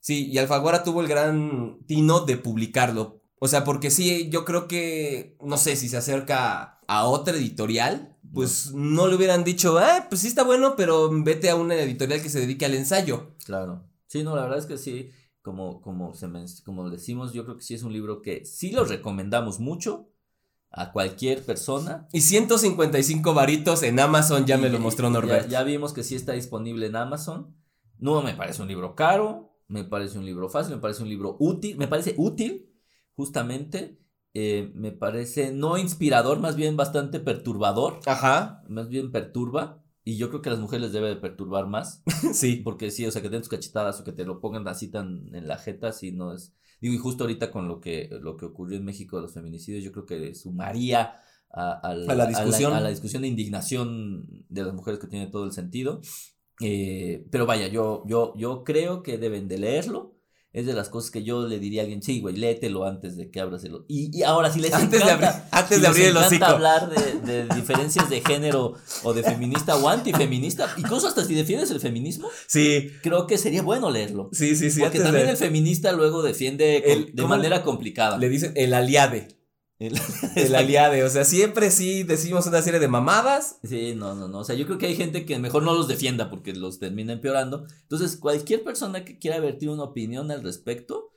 Sí, 0.00 0.28
y 0.30 0.36
Alfaguara 0.38 0.84
tuvo 0.84 1.00
el 1.00 1.08
gran 1.08 1.78
tino 1.86 2.20
de 2.20 2.36
publicarlo. 2.36 3.22
O 3.38 3.48
sea, 3.48 3.64
porque 3.64 3.90
sí, 3.90 4.28
yo 4.30 4.44
creo 4.44 4.66
que, 4.68 5.36
no 5.42 5.56
sé, 5.56 5.76
si 5.76 5.88
se 5.88 5.96
acerca 5.98 6.80
a 6.88 7.04
otra 7.04 7.34
editorial, 7.36 8.16
pues 8.32 8.72
no 8.72 9.06
le 9.08 9.14
hubieran 9.16 9.44
dicho, 9.44 9.78
ah, 9.78 10.06
pues 10.08 10.22
sí 10.22 10.28
está 10.28 10.42
bueno, 10.42 10.74
pero 10.76 11.10
vete 11.22 11.50
a 11.50 11.56
una 11.56 11.74
editorial 11.74 12.22
que 12.22 12.28
se 12.30 12.40
dedique 12.40 12.64
al 12.64 12.74
ensayo. 12.74 13.34
Claro. 13.44 13.84
Sí, 14.06 14.22
no, 14.22 14.34
la 14.36 14.42
verdad 14.42 14.58
es 14.58 14.66
que 14.66 14.78
sí, 14.78 15.10
como, 15.42 15.80
como, 15.82 16.14
se 16.14 16.28
men- 16.28 16.46
como 16.64 16.88
decimos, 16.90 17.32
yo 17.32 17.44
creo 17.44 17.56
que 17.56 17.62
sí 17.62 17.74
es 17.74 17.82
un 17.82 17.92
libro 17.92 18.22
que 18.22 18.44
sí 18.46 18.70
lo 18.72 18.84
recomendamos 18.84 19.60
mucho 19.60 20.08
a 20.70 20.92
cualquier 20.92 21.42
persona. 21.44 22.08
Y 22.12 22.20
155 22.22 23.34
varitos 23.34 23.82
en 23.82 24.00
Amazon, 24.00 24.46
ya 24.46 24.58
me 24.58 24.68
Y- 24.68 24.70
lo 24.70 24.78
mostró 24.78 25.10
Norbert. 25.10 25.44
Ya, 25.44 25.60
ya 25.60 25.62
vimos 25.64 25.92
que 25.92 26.02
sí 26.02 26.14
está 26.14 26.32
disponible 26.32 26.86
en 26.86 26.96
Amazon. 26.96 27.54
No 27.98 28.22
me 28.22 28.34
parece 28.34 28.62
un 28.62 28.68
libro 28.68 28.94
caro, 28.94 29.56
me 29.68 29.84
parece 29.84 30.18
un 30.18 30.24
libro 30.26 30.48
fácil, 30.48 30.74
me 30.76 30.80
parece 30.80 31.02
un 31.02 31.08
libro 31.08 31.36
útil, 31.40 31.76
me 31.78 31.88
parece 31.88 32.14
útil, 32.18 32.65
justamente. 33.16 33.98
eh, 34.34 34.70
me 34.74 34.92
parece 34.92 35.52
no 35.52 35.78
inspirador, 35.78 36.40
más 36.40 36.56
bien 36.56 36.76
bastante 36.76 37.20
perturbador, 37.20 38.00
Ajá, 38.06 38.62
más 38.68 38.88
bien 38.88 39.10
perturba. 39.12 39.82
Y 40.04 40.18
yo 40.18 40.28
creo 40.28 40.42
que 40.42 40.50
a 40.50 40.52
las 40.52 40.60
mujeres 40.60 40.82
les 40.84 40.92
debe 40.92 41.08
de 41.08 41.16
perturbar 41.16 41.66
más. 41.66 42.02
sí. 42.32 42.56
Porque 42.64 42.90
sí, 42.90 43.06
o 43.06 43.10
sea, 43.10 43.22
que 43.22 43.28
den 43.28 43.40
tus 43.42 43.48
cachetadas 43.48 44.00
o 44.00 44.04
que 44.04 44.12
te 44.12 44.24
lo 44.24 44.40
pongan 44.40 44.66
así 44.68 44.88
tan 44.90 45.34
en 45.34 45.48
la 45.48 45.58
jeta, 45.58 45.92
sí 45.92 46.12
no 46.12 46.32
es. 46.34 46.54
Digo, 46.80 46.94
y 46.94 46.98
justo 46.98 47.24
ahorita 47.24 47.50
con 47.50 47.68
lo 47.68 47.80
que, 47.80 48.08
lo 48.20 48.36
que 48.36 48.44
ocurrió 48.46 48.76
en 48.78 48.84
México 48.84 49.16
de 49.16 49.22
los 49.22 49.32
feminicidios, 49.34 49.82
yo 49.84 49.92
creo 49.92 50.06
que 50.06 50.34
sumaría 50.34 51.18
a, 51.50 51.72
a 51.72 51.90
A 52.06 52.14
la 52.14 52.26
discusión. 52.26 52.72
a 52.74 52.80
la 52.80 52.90
discusión 52.90 53.22
de 53.22 53.28
indignación 53.28 54.44
de 54.48 54.64
las 54.64 54.74
mujeres 54.74 55.00
que 55.00 55.06
tiene 55.08 55.28
todo 55.28 55.44
el 55.44 55.52
sentido. 55.52 56.00
Eh, 56.60 57.26
pero 57.30 57.46
vaya, 57.46 57.68
yo, 57.68 58.04
yo, 58.06 58.34
yo 58.36 58.64
creo 58.64 59.02
que 59.02 59.18
deben 59.18 59.48
de 59.48 59.58
leerlo. 59.58 60.15
Es 60.56 60.66
de 60.66 60.72
las 60.72 60.88
cosas 60.88 61.10
que 61.12 61.22
yo 61.22 61.46
le 61.46 61.58
diría 61.60 61.82
a 61.82 61.84
alguien, 61.84 62.02
sí, 62.02 62.20
güey, 62.20 62.34
léetelo 62.36 62.84
antes 62.84 63.16
de 63.16 63.30
que 63.30 63.40
abras 63.40 63.62
el 63.64 63.76
y, 63.88 64.10
y 64.18 64.22
ahora 64.24 64.50
si 64.50 64.58
les 64.58 64.72
Antes 64.72 65.04
de 65.04 65.10
abrir- 65.12 65.42
antes 65.52 65.76
si 65.76 65.82
de 65.82 65.86
abrir 65.86 66.04
les 66.06 66.10
el 66.16 66.34
encanta 66.34 66.46
hablar 66.48 66.90
de, 66.90 67.44
de 67.44 67.54
diferencias 67.54 68.08
de 68.10 68.20
género 68.22 68.74
o 69.04 69.12
de 69.14 69.22
feminista 69.22 69.76
o 69.76 69.88
antifeminista, 69.88 70.68
incluso 70.78 71.06
hasta 71.08 71.24
si 71.24 71.34
defiendes 71.34 71.70
el 71.70 71.78
feminismo, 71.80 72.28
Sí, 72.46 72.90
creo 73.02 73.26
que 73.26 73.36
sería 73.38 73.62
bueno 73.62 73.90
leerlo. 73.90 74.30
sí, 74.32 74.56
sí, 74.56 74.70
sí. 74.70 74.80
Porque 74.80 74.98
también 75.00 75.26
de- 75.26 75.32
el 75.32 75.36
feminista 75.36 75.92
luego 75.92 76.22
defiende 76.22 76.78
El- 76.86 77.06
de 77.14 77.22
¿cómo 77.22 77.28
manera 77.36 77.62
complicada. 77.62 78.16
le 78.16 78.28
dicen 78.30 78.52
el 78.56 78.72
aliade. 78.74 79.35
El- 79.78 79.98
El 80.36 80.54
aliade. 80.54 81.04
O 81.04 81.10
sea, 81.10 81.24
siempre 81.24 81.70
sí 81.70 82.02
decimos 82.02 82.46
una 82.46 82.62
serie 82.62 82.80
de 82.80 82.88
mamadas. 82.88 83.58
Sí, 83.62 83.94
no, 83.94 84.14
no, 84.14 84.28
no. 84.28 84.38
O 84.40 84.44
sea, 84.44 84.56
yo 84.56 84.66
creo 84.66 84.78
que 84.78 84.86
hay 84.86 84.96
gente 84.96 85.26
que 85.26 85.38
mejor 85.38 85.62
no 85.62 85.74
los 85.74 85.88
defienda 85.88 86.30
porque 86.30 86.54
los 86.54 86.78
termina 86.78 87.12
empeorando. 87.12 87.66
Entonces, 87.82 88.16
cualquier 88.16 88.64
persona 88.64 89.04
que 89.04 89.18
quiera 89.18 89.38
vertir 89.40 89.68
una 89.68 89.82
opinión 89.84 90.30
al 90.30 90.42
respecto, 90.42 91.10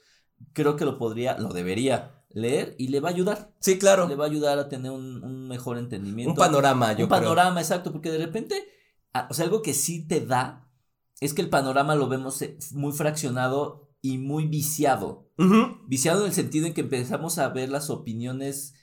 creo 0.54 0.76
que 0.76 0.86
lo 0.86 0.98
podría, 0.98 1.38
lo 1.38 1.50
debería 1.54 2.24
leer 2.32 2.76
y 2.78 2.90
le 2.90 3.00
va 3.00 3.10
a 3.10 3.12
ayudar. 3.14 3.52
Sí, 3.60 3.80
claro. 3.80 4.08
Le 4.08 4.16
va 4.16 4.26
a 4.26 4.28
ayudar 4.30 4.60
a 4.60 4.70
tener 4.70 4.92
un, 4.92 5.24
un 5.24 5.48
mejor 5.48 5.78
entendimiento. 5.78 6.32
Un 6.32 6.38
panorama, 6.38 6.94
yo 6.94 7.06
un 7.06 7.10
panorama, 7.10 7.62
exacto, 7.62 7.92
porque 7.92 8.12
de 8.12 8.20
repente, 8.20 8.68
o 9.30 9.34
sea, 9.34 9.46
algo 9.46 9.62
que 9.62 9.74
sí 9.74 10.08
te 10.08 10.22
da 10.26 10.70
es 11.22 11.34
que 11.34 11.42
el 11.42 11.50
panorama 11.50 11.96
lo 11.96 12.08
vemos 12.08 12.42
eh, 12.42 12.58
muy 12.74 12.94
fraccionado 12.94 13.89
y 14.02 14.18
muy 14.18 14.48
viciado. 14.48 15.28
Viciado 15.88 16.22
en 16.22 16.28
el 16.28 16.34
sentido 16.34 16.68
en 16.68 16.74
que 16.74 16.82
empezamos 16.82 17.38
a 17.38 17.50
ver 17.50 17.70
las 17.70 17.90
opiniones 17.90 18.74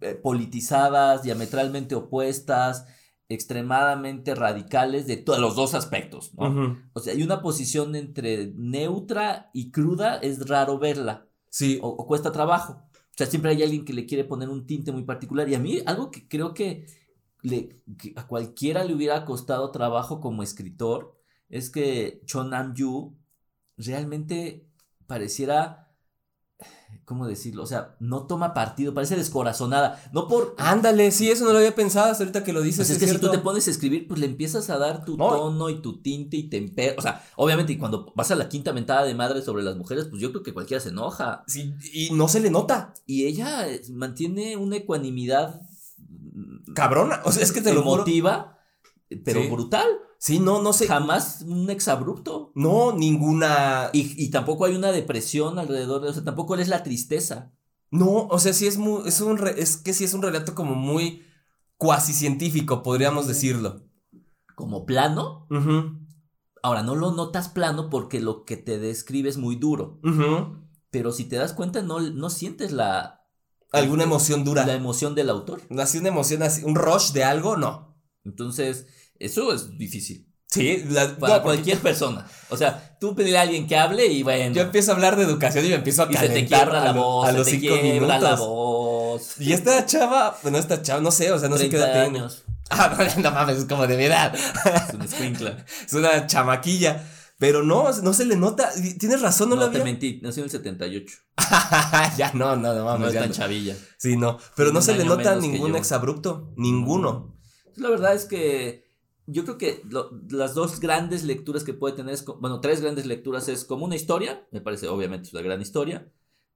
eh, 0.00 0.14
politizadas, 0.14 1.22
diametralmente 1.22 1.94
opuestas, 1.94 2.86
extremadamente 3.28 4.34
radicales 4.34 5.06
de 5.06 5.16
todos 5.16 5.38
los 5.40 5.56
dos 5.56 5.74
aspectos. 5.74 6.32
O 6.36 7.00
sea, 7.00 7.12
hay 7.14 7.22
una 7.22 7.42
posición 7.42 7.94
entre 7.96 8.52
neutra 8.56 9.50
y 9.52 9.70
cruda, 9.70 10.16
es 10.16 10.46
raro 10.48 10.78
verla, 10.78 11.26
Sí. 11.50 11.78
o, 11.82 11.88
o 11.88 12.06
cuesta 12.06 12.32
trabajo. 12.32 12.82
O 12.94 13.16
sea, 13.16 13.26
siempre 13.26 13.52
hay 13.52 13.62
alguien 13.62 13.84
que 13.84 13.92
le 13.92 14.06
quiere 14.06 14.24
poner 14.24 14.48
un 14.48 14.66
tinte 14.66 14.90
muy 14.92 15.04
particular. 15.04 15.48
Y 15.48 15.54
a 15.54 15.58
mí, 15.60 15.80
algo 15.86 16.10
que 16.10 16.26
creo 16.26 16.52
que, 16.52 16.86
le, 17.42 17.68
que 17.96 18.12
a 18.16 18.26
cualquiera 18.26 18.82
le 18.84 18.94
hubiera 18.94 19.24
costado 19.24 19.70
trabajo 19.70 20.20
como 20.20 20.42
escritor, 20.42 21.16
es 21.48 21.70
que 21.70 22.22
Chon 22.26 22.50
Nam-yu 22.50 23.14
realmente 23.76 24.68
pareciera, 25.06 25.92
¿cómo 27.04 27.26
decirlo? 27.26 27.62
O 27.62 27.66
sea, 27.66 27.96
no 28.00 28.26
toma 28.26 28.54
partido, 28.54 28.94
parece 28.94 29.16
descorazonada. 29.16 30.02
No 30.12 30.28
por... 30.28 30.54
Ándale, 30.58 31.10
sí, 31.10 31.30
eso 31.30 31.44
no 31.44 31.52
lo 31.52 31.58
había 31.58 31.74
pensado 31.74 32.10
hasta 32.10 32.24
ahorita 32.24 32.44
que 32.44 32.52
lo 32.52 32.62
dices. 32.62 32.78
Pues 32.86 32.90
es 32.90 32.96
es 32.96 33.02
que 33.02 33.14
si 33.14 33.20
tú 33.20 33.30
te 33.30 33.38
pones 33.38 33.66
a 33.68 33.70
escribir, 33.70 34.08
pues 34.08 34.20
le 34.20 34.26
empiezas 34.26 34.70
a 34.70 34.78
dar 34.78 35.04
tu 35.04 35.16
No. 35.16 35.28
tono 35.28 35.68
y 35.70 35.82
tu 35.82 36.00
tinte 36.00 36.36
y 36.36 36.48
tempero. 36.48 36.94
O 36.98 37.02
sea, 37.02 37.22
obviamente, 37.36 37.72
y 37.72 37.78
cuando 37.78 38.12
vas 38.16 38.30
a 38.30 38.36
la 38.36 38.48
quinta 38.48 38.72
mentada 38.72 39.04
de 39.04 39.14
madre 39.14 39.42
sobre 39.42 39.62
las 39.62 39.76
mujeres, 39.76 40.06
pues 40.06 40.22
yo 40.22 40.30
creo 40.30 40.42
que 40.42 40.54
cualquiera 40.54 40.80
se 40.80 40.90
enoja. 40.90 41.44
Sí, 41.46 41.74
y 41.92 42.10
no 42.12 42.28
se 42.28 42.40
le 42.40 42.50
nota. 42.50 42.94
Y 43.06 43.26
ella 43.26 43.68
eh, 43.68 43.82
mantiene 43.92 44.56
una 44.56 44.76
ecuanimidad 44.76 45.60
mm, 45.98 46.72
Cabrona. 46.74 47.20
O 47.24 47.32
sea, 47.32 47.42
es 47.42 47.52
que 47.52 47.60
te 47.60 47.74
lo 47.74 47.82
eh, 49.10 49.20
pero 49.24 49.42
Sí. 49.42 49.48
brutal. 49.48 49.86
Sí, 50.24 50.38
no, 50.40 50.62
no 50.62 50.72
sé. 50.72 50.86
Jamás 50.86 51.42
un 51.46 51.68
exabrupto. 51.68 52.50
No, 52.54 52.92
ninguna. 52.96 53.90
Y, 53.92 54.14
y 54.24 54.30
tampoco 54.30 54.64
hay 54.64 54.74
una 54.74 54.90
depresión 54.90 55.58
alrededor 55.58 56.00
de, 56.00 56.08
o 56.08 56.12
sea, 56.14 56.24
tampoco 56.24 56.54
eres 56.54 56.68
la 56.68 56.82
tristeza. 56.82 57.52
No, 57.90 58.26
o 58.28 58.38
sea, 58.38 58.54
sí 58.54 58.66
es 58.66 58.78
muy. 58.78 59.06
Es 59.06 59.20
un 59.20 59.36
re- 59.36 59.60
es 59.60 59.76
que 59.76 59.92
sí 59.92 60.04
es 60.04 60.14
un 60.14 60.22
relato 60.22 60.54
como 60.54 60.74
muy 60.74 61.22
cuasi 61.76 62.14
científico, 62.14 62.82
podríamos 62.82 63.26
decirlo. 63.26 63.82
Como 64.54 64.86
plano. 64.86 65.46
Ujú, 65.50 65.98
Ahora, 66.62 66.82
no 66.82 66.94
lo 66.94 67.12
notas 67.12 67.48
plano 67.50 67.90
porque 67.90 68.20
lo 68.20 68.44
que 68.44 68.56
te 68.56 68.78
describe 68.78 69.28
es 69.28 69.36
muy 69.36 69.56
duro. 69.56 70.00
ujú. 70.02 70.56
Pero 70.90 71.12
si 71.12 71.24
te 71.24 71.36
das 71.36 71.52
cuenta, 71.52 71.82
no, 71.82 72.00
no 72.00 72.30
sientes 72.30 72.72
la, 72.72 73.26
Alguna 73.72 74.04
emoción 74.04 74.44
dura. 74.44 74.64
la 74.64 74.74
emoción 74.74 75.14
del 75.14 75.28
autor. 75.28 75.60
Así 75.78 75.98
una 75.98 76.08
emoción 76.08 76.42
así, 76.42 76.64
un 76.64 76.76
rush 76.76 77.12
de 77.12 77.24
algo, 77.24 77.56
no. 77.58 77.94
Entonces, 78.24 78.86
eso 79.18 79.52
es 79.52 79.76
difícil. 79.78 80.26
Sí, 80.46 80.84
la- 80.90 81.16
Para 81.16 81.38
no, 81.38 81.42
cualquier 81.42 81.78
persona. 81.78 82.24
O 82.48 82.56
sea, 82.56 82.96
tú 83.00 83.14
pedirle 83.16 83.38
a 83.38 83.42
alguien 83.42 83.66
que 83.66 83.76
hable 83.76 84.06
y 84.06 84.22
bueno. 84.22 84.54
Yo 84.54 84.62
empiezo 84.62 84.92
a 84.92 84.94
hablar 84.94 85.16
de 85.16 85.24
educación 85.24 85.64
y 85.64 85.68
me 85.70 85.74
empiezo 85.76 86.02
a 86.04 86.06
y 86.12 86.14
se 86.14 86.20
te 86.20 86.26
calentar 86.28 86.60
quiebra 86.60 86.82
a, 86.82 86.84
la 86.84 86.92
voz, 86.92 87.26
a 87.28 87.32
se 87.32 87.38
los 87.38 87.44
te 87.46 87.50
cinco 87.58 87.74
quiebra 87.80 88.06
la 88.06 88.18
minutos. 88.18 88.38
voz. 88.46 89.40
Y 89.40 89.52
esta 89.52 89.84
chava, 89.86 90.38
bueno, 90.42 90.58
esta 90.58 90.80
chava, 90.82 91.00
no 91.00 91.10
sé, 91.10 91.32
o 91.32 91.38
sea, 91.38 91.48
no 91.48 91.56
sé 91.56 91.64
qué 91.68 91.76
30 91.78 91.92
edad 91.92 92.10
tiene. 92.10 92.26
Ah, 92.70 92.96
no, 93.16 93.22
no 93.22 93.30
mames, 93.30 93.58
es 93.58 93.64
como 93.66 93.86
de 93.86 93.96
mi 93.96 94.04
edad. 94.04 94.34
Es 94.34 94.94
un 94.94 95.02
escuincla. 95.02 95.64
Es 95.86 95.92
una 95.92 96.26
chamaquilla. 96.26 97.04
Pero 97.38 97.62
no, 97.62 97.90
no 97.92 98.14
se 98.14 98.24
le 98.24 98.36
nota. 98.36 98.70
Tienes 98.98 99.20
razón, 99.20 99.50
no, 99.50 99.56
No, 99.56 99.62
lo 99.62 99.70
te 99.70 99.78
había. 99.80 99.92
mentí, 99.92 100.18
nació 100.22 100.42
en 100.42 100.44
el 100.44 100.50
78. 100.50 101.14
ya 102.16 102.30
no, 102.32 102.56
no, 102.56 102.72
no 102.72 102.74
No 102.74 102.84
mames. 102.84 103.08
es 103.08 103.14
ya 103.14 103.20
tan 103.20 103.28
no. 103.30 103.34
chavilla. 103.34 103.76
Sí, 103.98 104.16
no. 104.16 104.38
Pero 104.56 104.72
no 104.72 104.80
se 104.80 104.94
le 104.96 105.04
nota 105.04 105.34
ningún 105.36 105.74
exabrupto. 105.76 106.52
Ninguno. 106.56 107.36
La 107.76 107.90
verdad 107.90 108.14
es 108.14 108.24
que 108.24 108.83
yo 109.26 109.44
creo 109.44 109.58
que 109.58 109.82
lo- 109.88 110.10
las 110.30 110.54
dos 110.54 110.80
grandes 110.80 111.24
lecturas 111.24 111.64
que 111.64 111.74
puede 111.74 111.94
tener, 111.96 112.14
es, 112.14 112.24
bueno, 112.24 112.60
tres 112.60 112.80
grandes 112.80 113.06
lecturas 113.06 113.48
es 113.48 113.64
como 113.64 113.84
una 113.84 113.96
historia, 113.96 114.46
me 114.52 114.60
parece 114.60 114.88
obviamente 114.88 115.28
es 115.28 115.34
una 115.34 115.42
gran 115.42 115.60
historia, 115.62 116.10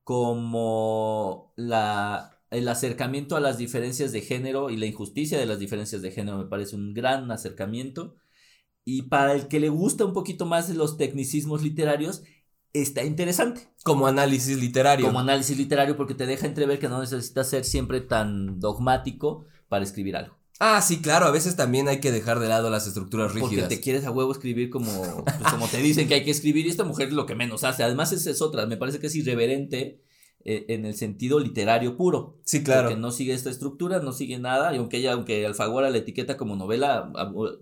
como 0.04 1.52
la, 1.56 2.40
el 2.50 2.68
acercamiento 2.68 3.36
a 3.36 3.40
las 3.40 3.58
diferencias 3.58 4.12
de 4.12 4.22
género 4.22 4.70
y 4.70 4.76
la 4.76 4.86
injusticia 4.86 5.38
de 5.38 5.46
las 5.46 5.58
diferencias 5.58 6.02
de 6.02 6.10
género 6.12 6.38
me 6.38 6.46
parece 6.46 6.76
un 6.76 6.94
gran 6.94 7.30
acercamiento. 7.30 8.16
Y 8.84 9.02
para 9.02 9.34
el 9.34 9.48
que 9.48 9.60
le 9.60 9.68
gusta 9.68 10.06
un 10.06 10.14
poquito 10.14 10.46
más 10.46 10.70
los 10.70 10.96
tecnicismos 10.96 11.62
literarios, 11.62 12.22
está 12.72 13.04
interesante 13.04 13.68
Como 13.84 14.06
análisis 14.06 14.58
literario. 14.58 15.06
como 15.06 15.18
análisis 15.20 15.58
literario 15.58 15.96
porque 15.96 16.14
te 16.14 16.26
deja 16.26 16.46
entrever 16.46 16.78
que 16.78 16.88
no 16.88 17.00
necesitas 17.00 17.50
ser 17.50 17.64
siempre 17.64 18.00
tan 18.00 18.60
dogmático 18.60 19.44
para 19.68 19.84
escribir 19.84 20.16
algo. 20.16 20.37
Ah, 20.60 20.82
sí, 20.82 21.00
claro. 21.00 21.26
A 21.26 21.30
veces 21.30 21.54
también 21.56 21.88
hay 21.88 22.00
que 22.00 22.10
dejar 22.10 22.40
de 22.40 22.48
lado 22.48 22.68
las 22.70 22.86
estructuras 22.86 23.32
Porque 23.32 23.46
rígidas. 23.46 23.68
te 23.68 23.80
quieres 23.80 24.04
a 24.04 24.10
huevo 24.10 24.32
escribir 24.32 24.70
como, 24.70 25.24
pues, 25.24 25.50
como 25.50 25.68
te 25.68 25.78
dicen 25.78 26.08
que 26.08 26.14
hay 26.14 26.24
que 26.24 26.32
escribir 26.32 26.66
y 26.66 26.70
esta 26.70 26.84
mujer 26.84 27.08
es 27.08 27.14
lo 27.14 27.26
que 27.26 27.34
menos 27.36 27.62
hace. 27.64 27.84
Además, 27.84 28.12
esa 28.12 28.30
es 28.30 28.42
otra. 28.42 28.66
Me 28.66 28.76
parece 28.76 28.98
que 28.98 29.06
es 29.06 29.14
irreverente 29.14 30.00
eh, 30.44 30.66
en 30.68 30.84
el 30.84 30.94
sentido 30.94 31.38
literario 31.38 31.96
puro. 31.96 32.38
Sí, 32.44 32.64
claro. 32.64 32.88
Porque 32.88 33.00
no 33.00 33.12
sigue 33.12 33.34
esta 33.34 33.50
estructura, 33.50 34.00
no 34.00 34.12
sigue 34.12 34.38
nada. 34.38 34.74
Y 34.74 34.78
aunque 34.78 34.96
ella, 34.96 35.12
aunque 35.12 35.46
Alfagora 35.46 35.90
la 35.90 35.98
etiqueta 35.98 36.36
como 36.36 36.56
novela, 36.56 37.12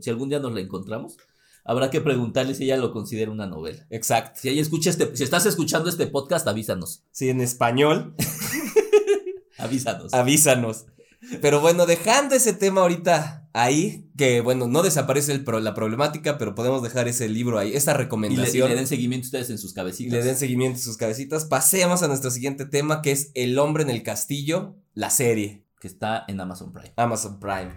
si 0.01 0.09
algún 0.09 0.31
día 0.31 0.39
nos 0.39 0.55
la 0.55 0.61
encontramos, 0.61 1.19
habrá 1.65 1.91
que 1.91 2.01
preguntarle 2.01 2.55
si 2.55 2.65
ella 2.65 2.79
lo 2.79 2.93
considera 2.93 3.31
una 3.31 3.47
novela. 3.47 3.87
Exacto. 3.91 4.41
Si 4.41 4.49
ella 4.49 4.63
escucha 4.63 4.89
este, 4.89 5.15
si 5.15 5.23
estás 5.23 5.45
escuchando 5.45 5.91
este 5.91 6.07
podcast, 6.07 6.49
avísanos. 6.49 7.03
Sí, 7.11 7.29
en 7.29 7.43
español. 7.43 8.15
Avísanos. 9.59 10.13
avísanos. 10.13 10.85
Pero 11.43 11.61
bueno, 11.61 11.87
dejando 11.87 12.35
ese 12.35 12.53
tema 12.53 12.83
ahorita 12.83 13.49
ahí, 13.53 14.09
que 14.17 14.41
bueno, 14.43 14.67
no 14.69 14.83
desaparece 14.83 15.33
el 15.33 15.45
pro- 15.45 15.61
la 15.61 15.75
problemática, 15.75 16.39
pero 16.39 16.55
podemos 16.55 16.83
dejar 16.83 17.09
ese 17.09 17.29
libro 17.29 17.59
ahí, 17.59 17.75
esa 17.75 17.93
y, 17.93 17.95
le, 17.95 18.01
y 18.01 18.05
recomendación. 18.05 18.69
le 18.69 18.75
den 18.77 18.87
seguimiento 18.87 19.25
ustedes 19.27 19.51
en 19.51 19.59
sus 19.59 19.73
y 19.73 19.75
cabecitas. 19.75 20.13
le 20.13 20.23
den 20.25 20.37
seguimiento 20.37 20.79
a 20.79 20.83
sus 20.83 20.97
cabecitas. 20.97 21.45
Pasemos 21.47 22.03
a 22.03 22.09
nuestro 22.09 22.31
siguiente 22.31 22.67
tema, 22.67 23.03
que 23.03 23.13
es 23.13 23.31
El 23.35 23.59
hombre 23.59 23.83
en 23.83 23.91
el 23.91 24.03
castillo, 24.03 24.77
la 24.95 25.11
serie, 25.11 25.65
que 25.81 25.89
está 25.89 26.25
en 26.29 26.41
Amazon 26.41 26.73
Prime. 26.73 26.93
Amazon 26.97 27.39
Prime. 27.41 27.73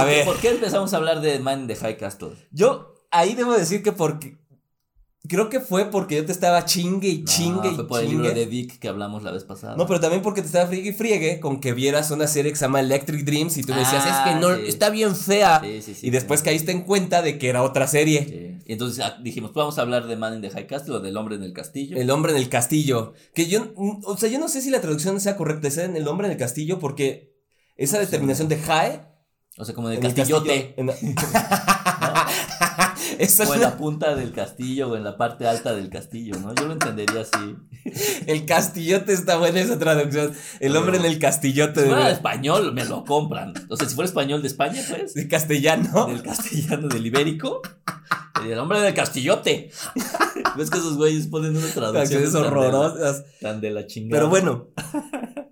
A 0.00 0.02
¿Por 0.02 0.08
qué- 0.10 0.16
ver. 0.16 0.24
¿Por 0.24 0.36
qué 0.38 0.48
empezamos 0.50 0.92
a 0.92 0.96
hablar 0.96 1.20
de 1.20 1.38
Man 1.40 1.62
in 1.62 1.66
the 1.68 1.76
High 1.76 1.96
Castle? 1.98 2.30
Yo 2.50 2.94
ahí 3.10 3.34
debo 3.34 3.52
decir 3.52 3.82
que 3.82 3.92
porque. 3.92 4.38
Creo 5.28 5.50
que 5.50 5.60
fue 5.60 5.86
porque 5.90 6.16
yo 6.16 6.24
te 6.24 6.32
estaba 6.32 6.64
chingue 6.64 7.08
y 7.08 7.18
No, 7.18 7.24
chingue 7.26 7.68
y 7.72 7.74
fue 7.74 7.86
por 7.86 8.00
el 8.00 8.08
libro 8.08 8.24
chingue. 8.26 8.40
de 8.40 8.46
Vic 8.46 8.78
que 8.78 8.88
hablamos 8.88 9.22
la 9.24 9.30
vez 9.30 9.44
pasada. 9.44 9.76
No, 9.76 9.86
pero 9.86 10.00
también 10.00 10.22
porque 10.22 10.40
te 10.40 10.46
estaba 10.46 10.66
friegue 10.68 10.88
y 10.88 10.92
friegue 10.94 11.38
con 11.38 11.60
que 11.60 11.74
vieras 11.74 12.10
una 12.10 12.26
serie 12.26 12.50
que 12.52 12.56
se 12.56 12.64
llama 12.64 12.80
Electric 12.80 13.24
Dreams 13.26 13.58
y 13.58 13.62
tú 13.62 13.74
me 13.74 13.80
decías, 13.80 14.04
Ah, 14.06 14.24
es 14.26 14.32
que 14.34 14.40
no, 14.40 14.54
sí. 14.56 14.62
está 14.68 14.88
bien 14.88 15.14
fea. 15.14 15.60
Sí, 15.62 15.82
sí, 15.82 16.06
y 16.06 16.10
después 16.10 16.40
caíste 16.42 16.72
en 16.72 16.80
cuenta 16.82 17.20
de 17.20 17.36
que 17.36 17.48
era 17.50 17.62
otra 17.62 17.86
serie. 17.86 18.58
Y 18.64 18.72
entonces 18.72 19.04
ah, 19.04 19.18
dijimos, 19.22 19.50
pues 19.50 19.62
vamos 19.64 19.78
a 19.78 19.82
hablar 19.82 20.06
de 20.06 20.16
Man 20.16 20.34
in 20.36 20.40
the 20.40 20.48
High 20.50 20.66
Castle 20.66 20.94
o 20.94 21.00
del 21.00 21.14
hombre 21.18 21.34
en 21.36 21.42
el 21.42 21.52
castillo. 21.52 21.98
El 21.98 22.10
hombre 22.10 22.32
en 22.32 22.38
el 22.38 22.48
castillo. 22.48 23.12
Que 23.34 23.48
yo, 23.48 23.74
o 23.76 24.16
sea, 24.16 24.30
yo 24.30 24.38
no 24.38 24.48
sé 24.48 24.62
si 24.62 24.70
la 24.70 24.80
traducción 24.80 25.20
sea 25.20 25.36
correcta, 25.36 25.70
sea 25.70 25.84
en 25.84 25.96
el 25.96 26.08
hombre 26.08 26.28
en 26.28 26.32
el 26.32 26.38
castillo, 26.38 26.78
porque 26.78 27.34
esa 27.76 27.98
determinación 27.98 28.48
de 28.48 28.56
Jae 28.56 29.02
O 29.58 29.64
sea, 29.64 29.74
como 29.74 29.88
en 29.90 29.94
el 29.94 29.98
En 30.00 30.06
el 30.06 30.14
castillote. 30.14 30.74
castillo- 30.74 30.74
en 30.76 30.86
la- 30.86 30.94
Esa 33.18 33.42
es 33.42 33.50
O 33.50 33.54
en 33.54 33.60
la- 33.62 33.70
la 33.70 33.76
punta 33.76 34.14
del 34.14 34.32
castillo 34.32 34.88
o 34.90 34.96
en 34.96 35.02
la 35.02 35.16
parte 35.16 35.46
alta 35.46 35.74
del 35.74 35.88
castillo, 35.90 36.36
¿no? 36.38 36.54
Yo 36.54 36.66
lo 36.66 36.72
entendería 36.74 37.22
así. 37.22 37.56
el 38.26 38.46
castillote 38.46 39.12
está 39.12 39.36
buena 39.38 39.60
esa 39.60 39.78
traducción. 39.78 40.32
El 40.60 40.72
No. 40.74 40.80
hombre 40.80 40.98
en 40.98 41.04
el 41.04 41.18
castillote 41.18 41.80
Si 41.82 41.86
fuera 41.88 42.06
de 42.06 42.12
español, 42.12 42.72
me 42.72 42.84
lo 42.84 43.04
compran. 43.04 43.54
O 43.68 43.76
sea, 43.76 43.88
si 43.88 43.94
fuera 43.94 44.06
español 44.08 44.42
de 44.42 44.48
España, 44.48 44.80
pues. 44.88 45.14
de 45.14 45.26
castellano. 45.26 46.06
Del 46.06 46.22
castellano, 46.22 46.88
del 46.88 47.06
ibérico. 47.06 47.60
El 48.44 48.56
hombre 48.58 48.80
del 48.80 48.94
castillote. 48.94 49.70
¿Ves 50.56 50.70
que 50.70 50.78
esos 50.78 50.96
güeyes 50.96 51.26
ponen 51.26 51.56
unas 51.56 51.72
traducciones 51.74 52.34
horrorosas. 52.34 53.24
Tan 53.40 53.60
de 53.60 53.70
la 53.70 53.86
chingada. 53.86 54.20
Pero 54.20 54.28
bueno, 54.30 54.68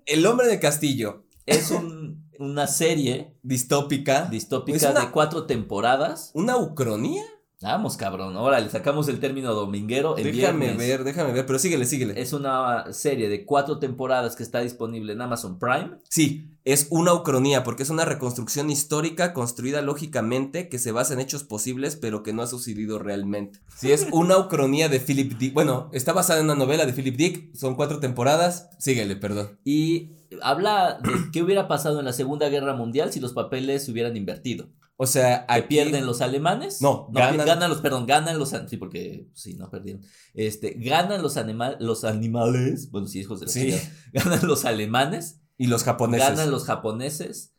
el 0.05 0.25
hombre 0.25 0.47
del 0.47 0.59
castillo, 0.61 1.25
Es 1.45 1.69
un- 1.71 2.26
una 2.39 2.67
serie 2.67 3.35
distópica. 3.43 4.25
distópica 4.29 4.91
una- 4.91 5.01
de 5.01 5.11
cuatro 5.11 5.45
temporadas. 5.45 6.31
¿Una 6.33 6.57
ucronía? 6.57 7.23
Vamos, 7.59 7.97
cabrón. 7.97 8.37
Ahora 8.37 8.59
le 8.59 8.69
sacamos 8.69 9.07
el 9.07 9.19
término 9.19 9.53
dominguero. 9.55 10.15
El 10.15 10.25
Déjame 10.25 10.65
viernes. 10.65 10.77
ver, 10.77 11.03
déjame 11.03 11.33
ver, 11.33 11.45
pero 11.47 11.57
síguele, 11.57 11.85
síguele. 11.87 12.21
Es 12.21 12.31
una 12.33 12.93
serie 12.93 13.29
de 13.29 13.45
cuatro 13.45 13.79
temporadas 13.79 14.35
que 14.35 14.43
está 14.43 14.59
disponible 14.59 15.13
en 15.13 15.21
Amazon 15.21 15.57
Prime. 15.57 15.97
Sí, 16.07 16.51
es 16.65 16.85
una 16.91 17.13
ucronía 17.13 17.63
porque 17.63 17.81
es 17.81 17.89
una 17.89 18.05
reconstrucción 18.05 18.69
histórica 18.69 19.33
construida 19.33 19.81
lógicamente 19.81 20.69
que 20.69 20.77
se 20.77 20.91
basa 20.91 21.13
en 21.13 21.19
hechos 21.19 21.43
posibles 21.43 21.95
pero 21.95 22.21
que 22.21 22.31
no 22.31 22.43
ha 22.43 22.47
sucedido 22.47 22.99
realmente. 22.99 23.59
Sí, 23.75 23.91
es 23.91 24.05
una 24.11 24.37
ucronía 24.37 24.87
de 24.87 24.99
Philip 24.99 25.33
Dick. 25.39 25.53
Bueno, 25.55 25.89
está 25.93 26.13
basada 26.13 26.39
en 26.39 26.45
una 26.45 26.55
novela 26.55 26.85
de 26.85 26.93
Philip 26.93 27.15
Dick, 27.15 27.55
son 27.55 27.75
cuatro 27.75 27.99
temporadas. 27.99 28.69
Síguele, 28.77 29.15
perdón. 29.15 29.57
Y 29.63 30.11
habla 30.43 30.99
de 31.01 31.09
qué 31.33 31.41
hubiera 31.41 31.67
pasado 31.67 31.97
en 31.99 32.05
la 32.05 32.13
Segunda 32.13 32.49
Guerra 32.49 32.75
Mundial 32.75 33.11
si 33.11 33.19
los 33.19 33.33
papeles 33.33 33.85
se 33.85 33.91
hubieran 33.91 34.15
invertido. 34.15 34.69
O 34.99 35.05
sea, 35.05 35.45
Que 35.45 35.53
aquí 35.53 35.67
pierden 35.67 36.05
los 36.07 36.21
alemanes. 36.21 36.81
No, 36.81 37.07
ganan, 37.11 37.45
ganan- 37.45 37.69
los, 37.69 37.81
perdón, 37.81 38.07
ganan 38.07 38.39
los, 38.39 38.53
sí, 38.67 38.77
porque, 38.77 39.29
sí, 39.35 39.53
no 39.53 39.69
perdieron. 39.69 40.01
Este, 40.33 40.73
ganan 40.77 41.21
los, 41.21 41.37
animal, 41.37 41.77
los 41.79 42.03
animales, 42.03 42.89
bueno, 42.89 43.07
sí, 43.07 43.19
hijos 43.19 43.39
de 43.39 43.45
la 43.45 43.51
Sí. 43.51 43.75
ganan 44.13 44.45
los 44.47 44.65
alemanes, 44.65 45.39
y 45.57 45.67
los 45.67 45.83
japoneses. 45.83 46.27
ganan 46.29 46.49
los 46.51 46.65
japoneses, 46.65 47.53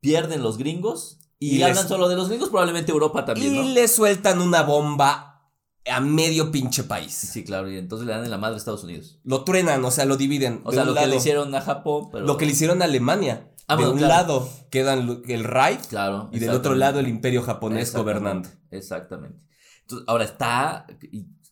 pierden 0.00 0.42
los 0.42 0.58
gringos 0.58 1.18
y, 1.38 1.56
Y 1.56 1.58
ganan 1.60 1.76
les- 1.78 1.88
solo 1.88 2.08
de 2.08 2.16
los 2.16 2.28
gringos, 2.28 2.50
probablemente 2.50 2.92
Europa 2.92 3.24
también, 3.24 3.54
y 3.54 3.58
¿no? 3.58 3.64
le 3.64 3.88
sueltan 3.88 4.40
una 4.42 4.62
bomba 4.62 5.28
a 5.90 6.00
medio 6.00 6.52
pinche 6.52 6.84
país. 6.84 7.12
Sí, 7.12 7.42
claro, 7.42 7.70
y 7.70 7.76
entonces 7.76 8.06
le 8.06 8.12
dan 8.12 8.24
en 8.24 8.30
la 8.30 8.38
madre 8.38 8.54
a 8.54 8.58
Estados 8.58 8.84
Unidos. 8.84 9.18
Lo 9.24 9.42
truenan, 9.44 9.84
o 9.84 9.90
sea, 9.90 10.04
lo 10.04 10.16
dividen. 10.16 10.60
O 10.64 10.72
sea, 10.72 10.84
lo 10.84 10.94
que 10.94 11.06
le 11.08 11.16
hicieron 11.16 11.52
a 11.54 11.60
Japón, 11.60 12.08
pero... 12.12 12.24
Lo 12.24 12.36
que 12.36 12.46
le 12.46 12.52
hicieron 12.52 12.82
a 12.82 12.84
Alemania. 12.84 13.50
Ah, 13.68 13.76
de 13.76 13.82
bueno, 13.82 13.92
un 13.92 13.98
claro. 13.98 14.14
lado 14.14 14.48
quedan 14.70 15.22
el 15.28 15.44
Reich 15.44 15.86
Claro. 15.86 16.28
y 16.32 16.38
del 16.40 16.50
otro 16.50 16.74
lado 16.74 17.00
el 17.00 17.08
imperio 17.08 17.42
japonés 17.42 17.88
Exactamente, 17.88 18.18
gobernando. 18.20 18.48
Exactamente. 18.70 19.38
Entonces, 19.82 20.04
ahora 20.08 20.24
está... 20.24 20.86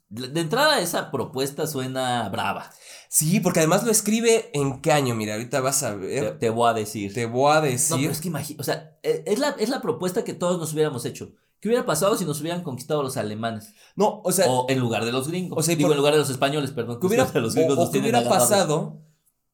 De 0.08 0.40
entrada 0.40 0.80
esa 0.80 1.12
propuesta 1.12 1.68
suena 1.68 2.28
brava. 2.30 2.68
Sí, 3.08 3.38
porque 3.38 3.61
además 3.61 3.84
lo 3.84 3.92
escribe 3.92 4.50
en 4.54 4.80
qué 4.80 4.90
año, 4.90 5.14
mira, 5.14 5.34
ahorita 5.34 5.61
vas 5.61 5.84
a 5.84 5.94
ver. 5.94 6.36
te 6.40 6.50
voy 6.50 6.68
a 6.68 6.72
decir. 6.74 7.14
Te 7.14 7.26
voy 7.26 7.52
a 7.52 7.56
No, 7.56 7.62
decir. 7.62 7.96
pero 8.00 8.11
es 8.11 8.20
que 8.20 8.26
imagina, 8.26 8.61
o 8.61 8.64
sea, 8.64 8.98
eh, 9.04 9.22
es 9.26 9.38
la, 9.38 9.50
es 9.50 9.68
la 9.68 9.80
propuesta 9.80 10.24
que 10.24 10.34
todos 10.34 10.58
nos 10.58 10.72
hubiéramos 10.72 11.04
hecho. 11.04 11.30
¿Qué 11.61 11.68
hubiera 11.68 11.86
pasado 11.86 12.16
si 12.16 12.24
nos 12.24 12.40
hubieran 12.40 12.64
conquistado 12.64 13.04
los 13.04 13.16
alemanes? 13.16 13.72
No, 13.94 14.20
o 14.24 14.32
sea, 14.32 14.46
o 14.48 14.66
en 14.68 14.80
lugar 14.80 15.04
de 15.04 15.12
los 15.12 15.28
gringos. 15.28 15.56
o 15.56 15.62
sea, 15.62 15.76
Digo, 15.76 15.88
por- 15.88 15.92
en 15.92 15.98
lugar 15.98 16.14
de 16.14 16.18
los 16.20 16.30
españoles, 16.30 16.72
perdón. 16.72 16.98
¿qué 17.00 17.06
hubiera, 17.06 17.30
los 17.34 17.54
gringos 17.54 17.78
o- 17.78 17.80
o 17.82 17.84
nos 17.84 17.90
qué 17.90 18.00
tienen 18.00 18.11
hubiera 18.16 18.18
agarrados. 18.18 18.48
pasado 18.50 19.02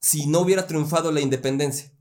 si 0.01 0.27
no 0.27 0.41
hubiera 0.41 0.67
triunfado 0.67 1.13
la 1.13 1.21
independencia? 1.21 1.93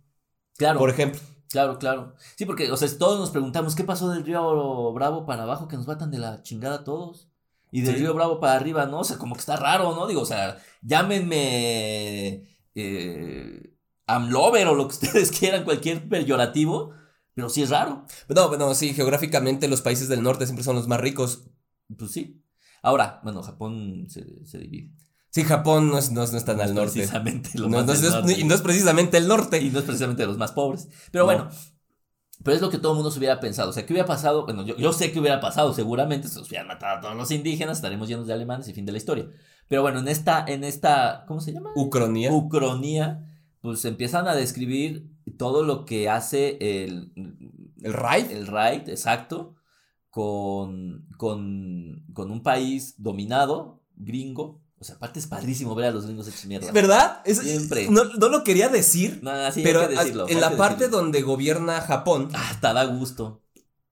Claro, 0.58 0.80
Por 0.80 0.90
ejemplo. 0.90 1.20
claro, 1.50 1.78
claro. 1.80 2.16
Sí, 2.38 2.46
porque, 2.46 2.72
o 2.72 2.78
sea, 2.78 2.88
todos 2.98 3.20
nos 3.20 3.32
preguntamos, 3.32 3.76
¿qué 3.76 3.84
pasó 3.84 4.10
del 4.10 4.24
río 4.26 4.94
Bravo 4.94 5.26
para 5.26 5.44
abajo 5.44 5.68
que 5.68 5.76
nos 5.78 5.86
batan 5.86 6.12
de 6.12 6.18
la 6.20 6.42
chingada 6.44 6.76
a 6.78 6.84
todos? 6.84 7.30
Y 7.72 7.82
del 7.82 7.96
Sí. 7.96 8.02
río 8.02 8.14
Bravo 8.14 8.40
para 8.40 8.54
arriba, 8.56 8.86
¿no? 8.86 9.00
O 9.00 9.04
sea, 9.04 9.18
como 9.18 9.36
que 9.36 9.42
está 9.42 9.58
raro, 9.58 9.94
¿no? 9.96 10.08
Digo, 10.08 10.22
o 10.22 10.26
sea, 10.26 10.58
llámenme 10.82 12.44
eh, 12.76 13.74
Amlover 14.08 14.68
o 14.68 14.76
lo 14.76 14.88
que 14.88 14.94
ustedes 14.96 15.32
quieran, 15.32 15.64
cualquier 15.66 16.08
peyorativo, 16.08 16.92
pero 17.34 17.50
sí 17.50 17.64
es 17.64 17.70
raro. 17.70 18.06
No, 18.30 18.48
bueno, 18.48 18.74
sí, 18.76 18.94
geográficamente 18.94 19.68
los 19.68 19.82
países 19.82 20.08
del 20.08 20.24
norte 20.24 20.46
siempre 20.46 20.64
son 20.64 20.76
los 20.76 20.88
más 20.88 21.02
ricos. 21.02 21.44
Pues 21.98 22.12
sí. 22.12 22.44
Ahora, 22.82 23.20
bueno, 23.24 23.42
Japón 23.44 24.06
se, 24.10 24.46
se 24.46 24.58
divide. 24.60 24.92
Sí, 25.36 25.44
Japón 25.44 25.90
no 25.90 25.98
es, 25.98 26.12
no 26.12 26.26
no 26.26 26.38
es 26.38 26.46
tan 26.46 26.56
No 26.58 26.64
al 26.64 26.74
norte. 26.74 26.94
Precisamente 26.94 27.50
No, 27.56 27.68
más 27.68 27.86
no 27.86 27.92
es, 27.92 28.02
no 28.02 28.08
es- 28.08 28.14
norte. 28.14 28.40
y 28.40 28.44
no 28.46 28.56
es 28.56 28.62
precisamente 28.62 29.18
el 29.18 29.26
Y 29.26 29.28
norte. 29.28 29.70
no 29.70 29.80
es 29.80 29.86
precisamente 29.86 30.22
de 30.24 30.28
los 30.28 30.38
más 30.38 30.54
pobres. 30.54 30.88
Pero 31.12 31.24
No. 31.24 31.34
bueno, 31.34 31.50
pero 32.44 32.56
es 32.56 32.62
lo 32.62 32.70
que 32.70 32.78
todo 32.78 32.94
el 32.94 32.96
mundo 32.96 33.12
se 33.12 33.20
hubiera 33.20 33.40
pensado. 33.42 33.70
O 33.70 33.74
sea, 33.74 33.86
¿qué 33.86 33.92
hubiera 33.92 34.08
pasado? 34.08 34.46
Bueno, 34.46 34.64
yo, 34.66 34.78
yo 34.78 34.94
sé 34.94 35.12
que 35.12 35.20
hubiera 35.20 35.42
pasado, 35.42 35.74
seguramente 35.74 36.30
se 36.30 36.40
hubieran 36.40 36.68
matado 36.68 36.98
a 36.98 37.02
todos 37.02 37.16
los 37.18 37.32
indígenas, 37.32 37.78
estaremos 37.80 38.08
llenos 38.08 38.28
de 38.28 38.34
alemanes 38.34 38.68
y 38.70 38.74
fin 38.74 38.86
de 38.86 38.94
la 38.94 38.98
historia. 38.98 39.28
Pero 39.68 39.82
bueno, 39.82 40.00
en 40.00 40.08
esta, 40.08 40.46
en 40.48 40.64
esta, 40.64 41.26
¿cómo 41.28 41.42
se 41.42 41.52
llama? 41.52 41.72
Ucronía. 41.76 42.32
Ucronía, 42.32 43.26
pues 43.60 43.84
empiezan 43.84 44.30
a 44.30 44.36
describir 44.36 45.10
todo 45.38 45.64
lo 45.66 45.84
que 45.86 46.08
hace 46.08 46.58
el, 46.62 47.12
el 47.84 47.94
Reich. 47.94 48.32
el 48.32 48.48
Reich, 48.48 48.88
exacto, 48.88 49.56
con, 50.10 51.08
con, 51.18 52.06
con 52.14 52.32
un 52.32 52.42
país 52.42 52.96
dominado, 52.98 53.82
gringo. 53.98 54.62
O 54.80 54.84
sea, 54.84 54.96
aparte 54.96 55.20
es 55.20 55.28
padrísimo 55.28 55.74
ver 55.74 55.86
a 55.86 55.92
los 55.92 56.06
gringos 56.06 56.28
hechos 56.28 56.46
mierda. 56.46 56.72
¿Verdad? 56.72 57.22
Es- 57.26 57.40
Siempre. 57.40 57.90
No, 57.90 58.04
no 58.04 58.30
lo 58.30 58.44
quería 58.44 58.68
decir, 58.70 59.22
sí, 59.54 59.62
pero 59.64 59.80
hay 59.82 59.88
que 59.88 59.96
decirlo, 59.96 60.28
en 60.28 60.42
la 60.42 60.56
parte 60.58 60.90
donde 60.90 61.22
gobierna 61.22 61.80
Japón, 61.82 62.30
Ah, 62.34 62.50
Hasta 62.52 62.74
da 62.74 62.84
gusto. 62.86 63.42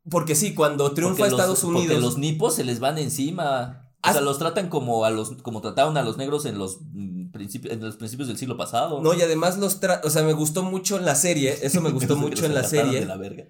porque 0.10 0.36
sí, 0.36 0.54
cuando 0.54 0.92
triunfa 0.94 1.18
Porque 1.20 1.32
los- 1.32 1.40
Estados 1.40 1.62
Porque 1.62 1.78
Unidos, 1.80 2.02
los 2.02 2.18
nipos 2.18 2.56
se 2.56 2.64
les 2.66 2.80
van 2.80 2.98
encima. 2.98 3.80
O 4.06 4.12
sea, 4.12 4.20
los 4.20 4.38
tratan 4.38 4.68
como 4.68 5.06
a 5.06 5.10
los, 5.10 5.32
como 5.44 5.62
trataron 5.62 5.96
a 5.96 6.02
los 6.02 6.18
negros 6.18 6.44
en 6.46 6.58
los 6.58 6.80
mm, 6.92 7.32
principios, 7.32 7.74
en 7.74 7.80
los 7.80 7.96
principios 7.96 8.28
del 8.28 8.38
siglo 8.38 8.58
pasado. 8.58 9.00
no, 9.02 9.14
y 9.14 9.22
además 9.22 9.58
los 9.58 9.80
tra- 9.82 10.02
o 10.04 10.10
sea, 10.10 10.24
me 10.24 10.34
gustó 10.34 10.62
mucho 10.64 10.98
en 10.98 11.06
la 11.06 11.16
serie, 11.16 11.58
eso 11.62 11.80
me 11.80 11.90
gustó 11.92 12.18
mucho 12.18 12.46
en 12.46 12.54
la 12.54 12.66
serie. 12.66 13.00
de 13.00 13.06
la 13.06 13.16
verga. 13.16 13.46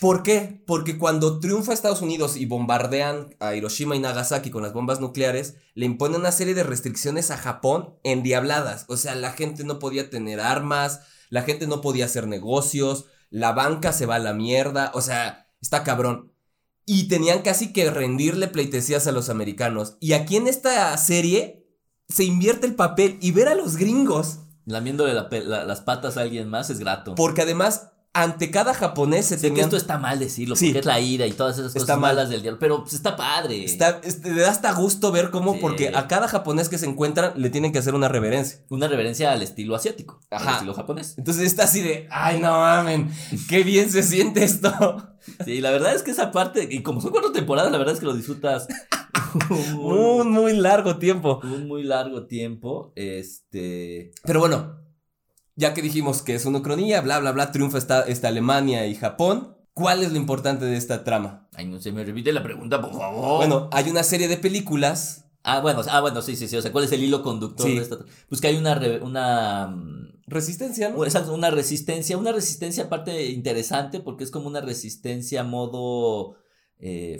¿Por 0.00 0.22
qué? 0.22 0.62
Porque 0.66 0.96
cuando 0.96 1.40
triunfa 1.40 1.72
Estados 1.72 2.02
Unidos 2.02 2.36
y 2.36 2.46
bombardean 2.46 3.34
a 3.40 3.54
Hiroshima 3.56 3.96
y 3.96 3.98
Nagasaki 4.00 4.50
con 4.50 4.62
las 4.62 4.72
bombas 4.72 5.00
nucleares, 5.00 5.54
le 5.74 5.86
imponen 5.86 6.20
una 6.20 6.30
serie 6.32 6.54
de 6.54 6.62
restricciones 6.62 7.30
a 7.32 7.36
Japón 7.36 7.94
endiabladas. 8.04 8.84
O 8.88 8.96
sea, 8.96 9.14
la 9.16 9.32
gente 9.32 9.64
no 9.64 9.78
podía 9.80 10.08
tener 10.08 10.38
armas, 10.40 11.00
la 11.30 11.42
gente 11.42 11.66
no 11.66 11.80
podía 11.80 12.04
hacer 12.04 12.28
negocios, 12.28 13.06
la 13.30 13.52
banca 13.52 13.92
se 13.92 14.06
va 14.06 14.14
a 14.16 14.20
la 14.20 14.34
mierda, 14.34 14.92
o 14.94 15.00
sea, 15.00 15.48
está 15.60 15.82
cabrón. 15.82 16.32
Y 16.86 17.08
tenían 17.08 17.42
casi 17.42 17.72
que 17.72 17.90
rendirle 17.90 18.46
pleitesías 18.48 19.06
a 19.08 19.12
los 19.12 19.28
americanos. 19.28 19.96
Y 20.00 20.12
aquí 20.12 20.36
en 20.36 20.46
esta 20.46 20.96
serie 20.96 21.66
se 22.08 22.24
invierte 22.24 22.66
el 22.66 22.74
papel 22.76 23.18
y 23.20 23.32
ver 23.32 23.48
a 23.48 23.54
los 23.54 23.76
gringos, 23.76 24.38
Lamiéndole 24.64 25.12
la 25.14 25.28
pe- 25.28 25.44
la- 25.44 25.64
las 25.64 25.80
patas 25.80 26.16
a 26.16 26.20
alguien 26.22 26.48
más 26.48 26.70
es 26.70 26.78
grato. 26.78 27.14
porque 27.14 27.42
además 27.42 27.90
ante 28.14 28.50
cada 28.50 28.74
japonés 28.74 29.26
se 29.26 29.36
Sé 29.36 29.42
que 29.42 29.48
tenían... 29.48 29.64
esto 29.66 29.76
está 29.76 29.98
mal 29.98 30.18
decirlo, 30.18 30.56
Sí. 30.56 30.66
porque 30.68 30.80
es 30.80 30.86
la 30.86 30.98
ira 31.00 31.26
y 31.26 31.32
todas 31.32 31.56
esas 31.58 31.68
Está 31.68 31.80
cosas 31.80 31.98
mal. 31.98 32.14
malas 32.16 32.30
del 32.30 32.42
diablo. 32.42 32.58
Pero 32.58 32.80
pues, 32.82 32.94
está 32.94 33.16
padre. 33.16 33.64
Está, 33.64 34.00
este, 34.02 34.32
le 34.32 34.40
da 34.42 34.50
hasta 34.50 34.72
gusto 34.72 35.12
ver 35.12 35.30
cómo, 35.30 35.54
Sí. 35.54 35.58
porque 35.60 35.88
a 35.94 36.08
cada 36.08 36.26
japonés 36.26 36.68
que 36.68 36.78
se 36.78 36.86
encuentran 36.86 37.32
le 37.36 37.50
tienen 37.50 37.70
que 37.72 37.78
hacer 37.78 37.94
una 37.94 38.08
reverencia. 38.08 38.60
Una 38.70 38.88
reverencia 38.88 39.30
al 39.32 39.42
estilo 39.42 39.76
asiático. 39.76 40.20
Al 40.30 40.38
Ajá. 40.42 40.52
estilo 40.54 40.74
japonés. 40.74 41.14
Entonces 41.18 41.44
está 41.44 41.64
así 41.64 41.80
de, 41.82 42.08
ay, 42.10 42.40
no 42.40 42.50
mamen, 42.52 43.10
qué 43.48 43.62
bien 43.62 43.90
se 43.90 44.02
siente 44.02 44.42
esto. 44.44 44.72
Sí, 45.44 45.60
la 45.60 45.70
verdad 45.70 45.94
es 45.94 46.02
que 46.02 46.10
esa 46.10 46.32
parte, 46.32 46.66
y 46.70 46.82
como 46.82 47.02
son 47.02 47.10
cuatro 47.10 47.32
temporadas, 47.32 47.70
la 47.70 47.76
verdad 47.76 47.92
es 47.92 48.00
que 48.00 48.06
lo 48.06 48.14
disfrutas 48.14 48.66
Un 49.78 50.30
muy 50.30 50.54
largo 50.56 50.96
tiempo. 50.98 51.40
un 51.42 51.66
muy 51.68 51.82
largo 51.82 52.26
tiempo. 52.26 52.92
Este. 52.96 54.12
Pero 54.24 54.40
bueno, 54.40 54.78
ya 55.58 55.74
que 55.74 55.82
dijimos 55.82 56.22
que 56.22 56.34
es 56.36 56.46
una 56.46 56.62
cronilla, 56.62 57.00
bla, 57.00 57.18
bla, 57.18 57.32
bla, 57.32 57.50
triunfa 57.50 57.78
esta, 57.78 58.02
esta 58.02 58.28
Alemania 58.28 58.86
y 58.86 58.94
Japón. 58.94 59.56
¿Cuál 59.74 60.02
es 60.02 60.10
lo 60.12 60.16
importante 60.16 60.64
de 60.64 60.76
esta 60.76 61.02
trama? 61.04 61.48
Ay, 61.54 61.66
no 61.66 61.80
se 61.80 61.90
me 61.92 62.04
repite 62.04 62.32
la 62.32 62.42
pregunta, 62.42 62.80
por 62.80 62.92
favor. 62.92 63.36
Bueno, 63.38 63.68
hay 63.72 63.90
una 63.90 64.02
serie 64.04 64.28
de 64.28 64.36
películas. 64.36 65.24
Ah, 65.42 65.60
bueno, 65.60 65.82
ah, 65.90 66.00
bueno, 66.00 66.22
sí, 66.22 66.36
sí, 66.36 66.46
sí. 66.48 66.56
O 66.56 66.62
sea, 66.62 66.70
¿cuál 66.72 66.84
es 66.84 66.92
el 66.92 67.02
hilo 67.02 67.22
conductor 67.22 67.66
Sí. 67.66 67.74
de 67.76 67.82
esta? 67.82 67.98
Pues 68.28 68.40
que 68.40 68.46
hay 68.48 68.56
una, 68.56 68.74
re- 68.74 69.00
una, 69.00 69.68
mm, 69.68 70.08
Resistencia, 70.28 70.90
¿no? 70.90 71.04
exacto, 71.04 71.32
una 71.32 71.50
resistencia, 71.50 72.18
una 72.18 72.32
resistencia 72.32 72.84
aparte 72.84 73.30
interesante 73.30 73.98
porque 74.00 74.24
es 74.24 74.30
como 74.30 74.46
una 74.46 74.60
resistencia 74.60 75.40
a 75.40 75.44
modo 75.44 76.36
eh, 76.80 77.18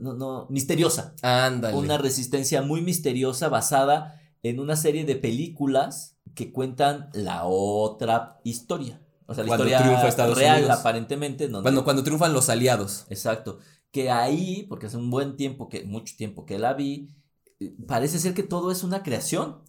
no, 0.00 0.14
no, 0.14 0.46
misteriosa. 0.50 1.14
Ándale. 1.22 1.76
Una 1.76 1.98
resistencia 1.98 2.62
muy 2.62 2.80
misteriosa 2.80 3.48
basada 3.48 4.18
en 4.42 4.60
una 4.60 4.76
serie 4.76 5.04
de 5.04 5.16
películas 5.16 6.16
que 6.34 6.52
cuentan 6.52 7.10
la 7.14 7.44
otra 7.44 8.40
historia. 8.44 9.00
O 9.26 9.34
sea, 9.34 9.44
la 9.44 9.48
Cuando 9.48 9.64
historia 9.66 9.84
triunfa 9.86 10.08
Estados 10.08 10.36
real 10.38 10.58
Unidos. 10.60 10.78
aparentemente. 10.80 11.48
donde- 11.48 11.62
Cuando, 11.62 11.84
cuando 11.84 12.02
triunfan 12.04 12.32
los 12.32 12.48
aliados. 12.48 13.06
Exacto. 13.08 13.58
Que 13.90 14.10
ahí, 14.10 14.64
porque 14.68 14.86
hace 14.86 14.96
un 14.96 15.10
buen 15.10 15.36
tiempo, 15.36 15.68
que 15.68 15.84
mucho 15.84 16.14
tiempo 16.16 16.44
que 16.46 16.58
la 16.58 16.74
vi, 16.74 17.08
eh, 17.60 17.74
parece 17.86 18.18
ser 18.18 18.34
que 18.34 18.42
todo 18.42 18.70
es 18.72 18.82
una 18.82 19.02
creación. 19.02 19.62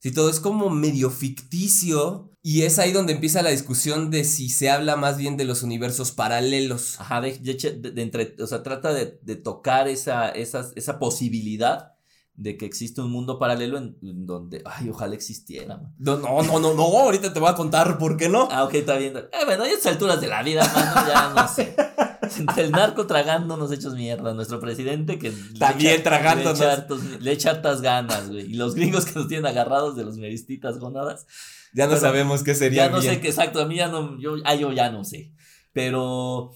Si 0.00 0.12
todo 0.12 0.30
es 0.30 0.38
como 0.38 0.70
medio 0.70 1.10
ficticio. 1.10 2.30
Y 2.42 2.62
es 2.62 2.78
ahí 2.78 2.92
donde 2.92 3.12
empieza 3.12 3.42
la 3.42 3.50
discusión 3.50 4.10
de 4.10 4.24
si 4.24 4.48
se 4.48 4.70
habla 4.70 4.96
más 4.96 5.18
bien 5.18 5.36
de 5.36 5.44
los 5.44 5.62
universos 5.62 6.12
paralelos. 6.12 7.00
Ajá, 7.00 7.20
de, 7.20 7.36
de- 7.38 7.54
de- 7.54 7.90
de 7.90 8.02
entre- 8.02 8.36
o 8.40 8.46
sea, 8.46 8.62
trata 8.62 8.92
de, 8.92 9.18
de 9.22 9.36
tocar 9.36 9.88
esa, 9.88 10.28
esa, 10.30 10.70
esa 10.76 10.98
posibilidad 10.98 11.92
de 12.40 12.56
que 12.56 12.64
existe 12.66 13.00
un 13.00 13.10
mundo 13.10 13.36
paralelo 13.36 13.78
en, 13.78 13.98
en 14.00 14.24
donde, 14.24 14.62
ay, 14.64 14.88
ojalá 14.90 15.14
existiera. 15.16 15.76
man. 15.76 15.92
No, 15.98 16.16
no, 16.18 16.40
no, 16.44 16.60
no, 16.60 16.72
no, 16.74 16.82
ahorita 16.84 17.32
te 17.32 17.40
voy 17.40 17.48
a 17.50 17.54
contar 17.54 17.98
por 17.98 18.16
qué 18.16 18.28
no. 18.28 18.46
Ah, 18.52 18.62
ok, 18.62 18.74
está 18.74 18.96
bien. 18.96 19.16
Eh, 19.16 19.44
bueno, 19.44 19.64
a 19.64 19.68
estas 19.68 19.92
alturas 19.94 20.20
de 20.20 20.28
la 20.28 20.44
vida, 20.44 20.62
mano, 20.72 21.08
ya 21.08 21.32
no 21.34 21.48
sé. 21.48 21.74
Entre 22.38 22.64
el 22.64 22.70
narco 22.70 23.06
tragándonos 23.08 23.72
hechos 23.72 23.94
mierda, 23.94 24.34
nuestro 24.34 24.60
presidente 24.60 25.18
que 25.18 25.30
le 25.32 25.58
También 25.58 25.94
echa- 25.94 26.02
tragándonos. 26.04 26.58
Le 26.60 26.64
echa, 26.66 26.72
hartos- 26.76 27.20
le 27.20 27.32
echa 27.32 27.50
hartas 27.50 27.80
ganas, 27.80 28.28
güey. 28.30 28.52
Y 28.52 28.54
los 28.54 28.74
gringos 28.76 29.04
que 29.06 29.18
nos 29.18 29.26
tienen 29.26 29.46
agarrados 29.46 29.96
de 29.96 30.04
los 30.04 30.16
meristitas 30.18 30.78
gonadas. 30.78 31.26
Ya 31.74 31.88
no 31.88 31.96
sabemos 31.96 32.44
qué 32.44 32.54
sería 32.54 32.86
Ya 32.86 32.92
no 32.92 33.00
bien. 33.00 33.14
sé 33.14 33.20
qué 33.20 33.28
exacto, 33.28 33.60
a 33.60 33.66
mí 33.66 33.76
ya 33.76 33.88
no, 33.88 34.16
yo, 34.20 34.36
ah, 34.44 34.54
yo 34.54 34.70
ya 34.72 34.90
no 34.90 35.02
sé. 35.04 35.32
Pero, 35.72 36.52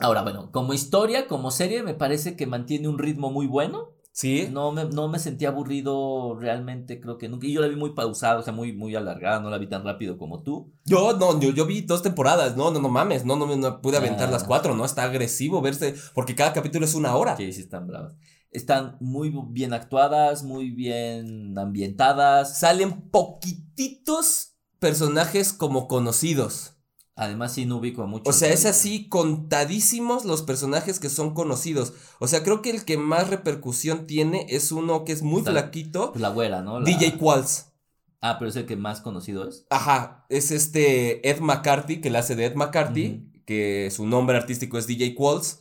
ahora, 0.00 0.22
bueno, 0.22 0.50
como 0.50 0.74
historia, 0.74 1.28
como 1.28 1.50
serie, 1.52 1.82
me 1.84 1.94
parece 1.94 2.34
que 2.36 2.46
mantiene 2.46 2.88
un 2.88 2.98
ritmo 2.98 3.30
muy 3.30 3.46
bueno. 3.46 3.90
Sí. 4.20 4.48
No 4.50 4.72
me, 4.72 4.84
no 4.84 5.06
me 5.06 5.20
sentí 5.20 5.44
aburrido 5.44 6.36
realmente, 6.40 7.00
creo 7.00 7.18
que 7.18 7.28
nunca. 7.28 7.46
Y 7.46 7.52
yo 7.52 7.60
la 7.60 7.68
vi 7.68 7.76
muy 7.76 7.90
pausada, 7.94 8.40
o 8.40 8.42
sea, 8.42 8.52
muy, 8.52 8.72
muy 8.72 8.96
alargada, 8.96 9.38
no 9.38 9.48
la 9.48 9.58
vi 9.58 9.68
tan 9.68 9.84
rápido 9.84 10.18
como 10.18 10.42
tú. 10.42 10.72
Yo 10.84 11.16
no, 11.16 11.38
yo, 11.40 11.50
yo 11.50 11.66
vi 11.66 11.82
dos 11.82 12.02
temporadas, 12.02 12.56
no, 12.56 12.72
no, 12.72 12.80
no 12.80 12.88
mames, 12.88 13.24
no, 13.24 13.36
no, 13.36 13.46
me- 13.46 13.56
no 13.56 13.80
pude 13.80 13.96
aventar 13.96 14.28
Ah. 14.28 14.32
las 14.32 14.42
cuatro, 14.42 14.74
no, 14.74 14.84
está 14.84 15.04
agresivo 15.04 15.60
verse, 15.62 15.94
porque 16.14 16.34
cada 16.34 16.52
capítulo 16.52 16.84
es 16.84 16.96
una 16.96 17.14
hora. 17.14 17.36
Sí, 17.36 17.52
sí, 17.52 17.60
están 17.60 17.86
bravas. 17.86 18.14
Están 18.50 18.96
muy 18.98 19.32
bien 19.50 19.72
actuadas, 19.72 20.42
muy 20.42 20.70
bien 20.70 21.56
ambientadas. 21.56 22.58
Salen 22.58 23.02
poquititos 23.12 24.56
personajes 24.80 25.52
como 25.52 25.86
conocidos. 25.86 26.74
Además, 27.20 27.52
sí, 27.52 27.66
no 27.66 27.78
ubico 27.78 28.02
a 28.02 28.06
muchos. 28.06 28.32
O 28.34 28.38
sea, 28.38 28.48
es 28.52 28.64
así 28.64 29.08
contadísimos 29.08 30.24
los 30.24 30.42
personajes 30.42 31.00
que 31.00 31.08
son 31.08 31.34
conocidos. 31.34 31.92
O 32.20 32.28
sea, 32.28 32.44
creo 32.44 32.62
que 32.62 32.70
el 32.70 32.84
que 32.84 32.96
más 32.96 33.28
repercusión 33.28 34.06
tiene 34.06 34.46
es 34.48 34.70
uno 34.70 35.04
que 35.04 35.12
es 35.12 35.22
muy 35.22 35.42
flaquito, 35.42 36.12
Pues 36.12 36.22
la 36.22 36.28
güera, 36.28 36.62
¿no? 36.62 36.78
La- 36.78 36.84
DJ 36.84 37.18
Qualls. 37.18 37.66
Ah, 38.20 38.36
pero 38.38 38.48
es 38.50 38.56
el 38.56 38.66
que 38.66 38.76
más 38.76 39.00
conocido 39.00 39.48
es. 39.48 39.66
Ajá, 39.70 40.26
es 40.28 40.50
este 40.52 41.28
Ed 41.28 41.40
McCarthy, 41.40 42.00
que 42.00 42.10
la 42.10 42.20
hace 42.20 42.36
de 42.36 42.46
Ed 42.46 42.54
McCarthy, 42.54 43.30
que 43.46 43.90
su 43.94 44.06
nombre 44.06 44.36
artístico 44.36 44.78
es 44.78 44.86
DJ 44.86 45.14
Qualls. 45.16 45.60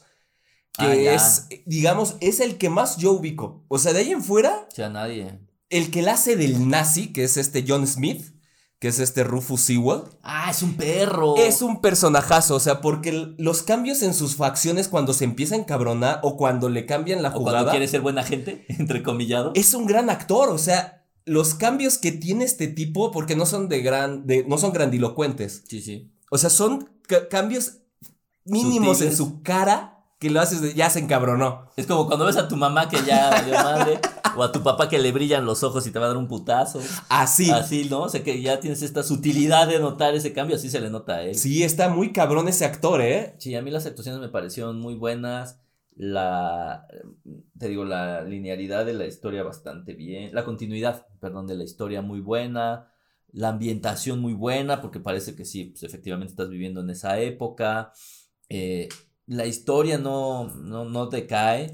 Que 0.78 1.10
Ah, 1.10 1.16
es, 1.16 1.48
digamos, 1.66 2.18
es 2.22 2.40
el 2.40 2.58
que 2.60 2.70
más 2.70 2.98
yo 2.98 3.14
ubico. 3.14 3.66
O 3.68 3.80
sea, 3.80 3.94
de 3.94 4.00
ahí 4.02 4.12
en 4.12 4.24
fuera, 4.24 4.68
O 4.72 4.76
sea, 4.76 4.90
nadie. 4.90 5.40
el 5.72 5.90
que 5.90 6.04
la 6.04 6.14
hace 6.14 6.36
del 6.36 6.70
nazi, 6.70 7.12
que 7.14 7.24
es 7.24 7.36
este 7.38 7.66
John 7.68 7.88
Smith, 7.88 8.34
que 8.80 8.88
es 8.90 9.00
este 9.00 9.24
Rufus 9.24 9.62
Sewell, 9.62 10.02
Ah, 10.22 10.52
es 10.52 10.62
un 10.62 10.76
perro. 10.76 11.36
es 11.38 11.62
un 11.64 11.82
personajazo. 11.82 12.56
O 12.56 12.60
sea, 12.60 12.80
porque 12.82 13.34
los 13.38 13.64
cambios 13.64 14.04
en 14.04 14.14
sus 14.14 14.36
facciones 14.36 14.88
cuando 14.88 15.14
se 15.14 15.24
empieza 15.24 15.56
a 15.56 15.58
encabronar 15.58 16.20
o 16.24 16.38
cuando 16.38 16.70
le 16.70 16.86
cambian 16.86 17.22
la 17.24 17.30
O 17.30 17.42
cuando 17.42 17.52
jugada, 17.52 17.72
quiere 17.72 17.88
ser 17.88 18.02
buena 18.02 18.24
gente, 18.24 18.66
entrecomillado. 18.70 19.52
es 19.56 19.74
un 19.74 19.88
gran 19.88 20.10
actor. 20.12 20.50
O 20.50 20.58
sea, 20.60 21.06
los 21.26 21.56
cambios 21.56 21.98
que 21.98 22.12
tiene 22.12 22.46
este 22.46 22.68
tipo, 22.68 23.12
porque 23.12 23.36
no 23.36 23.46
son 23.48 23.68
de 23.68 23.82
gran, 23.82 24.28
de, 24.28 24.46
no 24.48 24.58
son 24.60 24.72
grandilocuentes. 24.74 25.64
Sí, 25.68 25.82
sí. 25.82 26.12
O 26.30 26.38
sea, 26.38 26.50
son 26.52 26.90
ca- 27.08 27.28
cambios 27.30 27.80
mínimos 28.46 29.02
en 29.02 29.16
su 29.16 29.42
cara 29.42 29.94
que 30.20 30.30
lo 30.30 30.40
haces 30.42 30.62
de 30.62 30.74
ya 30.74 30.90
se 30.90 31.00
encabronó. 31.00 31.70
Es 31.78 31.86
como 31.86 32.08
cuando 32.08 32.26
ves 32.26 32.38
a 32.38 32.48
tu 32.48 32.56
mamá 32.58 32.90
que 32.90 32.98
ya 33.06 33.30
valió 33.30 33.54
madre, 33.56 34.00
o 34.38 34.44
a 34.44 34.52
tu 34.52 34.62
papá 34.62 34.88
que 34.88 35.00
le 35.00 35.12
brillan 35.12 35.46
los 35.46 35.64
ojos 35.64 35.86
y 35.88 35.92
te 35.92 36.00
va 36.00 36.06
a 36.06 36.10
dar 36.10 36.18
un 36.18 36.28
putazo. 36.28 36.80
Así. 37.10 37.50
Así, 37.50 37.88
¿no? 37.90 38.04
O 38.04 38.10
sea 38.10 38.24
que 38.24 38.42
ya 38.42 38.60
tienes 38.60 38.82
esta 38.82 39.04
sutilidad 39.04 39.68
de 39.68 39.80
notar 39.80 40.16
ese 40.16 40.34
cambio, 40.34 40.56
así 40.56 40.70
se 40.70 40.80
le 40.80 40.90
nota 40.90 41.16
a 41.16 41.24
él. 41.24 41.36
Sí, 41.36 41.64
está 41.64 41.90
muy 41.90 42.12
cabrón 42.12 42.48
ese 42.48 42.66
actor, 42.66 43.02
¿eh? 43.02 43.36
Sí, 43.40 43.56
a 43.56 43.62
mí 43.62 43.72
las 43.72 43.86
actuaciones 43.86 44.22
me 44.22 44.30
parecieron 44.30 44.80
muy 44.80 44.96
buenas. 44.96 45.60
La, 45.96 46.88
te 47.58 47.70
digo, 47.70 47.84
la 47.84 48.22
linealidad 48.22 48.86
de 48.86 48.94
la 48.94 49.08
historia 49.08 49.42
bastante 49.42 49.94
bien. 49.94 50.34
La 50.34 50.46
continuidad, 50.46 51.08
perdón, 51.20 51.48
de 51.48 51.56
la 51.56 51.64
historia 51.64 52.02
muy 52.04 52.20
buena. 52.20 52.92
La 53.32 53.50
ambientación 53.50 54.20
muy 54.20 54.34
buena, 54.34 54.80
porque 54.80 55.00
parece 55.00 55.36
que 55.36 55.44
sí, 55.44 55.66
pues 55.66 55.84
efectivamente 55.84 56.32
estás 56.32 56.50
viviendo 56.50 56.82
en 56.82 56.92
esa 56.92 57.20
época. 57.20 57.94
Eh, 58.48 58.90
la 59.26 59.46
historia 59.46 59.98
no, 59.98 60.54
no, 60.56 60.86
no 60.86 61.10
te 61.10 61.26
cae. 61.28 61.72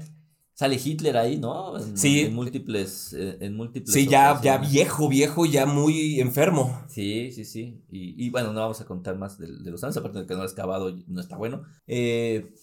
Sale 0.54 0.80
Hitler 0.82 1.16
ahí, 1.16 1.36
¿no? 1.36 1.76
En, 1.78 1.96
Sí. 1.98 2.20
En 2.20 2.34
múltiples, 2.34 3.12
eh, 3.12 3.38
en 3.40 3.56
múltiples 3.56 3.92
Sí, 3.92 4.06
ya, 4.06 4.40
ya 4.40 4.58
viejo, 4.58 5.08
viejo, 5.08 5.46
ya 5.46 5.66
muy 5.66 6.20
enfermo. 6.20 6.84
Sí, 6.88 7.32
sí, 7.32 7.44
sí. 7.44 7.82
Y, 7.90 8.24
y 8.24 8.30
bueno, 8.30 8.52
no 8.52 8.60
vamos 8.60 8.80
a 8.80 8.86
contar 8.86 9.16
más 9.16 9.36
de, 9.38 9.48
de 9.48 9.70
los 9.70 9.82
años, 9.82 9.96
aparte 9.96 10.20
de 10.20 10.26
que 10.26 10.34
no 10.34 10.40
lo 10.40 10.46
has 10.46 10.52
acabado, 10.52 10.96
no 11.08 11.20
está 11.20 11.36
bueno. 11.36 11.62
Eh, 11.86 12.54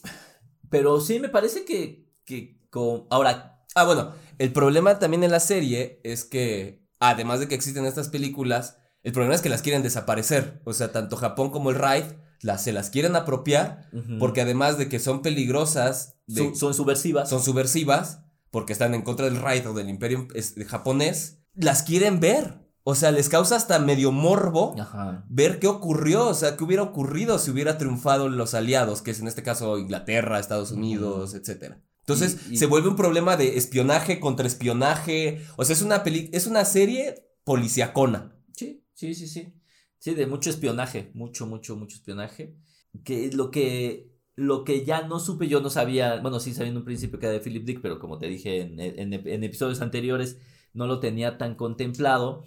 pero 0.69 1.01
sí, 1.01 1.19
me 1.19 1.29
parece 1.29 1.65
que, 1.65 2.07
que 2.25 2.59
con... 2.69 3.05
Ahora, 3.09 3.51
Ah, 3.73 3.85
bueno, 3.85 4.11
el 4.37 4.51
problema 4.51 4.99
también 4.99 5.23
en 5.23 5.31
la 5.31 5.39
serie 5.39 6.01
es 6.03 6.25
que, 6.25 6.85
además 6.99 7.39
de 7.39 7.47
que 7.47 7.55
existen 7.55 7.85
estas 7.85 8.09
películas, 8.09 8.77
el 9.03 9.13
problema 9.13 9.33
es 9.33 9.41
que 9.41 9.47
las 9.49 9.61
quieren 9.61 9.81
desaparecer. 9.81 10.61
O 10.65 10.73
sea, 10.73 10.91
tanto 10.91 11.15
Japón 11.15 11.51
como 11.51 11.69
el 11.69 11.77
Raid 11.77 12.03
las, 12.41 12.63
se 12.63 12.73
las 12.73 12.89
quieren 12.89 13.15
apropiar, 13.15 13.89
porque 14.19 14.41
además 14.41 14.77
de 14.77 14.89
que 14.89 14.99
son 14.99 15.21
peligrosas, 15.21 16.17
de- 16.27 16.43
son, 16.43 16.55
son 16.55 16.73
subversivas. 16.73 17.29
son 17.29 17.41
subversivas, 17.43 18.21
porque 18.49 18.73
están 18.73 18.93
en 18.95 19.01
contra 19.03 19.25
del 19.25 19.37
Raid 19.39 19.67
o 19.69 19.73
del 19.73 19.89
imperio 19.89 20.27
japonés, 20.67 21.39
las 21.53 21.83
quieren 21.83 22.19
ver. 22.19 22.59
O 22.83 22.95
sea, 22.95 23.11
les 23.11 23.29
causa 23.29 23.55
hasta 23.55 23.77
medio 23.77 24.11
morbo 24.11 24.73
Ajá. 24.79 25.23
ver 25.29 25.59
qué 25.59 25.67
ocurrió, 25.67 26.27
o 26.27 26.33
sea, 26.33 26.57
qué 26.57 26.63
hubiera 26.63 26.81
ocurrido 26.81 27.37
si 27.37 27.51
hubiera 27.51 27.77
triunfado 27.77 28.27
los 28.27 28.55
aliados, 28.55 29.03
que 29.03 29.11
es 29.11 29.19
en 29.19 29.27
este 29.27 29.43
caso 29.43 29.77
Inglaterra, 29.77 30.39
Estados 30.39 30.71
Unidos, 30.71 31.35
etcétera. 31.35 31.79
Entonces, 31.99 32.37
Y- 32.49 32.55
y- 32.55 32.57
se 32.57 32.65
vuelve 32.65 32.89
un 32.89 32.95
problema 32.95 33.37
de 33.37 33.55
espionaje 33.57 34.19
contra 34.19 34.47
espionaje, 34.47 35.45
o 35.57 35.63
sea, 35.63 35.75
es 35.75 35.83
una 35.83 36.03
peli 36.03 36.31
es 36.33 36.47
una 36.47 36.65
serie 36.65 37.29
policiacona. 37.43 38.35
Sí, 38.55 38.83
sí, 38.93 39.13
sí, 39.13 39.27
sí. 39.27 39.53
Sí, 40.01 40.15
de 40.15 40.25
mucho 40.25 40.49
espionaje, 40.49 41.11
mucho, 41.13 41.45
mucho, 41.45 41.75
mucho 41.75 41.95
espionaje. 41.95 42.55
Que 43.03 43.29
lo 43.31 43.51
que, 43.51 44.11
lo 44.35 44.63
que 44.63 44.83
ya 44.83 45.03
no 45.07 45.19
supe, 45.19 45.47
yo 45.47 45.61
no 45.61 45.69
sabía, 45.69 46.19
bueno, 46.21 46.39
sí 46.39 46.55
sabía 46.55 46.71
en 46.71 46.77
un 46.77 46.83
principio 46.85 47.19
que 47.19 47.27
era 47.27 47.33
de 47.33 47.39
Philip 47.39 47.63
Dick, 47.65 47.81
pero 47.81 47.99
como 47.99 48.17
te 48.17 48.25
dije 48.25 48.61
en, 48.61 48.79
en- 48.79 49.13
en 49.13 49.43
episodios 49.43 49.79
anteriores, 49.81 50.39
no 50.73 50.87
lo 50.87 50.99
tenía 50.99 51.37
tan 51.37 51.53
contemplado. 51.53 52.43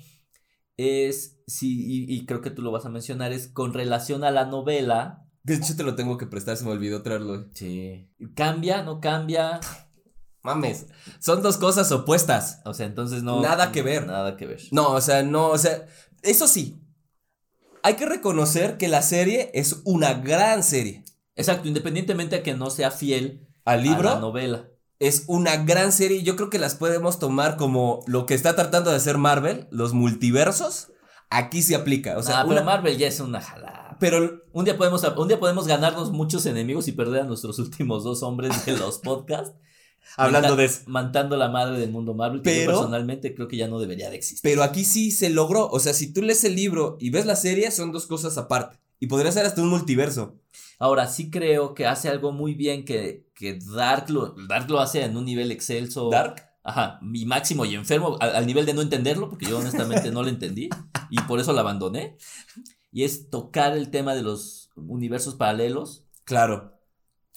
Es, 0.76 1.40
sí, 1.46 1.84
y, 1.86 2.12
y 2.12 2.26
creo 2.26 2.40
que 2.40 2.50
tú 2.50 2.60
lo 2.60 2.72
vas 2.72 2.86
a 2.86 2.90
mencionar, 2.90 3.32
es 3.32 3.46
con 3.46 3.72
relación 3.72 4.24
a 4.24 4.32
la 4.32 4.46
novela. 4.46 5.24
De 5.44 5.54
hecho, 5.54 5.76
te 5.76 5.84
lo 5.84 5.94
tengo 5.94 6.18
que 6.18 6.26
prestar, 6.26 6.56
se 6.56 6.64
me 6.64 6.72
olvidó 6.72 7.02
traerlo. 7.02 7.48
Sí. 7.54 8.10
¿Cambia? 8.34 8.82
¿No 8.82 8.98
cambia? 9.00 9.60
Mames, 10.42 10.88
son 11.20 11.40
dos 11.42 11.56
cosas 11.56 11.92
opuestas. 11.92 12.60
O 12.64 12.74
sea, 12.74 12.86
entonces 12.86 13.22
no. 13.22 13.40
Nada 13.40 13.70
que 13.70 13.82
ver. 13.82 14.06
Nada 14.06 14.36
que 14.36 14.46
ver. 14.46 14.60
No, 14.72 14.90
o 14.90 15.00
sea, 15.00 15.22
no, 15.22 15.48
o 15.50 15.58
sea, 15.58 15.86
eso 16.22 16.48
sí. 16.48 16.80
Hay 17.84 17.94
que 17.96 18.06
reconocer 18.06 18.78
que 18.78 18.88
la 18.88 19.02
serie 19.02 19.50
es 19.54 19.82
una 19.84 20.14
gran 20.14 20.62
serie. 20.64 21.04
Exacto, 21.36 21.68
independientemente 21.68 22.36
a 22.36 22.42
que 22.42 22.54
no 22.54 22.70
sea 22.70 22.90
fiel 22.90 23.46
Al 23.64 23.74
a 23.74 23.76
la 23.76 23.82
libro 23.82 24.20
novela. 24.20 24.68
es 24.98 25.24
una 25.26 25.56
gran 25.58 25.92
serie 25.92 26.16
y 26.18 26.22
yo 26.22 26.34
creo 26.36 26.48
que 26.48 26.58
las 26.58 26.74
podemos 26.76 27.18
tomar 27.18 27.56
como 27.56 28.00
lo 28.06 28.24
que 28.26 28.34
está 28.34 28.56
tratando 28.56 28.90
de 28.90 28.96
hacer 28.96 29.18
Marvel, 29.18 29.68
los 29.70 29.92
multiversos. 29.92 30.88
Aquí 31.30 31.62
se 31.62 31.74
aplica, 31.74 32.16
o 32.16 32.22
sea, 32.22 32.40
Ah, 32.40 32.42
pero 32.44 32.60
una- 32.60 32.62
Marvel 32.64 32.96
ya 32.96 33.08
es 33.08 33.20
una 33.20 33.40
jalada. 33.40 33.96
pero 34.00 34.42
Un 34.52 34.64
día 34.64 34.78
podemos, 34.78 35.02
un 35.16 35.28
día 35.28 35.38
podemos 35.40 35.66
ganarnos 35.66 36.10
muchos 36.12 36.46
enemigos 36.46 36.88
y 36.88 36.92
perder 36.92 37.22
a 37.22 37.24
nuestros 37.26 37.58
últimos 37.64 38.02
dos 38.04 38.22
hombres 38.22 38.64
de 38.64 38.76
los 38.78 38.98
podcasts. 39.04 39.52
Hablando 40.16 40.48
Manta- 40.48 40.60
de 40.60 40.64
eso. 40.66 40.80
Mantando 40.86 41.36
la 41.36 41.48
madre 41.48 41.78
del 41.78 41.90
mundo 41.90 42.14
Marvel, 42.14 42.42
que 42.42 42.50
Pero- 42.50 42.72
yo 42.72 42.78
personalmente 42.78 43.34
creo 43.34 43.48
que 43.48 43.56
ya 43.56 43.68
no 43.68 43.78
debería 43.78 44.10
de 44.10 44.16
existir. 44.16 44.40
Pero 44.42 44.62
aquí 44.62 44.84
sí 44.84 45.10
se 45.10 45.30
logró, 45.30 45.68
o 45.68 45.78
sea, 45.80 45.92
si 45.94 46.12
tú 46.12 46.22
lees 46.22 46.44
el 46.44 46.54
libro 46.56 46.96
y 47.00 47.10
ves 47.10 47.26
la 47.26 47.36
serie 47.36 47.70
son 47.70 47.92
dos 47.92 48.06
cosas 48.06 48.36
aparte 48.38 48.78
y 49.00 49.06
podría 49.06 49.32
ser 49.32 49.44
hasta 49.46 49.62
un 49.62 49.68
multiverso. 49.68 50.34
Ahora, 50.78 51.06
sí 51.08 51.30
creo 51.30 51.74
que 51.74 51.86
hace 51.86 52.08
algo 52.08 52.32
muy 52.32 52.54
bien 52.54 52.84
que, 52.84 53.26
que 53.34 53.58
Dark, 53.74 54.10
lo, 54.10 54.34
Dark 54.48 54.68
lo 54.70 54.80
hace 54.80 55.02
en 55.04 55.16
un 55.16 55.24
nivel 55.24 55.50
excelso. 55.52 56.10
Dark 56.10 56.50
Ajá, 56.66 56.98
y 57.12 57.26
máximo 57.26 57.66
y 57.66 57.74
enfermo, 57.74 58.16
al, 58.20 58.34
al 58.36 58.46
nivel 58.46 58.64
de 58.64 58.72
no 58.72 58.80
entenderlo, 58.80 59.28
porque 59.28 59.44
yo 59.46 59.58
honestamente 59.58 60.10
no 60.10 60.22
lo 60.22 60.30
entendí 60.30 60.70
y 61.10 61.20
por 61.22 61.38
eso 61.38 61.52
lo 61.52 61.60
abandoné. 61.60 62.16
Y 62.90 63.04
es 63.04 63.28
tocar 63.28 63.76
el 63.76 63.90
tema 63.90 64.14
de 64.14 64.22
los 64.22 64.70
universos 64.76 65.34
paralelos, 65.34 66.06
Claro. 66.24 66.73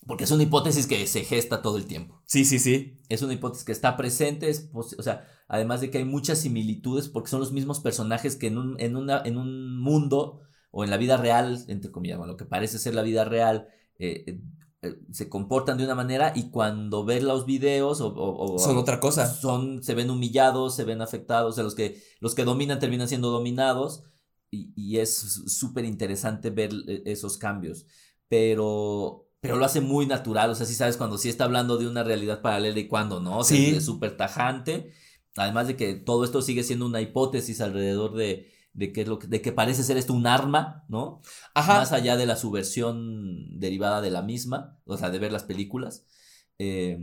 Porque 0.08 0.24
es 0.24 0.32
una 0.32 0.44
hipótesis 0.44 0.88
que 0.88 1.06
se 1.08 1.24
gesta 1.24 1.62
todo 1.62 1.78
el 1.78 1.86
tiempo. 1.86 2.22
Sí, 2.26 2.46
sí, 2.46 2.60
sí. 2.60 3.00
Es 3.10 3.22
una 3.22 3.34
hipótesis 3.34 3.66
que 3.66 3.72
está 3.72 3.96
presente, 3.98 4.50
es 4.50 4.70
o 4.74 4.84
sea, 5.04 5.28
además 5.48 5.82
de 5.82 5.92
que 5.92 6.00
hay 6.00 6.06
muchas 6.06 6.40
similitudes 6.40 7.10
porque 7.10 7.30
son 7.30 7.40
los 7.40 7.52
mismos 7.52 7.80
personajes 7.80 8.36
que 8.36 8.48
en 8.48 8.58
un, 8.58 8.80
en 8.80 8.96
una, 8.96 9.22
en 9.26 9.38
un 9.38 9.80
mundo 9.80 10.42
o 10.72 10.84
en 10.84 10.90
la 10.90 10.98
vida 10.98 11.18
real, 11.18 11.64
entre 11.68 11.92
comillas, 11.92 12.18
bueno, 12.18 12.34
lo 12.34 12.38
que 12.38 12.46
parece 12.46 12.80
ser 12.80 12.96
la 12.96 13.02
vida 13.02 13.26
real, 13.26 13.68
eh, 14.00 14.24
eh, 14.28 14.42
eh, 14.84 14.96
se 15.12 15.28
comportan 15.30 15.78
de 15.78 15.84
una 15.86 15.96
manera 15.96 16.34
y 16.36 16.52
cuando 16.52 17.04
ves 17.04 17.24
los 17.24 17.46
videos 17.46 18.00
o, 18.02 18.08
o- 18.10 18.56
o- 18.56 18.60
Son 18.60 18.78
otra 18.78 19.00
cosa. 19.00 19.26
son, 19.28 19.82
se 19.84 19.96
ven 19.96 20.10
humillados, 20.12 20.76
se 20.76 20.84
ven 20.84 21.02
afectados, 21.02 21.54
o 21.54 21.56
sea, 21.56 21.64
los 21.64 21.74
que, 21.76 22.02
los 22.20 22.36
que 22.36 22.44
dominan 22.44 22.80
terminan 22.80 23.08
siendo 23.08 23.32
dominados 23.32 24.04
y, 24.52 24.72
y 24.76 25.00
es 25.00 25.18
súper 25.48 25.84
interesante 25.86 26.50
ver 26.52 26.72
eh, 26.88 27.04
esos 27.06 27.38
cambios, 27.38 27.86
pero, 28.30 29.27
pero 29.40 29.56
lo 29.58 29.66
hace 29.66 29.82
muy 29.82 30.06
natural, 30.08 30.50
o 30.50 30.56
sea, 30.56 30.66
sí 30.66 30.74
sabes 30.74 30.98
cuando 30.98 31.18
sí 31.18 31.30
está 31.30 31.44
hablando 31.46 31.78
de 31.78 31.88
una 31.88 32.04
realidad 32.04 32.42
paralela 32.42 32.80
y 32.80 32.88
cuando 32.88 33.20
no, 33.20 33.40
o 33.40 33.44
sea, 33.44 33.58
Sí. 33.58 33.76
es 33.76 33.86
súper 33.86 34.18
tajante, 34.18 34.92
además 35.36 35.68
de 35.68 35.76
que 35.76 35.94
todo 35.96 36.24
esto 36.24 36.42
sigue 36.42 36.64
siendo 36.64 36.86
una 36.86 37.02
hipótesis 37.02 37.62
alrededor 37.62 38.16
de, 38.16 38.52
de, 38.74 38.92
que, 38.92 39.02
es 39.02 39.08
lo 39.08 39.20
que, 39.20 39.28
de 39.28 39.42
que 39.42 39.52
parece 39.52 39.84
ser 39.84 39.98
esto 39.98 40.14
un 40.14 40.28
arma, 40.28 40.86
¿no? 40.90 41.22
Ajá. 41.54 41.76
Más 41.80 41.92
allá 41.92 42.18
de 42.18 42.26
la 42.26 42.36
subversión 42.36 43.60
derivada 43.60 44.02
de 44.02 44.12
la 44.12 44.22
misma, 44.24 44.80
o 44.86 44.98
sea, 44.98 45.10
de 45.12 45.20
ver 45.20 45.32
las 45.32 45.44
películas. 45.44 46.06
Eh, 46.60 46.98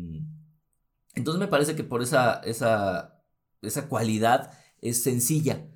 entonces 1.14 1.38
me 1.40 1.48
parece 1.48 1.76
que 1.76 1.84
por 1.84 2.02
esa, 2.02 2.40
esa, 2.44 3.20
esa 3.62 3.88
cualidad 3.88 4.52
es 4.80 5.02
sencilla. 5.02 5.66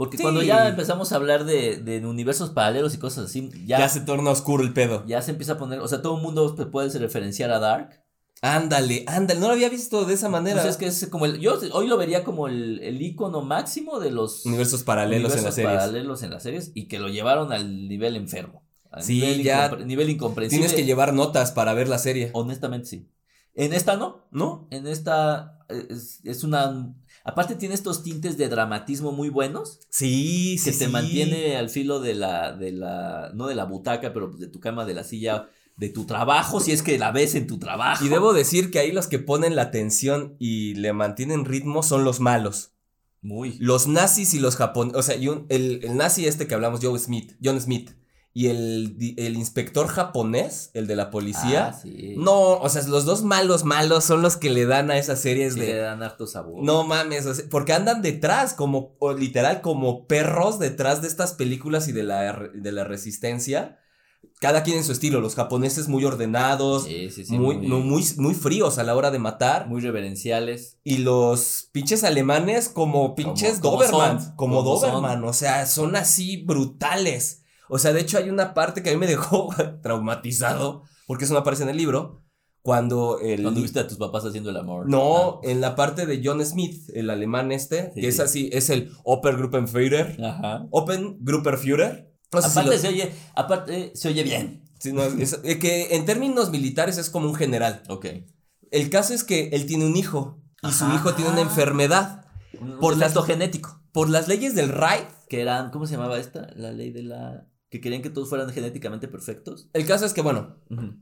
Porque 0.00 0.16
Sí. 0.16 0.22
cuando 0.22 0.42
ya 0.42 0.66
empezamos 0.66 1.12
a 1.12 1.16
hablar 1.16 1.44
de, 1.44 1.76
de 1.76 2.06
universos 2.06 2.48
paralelos 2.48 2.94
y 2.94 2.98
cosas 2.98 3.26
así, 3.26 3.50
ya, 3.66 3.76
Ya, 3.76 3.78
ya, 3.80 3.88
se 3.90 4.00
torna 4.00 4.30
oscuro 4.30 4.64
el 4.64 4.72
pedo. 4.72 5.04
se 5.20 5.30
empieza 5.30 5.52
a 5.52 5.58
poner, 5.58 5.80
o 5.80 5.88
sea, 5.88 6.00
todo 6.00 6.16
el 6.16 6.22
mundo 6.22 6.56
puede 6.72 6.98
referenciar 6.98 7.50
a 7.50 7.58
Dark. 7.58 8.02
Ándale, 8.40 9.04
ándale. 9.06 9.38
No 9.40 9.48
lo 9.48 9.52
había 9.52 9.68
visto 9.68 10.06
de 10.06 10.14
esa 10.14 10.30
manera. 10.30 10.62
Entonces 10.62 10.80
es 10.82 11.00
que 11.00 11.04
es 11.04 11.10
como 11.10 11.26
el, 11.26 11.38
yo 11.38 11.58
hoy 11.74 11.86
lo 11.86 11.98
vería 11.98 12.24
como 12.24 12.48
el, 12.48 12.80
el 12.82 13.02
icono 13.02 13.42
máximo 13.42 14.00
de 14.00 14.10
los 14.10 14.46
Universos 14.46 14.84
paralelos 14.84 15.36
en 15.36 15.44
las 15.44 15.54
series. 15.54 15.70
paralelos 15.74 16.22
en 16.22 16.30
las 16.30 16.42
series 16.44 16.72
y 16.74 16.88
que 16.88 16.98
lo 16.98 17.10
llevaron 17.10 17.52
al 17.52 17.86
nivel 17.86 18.16
enfermo. 18.16 18.64
Al 18.90 19.02
Sí, 19.02 19.20
nivel 19.20 19.42
ya 19.42 19.70
incompre- 19.70 19.84
nivel 19.84 20.08
incomprensible. 20.08 20.66
Tienes 20.66 20.74
que 20.80 20.86
llevar 20.86 21.12
notas 21.12 21.52
para 21.52 21.74
ver 21.74 21.88
la 21.90 21.98
serie. 21.98 22.30
Honestamente, 22.32 22.88
sí. 22.88 23.06
En 23.54 23.74
esta 23.74 23.98
no. 23.98 24.26
¿No? 24.30 24.66
En 24.70 24.86
esta 24.86 25.58
eh, 25.68 25.88
es, 25.90 26.20
es 26.24 26.42
una. 26.42 26.94
Aparte, 27.24 27.54
tiene 27.54 27.74
estos 27.74 28.02
tintes 28.02 28.36
de 28.38 28.48
dramatismo 28.48 29.12
muy 29.12 29.28
buenos. 29.28 29.80
Sí, 29.90 30.56
sí. 30.58 30.70
Que 30.70 30.76
te 30.76 30.86
sí. 30.86 30.90
mantiene 30.90 31.56
al 31.56 31.68
filo 31.68 32.00
de 32.00 32.14
la, 32.14 32.52
de 32.52 32.72
la. 32.72 33.30
No 33.34 33.46
de 33.46 33.54
la 33.54 33.64
butaca, 33.64 34.12
pero 34.12 34.28
de 34.28 34.46
tu 34.48 34.58
cama, 34.60 34.84
de 34.86 34.94
la 34.94 35.04
silla, 35.04 35.48
de 35.76 35.88
tu 35.90 36.04
trabajo, 36.06 36.60
si 36.60 36.72
es 36.72 36.82
que 36.82 36.98
la 36.98 37.10
ves 37.12 37.34
en 37.34 37.46
tu 37.46 37.58
trabajo. 37.58 38.04
Y 38.04 38.08
debo 38.08 38.32
decir 38.32 38.70
que 38.70 38.78
ahí 38.78 38.92
los 38.92 39.06
que 39.06 39.18
ponen 39.18 39.54
la 39.56 39.62
atención 39.62 40.36
y 40.38 40.74
le 40.74 40.92
mantienen 40.92 41.44
ritmo 41.44 41.82
son 41.82 42.04
los 42.04 42.20
malos. 42.20 42.72
Muy. 43.22 43.58
Los 43.58 43.86
nazis 43.86 44.32
y 44.34 44.40
los 44.40 44.56
japoneses. 44.56 44.98
O 44.98 45.02
sea, 45.02 45.16
y 45.16 45.28
un- 45.28 45.44
el, 45.50 45.80
el 45.84 45.96
nazi 45.96 46.26
este 46.26 46.46
que 46.46 46.54
hablamos, 46.54 46.80
Joe 46.82 46.98
Smith, 46.98 47.34
John 47.44 47.60
Smith. 47.60 47.90
Y 48.32 48.46
el, 48.46 48.96
el 49.16 49.36
inspector 49.36 49.88
japonés, 49.88 50.70
el 50.74 50.86
de 50.86 50.94
la 50.94 51.10
policía. 51.10 51.68
Ah, 51.68 51.72
sí. 51.72 52.14
No, 52.16 52.58
o 52.58 52.68
sea, 52.68 52.82
los 52.86 53.04
dos 53.04 53.24
malos 53.24 53.64
malos 53.64 54.04
son 54.04 54.22
los 54.22 54.36
que 54.36 54.50
le 54.50 54.66
dan 54.66 54.92
a 54.92 54.98
esas 54.98 55.20
series 55.20 55.54
Sí, 55.54 55.60
de. 55.60 55.66
le 55.66 55.76
dan 55.78 56.00
harto 56.02 56.28
sabor. 56.28 56.62
No 56.62 56.84
mames, 56.84 57.26
o 57.26 57.34
sea, 57.34 57.44
porque 57.50 57.72
andan 57.72 58.02
detrás, 58.02 58.54
como, 58.54 58.94
o 59.00 59.14
literal, 59.14 59.62
como 59.62 60.06
perros 60.06 60.60
detrás 60.60 61.02
de 61.02 61.08
estas 61.08 61.32
películas 61.32 61.88
y 61.88 61.92
de 61.92 62.04
la, 62.04 62.50
de 62.54 62.70
la 62.72 62.84
resistencia. 62.84 63.78
Cada 64.38 64.62
quien 64.62 64.76
en 64.78 64.84
su 64.84 64.92
estilo, 64.92 65.20
los 65.20 65.34
japoneses 65.34 65.88
muy 65.88 66.04
ordenados, 66.04 66.84
Sí, 66.84 67.10
sí, 67.10 67.24
sí. 67.24 67.36
muy, 67.38 67.56
muy, 67.58 67.80
muy, 67.82 68.04
muy 68.16 68.34
fríos 68.34 68.78
a 68.78 68.84
la 68.84 68.94
hora 68.94 69.10
de 69.10 69.18
matar. 69.18 69.66
muy 69.66 69.80
reverenciales. 69.80 70.78
Y 70.84 70.98
los 70.98 71.68
pinches 71.72 72.04
alemanes 72.04 72.68
como 72.68 73.14
pinches 73.16 73.58
como 73.58 73.76
Doberman, 73.76 74.36
como, 74.36 74.62
son. 74.78 74.90
Doberman, 74.92 75.24
o 75.24 75.32
sea, 75.32 75.66
son 75.66 75.96
así 75.96 76.38
brutales. 76.44 77.38
O 77.70 77.78
sea, 77.78 77.92
de 77.92 78.00
hecho 78.00 78.18
hay 78.18 78.28
una 78.28 78.52
parte 78.54 78.82
que 78.82 78.90
a 78.90 78.92
mí 78.92 78.98
me 78.98 79.06
dejó 79.06 79.48
traumatizado, 79.82 80.82
porque 81.06 81.24
eso 81.24 81.34
no 81.34 81.40
aparece 81.40 81.62
en 81.62 81.68
el 81.70 81.76
libro, 81.76 82.24
cuando 82.62 83.18
el... 83.20 83.42
Cuando 83.42 83.62
viste 83.62 83.80
a 83.80 83.86
tus 83.88 83.96
papás 83.96 84.24
haciendo 84.26 84.50
el 84.50 84.56
amor. 84.58 84.86
No, 84.88 85.40
en 85.42 85.60
la 85.62 85.74
parte 85.76 86.04
de 86.04 86.20
John 86.22 86.44
Smith, 86.44 86.90
el 86.94 87.08
alemán 87.08 87.52
este, 87.52 87.90
Sí, 87.94 88.00
que 88.02 88.08
es 88.08 88.16
sí. 88.16 88.22
así, 88.22 88.50
es 88.52 88.68
el 88.70 88.92
Obergruppenführer. 89.04 90.18
Ah, 90.22 90.36
Ajá. 90.38 90.66
Obergruppenführer. 90.70 92.10
No 92.32 92.42
sé 92.42 92.50
si 92.50 92.58
aparte 92.58 92.76
lo- 92.76 92.80
se 92.82 92.88
oye, 92.88 93.12
aparte 93.34 93.92
se 93.94 94.08
oye 94.08 94.22
bien. 94.22 94.62
si 94.78 94.92
no, 94.92 95.02
es- 95.02 95.40
es 95.42 95.56
que 95.56 95.96
en 95.96 96.04
términos 96.04 96.50
militares 96.50 96.98
es 96.98 97.10
como 97.10 97.28
un 97.28 97.34
general. 97.34 97.82
Ok. 97.88 98.06
El 98.70 98.90
caso 98.90 99.14
es 99.14 99.24
que 99.24 99.48
él 99.52 99.66
tiene 99.66 99.86
un 99.86 99.96
hijo 99.96 100.40
y 100.62 100.70
su 100.70 100.84
Ajá. 100.84 100.94
hijo 100.94 101.14
tiene 101.14 101.30
una 101.32 101.40
enfermedad. 101.40 102.26
Un, 102.60 102.78
Por 102.78 102.92
un 102.94 103.00
las- 103.00 103.14
genético. 103.26 103.80
Por 103.92 104.08
las 104.10 104.28
leyes 104.28 104.54
del 104.54 104.68
Reich, 104.68 105.08
Que 105.28 105.40
eran, 105.40 105.70
¿cómo 105.70 105.86
se 105.86 105.94
llamaba 105.94 106.18
esta? 106.18 106.48
La 106.56 106.70
ley 106.72 106.90
de 106.92 107.02
la. 107.04 107.46
Que 107.70 107.80
querían 107.80 108.02
que 108.02 108.10
todos 108.10 108.28
fueran 108.28 108.50
genéticamente 108.50 109.06
perfectos. 109.06 109.70
el 109.72 109.86
caso 109.86 110.04
es 110.04 110.12
que, 110.12 110.22
bueno, 110.22 110.56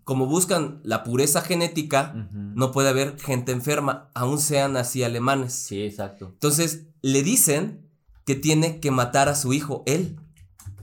como 0.04 0.26
buscan 0.26 0.80
la 0.84 1.02
pureza 1.02 1.40
genética, 1.40 2.28
no 2.32 2.72
puede 2.72 2.90
haber 2.90 3.18
gente 3.18 3.52
enferma, 3.52 4.10
aún 4.14 4.38
sean 4.38 4.76
así 4.76 5.02
alemanes. 5.02 5.54
Sí, 5.54 5.82
exacto. 5.82 6.26
Entonces, 6.34 6.88
le 7.00 7.22
dicen 7.22 7.90
que 8.26 8.34
tiene 8.34 8.80
que 8.80 8.90
matar 8.90 9.30
a 9.30 9.34
su 9.34 9.54
hijo, 9.54 9.82
él. 9.86 10.20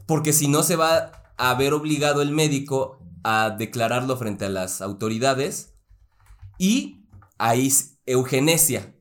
Porque 0.07 0.33
si 0.33 0.47
no, 0.47 0.63
se 0.63 0.75
va 0.75 1.11
a 1.37 1.53
ver 1.53 1.73
obligado 1.73 2.23
el 2.23 2.31
médico 2.31 2.99
a 3.23 3.51
declararlo 3.51 4.17
frente 4.17 4.45
a 4.45 4.49
las 4.49 4.81
autoridades. 4.81 5.75
Y 6.57 7.05
ahí 7.37 7.67
es 7.67 7.99
eugenesia. 8.05 8.95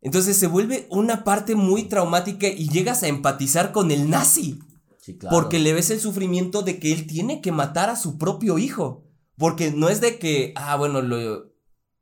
Entonces 0.00 0.36
se 0.36 0.46
vuelve 0.46 0.86
una 0.90 1.24
parte 1.24 1.54
muy 1.54 1.84
traumática 1.84 2.46
y 2.46 2.68
llegas 2.68 3.02
a 3.02 3.08
empatizar 3.08 3.72
con 3.72 3.90
el 3.90 4.08
nazi. 4.08 4.60
Sí, 5.08 5.16
claro. 5.16 5.34
Porque 5.34 5.58
le 5.58 5.72
ves 5.72 5.88
el 5.88 6.00
sufrimiento 6.00 6.60
de 6.60 6.78
que 6.78 6.92
él 6.92 7.06
tiene 7.06 7.40
que 7.40 7.50
matar 7.50 7.88
a 7.88 7.96
su 7.96 8.18
propio 8.18 8.58
hijo. 8.58 9.06
Porque 9.38 9.70
no 9.70 9.88
es 9.88 10.02
de 10.02 10.18
que, 10.18 10.52
ah, 10.54 10.76
bueno, 10.76 11.00
lo- 11.00 11.54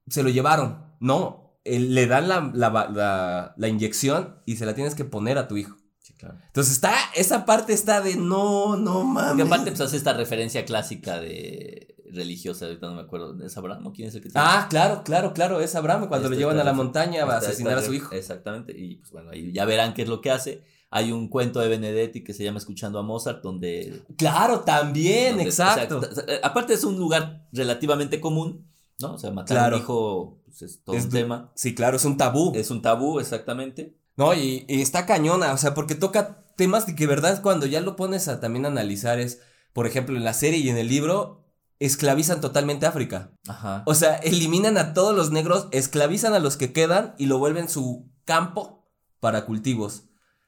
se 0.08 0.24
lo 0.24 0.28
llevaron. 0.30 0.96
No, 0.98 1.60
él- 1.62 1.94
le 1.94 2.08
dan 2.08 2.28
la, 2.28 2.50
la, 2.52 2.70
la- 2.92 3.54
la 3.56 3.68
inyección 3.68 4.40
y 4.44 4.56
se 4.56 4.66
la 4.66 4.74
tienes 4.74 4.96
que 4.96 5.04
poner 5.04 5.38
a 5.38 5.46
tu 5.46 5.56
hijo. 5.56 5.76
Sí, 6.00 6.14
claro. 6.14 6.38
Entonces 6.48 6.72
está, 6.74 6.94
esa 7.14 7.46
parte 7.46 7.72
está 7.74 8.00
de 8.00 8.16
no, 8.16 8.76
no 8.76 9.04
mames. 9.04 9.46
aparte, 9.46 9.70
pues 9.70 9.80
hace 9.82 9.96
esta 9.96 10.12
referencia 10.14 10.64
clásica 10.64 11.20
de 11.20 11.94
religiosa, 12.12 12.64
ahorita 12.66 12.88
no 12.88 12.94
me 12.96 13.02
acuerdo. 13.02 13.40
¿Es 13.44 13.56
Abraham 13.56 13.86
o 13.86 13.92
quién 13.92 14.08
es 14.08 14.14
el 14.16 14.22
que 14.22 14.30
tiene? 14.30 14.44
Ah, 14.44 14.66
claro, 14.68 15.02
claro, 15.04 15.32
claro, 15.32 15.60
es 15.60 15.74
Abraham 15.76 16.08
cuando 16.08 16.28
lo 16.28 16.34
Esta- 16.34 16.40
llevan 16.40 16.58
a 16.58 16.64
la 16.64 16.72
montaña 16.72 17.22
a 17.22 17.36
esta- 17.36 17.36
asesinar 17.50 17.78
a 17.78 17.82
su 17.82 17.92
hijo. 17.94 18.12
Exactamente. 18.14 18.72
Y 18.76 18.96
pues 18.96 19.10
bueno, 19.12 19.30
ahí 19.30 19.52
ya 19.52 19.64
verán 19.64 19.94
qué 19.94 20.02
es 20.02 20.08
lo 20.08 20.20
que 20.20 20.30
hace. 20.32 20.64
Hay 20.90 21.12
un 21.12 21.28
cuento 21.28 21.60
de 21.60 21.68
Benedetti 21.68 22.22
que 22.22 22.32
se 22.32 22.44
llama 22.44 22.58
Escuchando 22.58 22.98
a 22.98 23.02
Mozart, 23.02 23.42
donde 23.42 24.02
Claro, 24.16 24.60
también, 24.60 25.30
Donde- 25.36 25.44
exacto. 25.44 25.98
o 25.98 26.00
sea, 26.02 26.10
t- 26.14 26.22
t- 26.22 26.40
aparte 26.42 26.74
es 26.74 26.84
un 26.84 26.96
lugar 26.96 27.48
relativamente 27.52 28.20
común, 28.20 28.66
¿no? 29.00 29.14
O 29.14 29.18
sea, 29.18 29.30
matar 29.32 29.56
Claro. 29.56 29.74
a 29.76 29.78
un 29.78 29.82
hijo 29.82 30.38
pues, 30.46 30.62
es 30.62 30.82
todo 30.84 30.96
Es 30.96 31.04
un 31.04 31.10
tema. 31.10 31.52
Sí, 31.54 31.74
claro, 31.74 31.96
es 31.96 32.04
un 32.04 32.16
tabú. 32.16 32.52
Es 32.54 32.70
un 32.70 32.82
tabú, 32.82 33.18
exactamente. 33.20 33.96
No, 34.16 34.32
y, 34.32 34.64
y 34.68 34.80
está 34.80 35.04
cañona, 35.06 35.52
o 35.52 35.58
sea, 35.58 35.74
porque 35.74 35.94
toca 35.94 36.42
temas 36.56 36.86
de 36.86 36.94
que 36.94 37.06
verdad 37.06 37.42
cuando 37.42 37.66
ya 37.66 37.80
lo 37.82 37.96
pones 37.96 38.28
a 38.28 38.40
también 38.40 38.64
analizar 38.64 39.18
es, 39.20 39.40
por 39.74 39.86
ejemplo, 39.86 40.16
en 40.16 40.24
la 40.24 40.32
serie 40.32 40.60
y 40.60 40.70
en 40.70 40.78
el 40.78 40.88
libro, 40.88 41.44
esclavizan 41.80 42.40
totalmente 42.40 42.86
África. 42.86 43.32
Ajá. 43.46 43.82
O 43.86 43.94
sea, 43.94 44.14
eliminan 44.16 44.78
a 44.78 44.94
todos 44.94 45.14
los 45.14 45.30
negros, 45.32 45.68
esclavizan 45.72 46.32
a 46.32 46.38
los 46.38 46.56
que 46.56 46.72
quedan 46.72 47.14
y 47.18 47.26
lo 47.26 47.38
vuelven 47.38 47.68
su 47.68 48.08
campo 48.24 48.88
para 49.20 49.44
cultivos. 49.44 50.04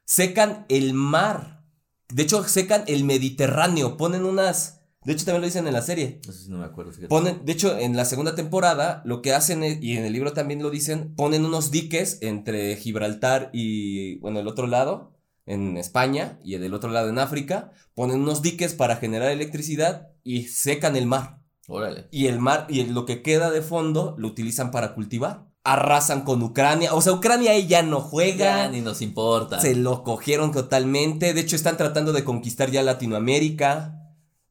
Secan 0.09 0.65
el 0.71 0.95
mar. 0.95 1.67
De 2.09 2.23
hecho, 2.23 2.43
secan 2.45 2.83
el 2.87 3.05
Mediterráneo. 3.05 3.99
Ponen 3.99 4.25
unas... 4.25 4.81
De 5.05 5.13
hecho, 5.13 5.27
también 5.27 5.43
lo 5.43 5.47
dicen 5.49 5.67
en 5.67 5.75
la 5.75 5.83
serie. 5.83 6.19
Eso 6.23 6.33
sí 6.33 6.49
no 6.51 6.57
me 6.57 6.65
acuerdo, 6.65 6.93
fíjate. 6.93 7.09
Ponen, 7.09 7.45
de 7.45 7.53
hecho, 7.53 7.79
en 7.79 7.95
la 7.95 8.07
segunda 8.07 8.35
temporada, 8.35 9.03
lo 9.05 9.21
que 9.21 9.35
hacen, 9.35 9.63
es- 9.63 9.83
y 9.83 9.99
en 9.99 10.07
el 10.07 10.15
libro 10.15 10.33
también 10.33 10.63
lo 10.63 10.71
dicen, 10.71 11.15
ponen 11.15 11.45
unos 11.45 11.71
diques 11.71 12.21
entre 12.23 12.75
Gibraltar 12.77 13.51
y, 13.53 14.19
bueno, 14.21 14.41
el 14.41 14.49
otro 14.49 14.67
lado, 14.67 15.13
en 15.45 15.77
España, 15.77 16.39
y 16.43 16.57
del 16.57 16.73
otro 16.73 16.89
lado 16.89 17.11
en 17.11 17.19
África, 17.19 17.73
ponen 17.95 18.21
unos 18.21 18.41
diques 18.41 18.73
para 18.73 18.97
generar 18.97 19.31
electricidad 19.31 20.09
y 20.25 20.45
secan 20.45 20.97
el 20.97 21.05
mar. 21.05 21.43
Órale. 21.67 22.09
Y 22.11 22.29
el 22.29 22.39
mar, 22.39 22.67
y 22.71 22.83
lo 22.87 23.05
que 23.05 23.21
queda 23.21 23.51
de 23.51 23.61
fondo, 23.61 24.15
lo 24.17 24.29
utilizan 24.29 24.71
para 24.71 24.95
cultivar. 24.95 25.48
Arrasan 25.65 26.23
con 26.23 26.43
Ucrania, 26.43 26.95
o 26.95 27.03
sea, 27.03 27.13
Ucrania 27.13 27.51
ahí 27.51 27.67
ya 27.67 27.83
no 27.83 28.01
juega. 28.01 28.65
Ya 28.65 28.69
ni 28.69 28.81
nos 28.81 29.03
importa. 29.03 29.61
Se 29.61 29.75
lo 29.75 30.03
cogieron 30.05 30.53
totalmente. 30.53 31.35
De 31.35 31.41
hecho, 31.41 31.57
están 31.57 31.77
tratando 31.77 32.13
de 32.13 32.25
conquistar 32.25 32.71
ya 32.71 32.83
Latinoamérica. 32.83 33.95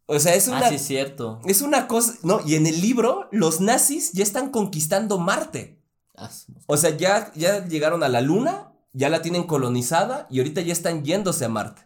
O 0.06 0.20
sea, 0.20 0.36
es 0.36 0.48
una, 0.48 0.60
Ah, 0.60 0.70
sí, 0.70 0.76
es 0.76 0.86
cierto. 0.86 1.42
es 1.46 1.62
una 1.62 1.88
cosa, 1.88 2.14
no, 2.24 2.40
y 2.46 2.56
en 2.56 2.66
el 2.68 2.80
libro 2.82 3.28
los 3.32 3.60
nazis 3.62 4.12
ya 4.14 4.24
están 4.24 4.52
conquistando 4.52 5.18
Marte. 5.18 5.82
Ah, 6.16 6.30
O 6.68 6.78
sea, 6.78 6.96
ya, 6.96 7.32
ya 7.36 7.66
llegaron 7.66 8.04
a 8.04 8.10
la 8.10 8.22
Luna, 8.22 8.72
ya 8.94 9.10
la 9.10 9.22
tienen 9.22 9.44
colonizada 9.44 10.26
y 10.30 10.40
ahorita 10.40 10.62
ya 10.62 10.72
están 10.74 11.04
yéndose 11.04 11.46
a 11.46 11.50
Marte. 11.50 11.82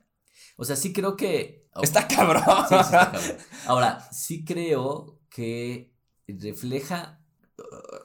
O 0.57 0.65
sea, 0.65 0.75
sí 0.75 0.93
creo 0.93 1.15
que. 1.15 1.67
oh, 1.73 1.81
Está 1.81 2.07
cabrón. 2.07 2.43
sí, 2.69 2.75
sí 2.75 2.75
está 2.75 3.11
cabrón. 3.11 3.37
Ahora, 3.65 4.07
sí 4.11 4.43
creo 4.45 5.19
que 5.29 5.93
refleja. 6.27 7.20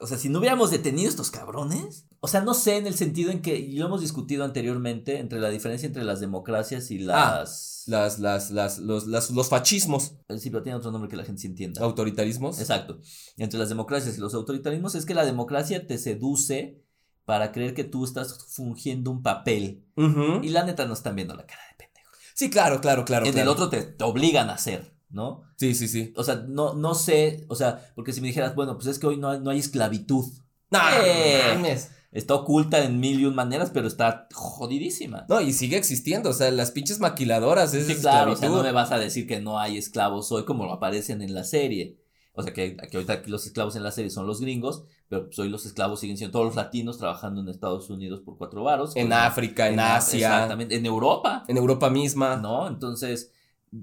O 0.01 0.07
sea, 0.07 0.17
si 0.17 0.29
no 0.29 0.39
hubiéramos 0.39 0.71
detenido 0.71 1.09
estos 1.09 1.31
cabrones, 1.31 2.05
O 2.19 2.27
sea, 2.27 2.41
no 2.41 2.53
sé 2.53 2.77
en 2.77 2.87
el 2.87 2.95
sentido 2.95 3.31
en 3.31 3.41
que, 3.41 3.57
y 3.57 3.73
lo 3.77 3.85
hemos 3.85 4.01
discutido 4.01 4.43
anteriormente, 4.43 5.19
entre 5.19 5.39
la 5.39 5.49
diferencia 5.49 5.85
entre 5.87 6.03
las 6.03 6.19
democracias 6.19 6.89
y 6.91 7.03
Ah. 7.09 7.39
las... 7.41 7.83
Las, 7.87 8.19
las, 8.19 8.51
las, 8.51 8.79
los, 8.79 9.07
las- 9.07 9.29
los 9.31 9.47
fascismos, 9.49 10.15
Sí, 10.39 10.49
pero 10.49 10.61
tiene 10.63 10.77
otro 10.77 10.91
nombre 10.91 11.09
que 11.09 11.15
la 11.15 11.23
gente 11.23 11.41
sí 11.41 11.47
entienda. 11.47 11.81
autoritarismos. 11.83 12.59
Exacto. 12.59 12.99
Entre 13.37 13.57
las 13.59 13.69
democracias 13.69 14.17
y 14.17 14.19
los 14.21 14.33
autoritarismos 14.33 14.95
es 14.95 15.05
que 15.05 15.13
la 15.13 15.23
democracia 15.25 15.85
te 15.87 15.97
seduce 15.97 16.83
para 17.23 17.51
creer 17.51 17.73
que 17.73 17.83
tú 17.85 18.03
estás 18.03 18.45
fungiendo 18.49 19.11
un 19.11 19.21
papel. 19.21 19.85
Y 20.43 20.49
la 20.49 20.63
neta 20.65 20.85
no 20.85 20.93
están 20.93 21.15
viendo 21.15 21.33
la 21.35 21.45
cara 21.45 21.61
de 21.71 21.75
pendejo. 21.85 22.11
Sí, 22.33 22.49
claro, 22.49 22.81
claro, 22.81 23.05
claro. 23.05 23.25
en 23.25 23.37
el 23.37 23.47
otro 23.47 23.69
te, 23.69 23.81
te 23.83 24.03
obligan 24.03 24.49
a 24.49 24.53
hacer, 24.55 24.93
¿no? 25.09 25.43
Sí, 25.55 25.73
sí, 25.75 25.87
sí. 25.87 26.13
O 26.15 26.23
sea, 26.23 26.35
no, 26.47 26.73
no 26.73 26.93
sé, 26.95 27.45
o 27.49 27.55
sea, 27.55 27.91
porque 27.95 28.13
si 28.13 28.21
me 28.21 28.27
dijeras, 28.27 28.55
bueno, 28.55 28.75
pues 28.75 28.87
es 28.87 28.99
que 28.99 29.07
hoy 29.07 29.17
no 29.17 29.29
hay, 29.29 29.39
no 29.39 29.49
hay 29.49 29.59
esclavitud. 29.59 30.25
No, 30.71 30.79
Eh. 31.03 31.77
Está 32.11 32.35
oculta 32.35 32.83
en 32.83 32.99
mil 32.99 33.19
y 33.19 33.25
un 33.25 33.35
maneras, 33.35 33.69
pero 33.71 33.85
está 33.87 34.27
jodidísima. 34.33 35.25
No, 35.29 35.41
y 35.41 35.51
sigue 35.53 35.77
existiendo, 35.77 36.29
o 36.29 36.33
sea, 36.33 36.49
las 36.51 36.71
pinches 36.71 36.99
maquiladoras 36.99 37.73
es 37.73 37.85
Sí, 37.85 37.95
claro, 37.95 38.31
o 38.31 38.35
sea, 38.35 38.45
esclavitud. 38.47 38.57
no 38.57 38.63
me 38.63 38.71
vas 38.71 38.91
a 38.91 38.97
decir 38.97 39.27
que 39.27 39.39
no 39.41 39.59
hay 39.59 39.77
esclavos 39.77 40.31
hoy 40.31 40.45
como 40.45 40.71
aparecen 40.71 41.21
en 41.21 41.33
la 41.35 41.43
serie. 41.43 41.99
O 42.33 42.41
sea, 42.43 42.53
que, 42.53 42.77
que 42.77 42.97
ahorita 42.97 43.13
aquí 43.13 43.29
los 43.29 43.45
esclavos 43.45 43.75
en 43.75 43.83
la 43.83 43.91
serie 43.91 44.09
son 44.09 44.25
los 44.25 44.39
gringos, 44.39 44.83
pero 45.09 45.25
pues 45.25 45.37
hoy 45.39 45.49
los 45.49 45.65
esclavos 45.65 45.99
siguen 45.99 46.17
siendo 46.17 46.31
todos 46.31 46.45
los 46.45 46.55
latinos 46.55 46.97
trabajando 46.97 47.41
en 47.41 47.49
Estados 47.49 47.89
Unidos 47.89 48.21
por 48.21 48.37
cuatro 48.37 48.63
varos. 48.63 48.95
En 48.95 49.11
África, 49.11 49.67
en, 49.67 49.77
Af- 49.77 49.97
Asia, 49.97 50.17
Exactamente, 50.35 50.75
en 50.75 50.85
Europa, 50.85 51.43
en 51.47 51.57
Europa 51.57 51.89
misma. 51.89 52.37
¿no? 52.37 52.67
Entonces, 52.67 53.31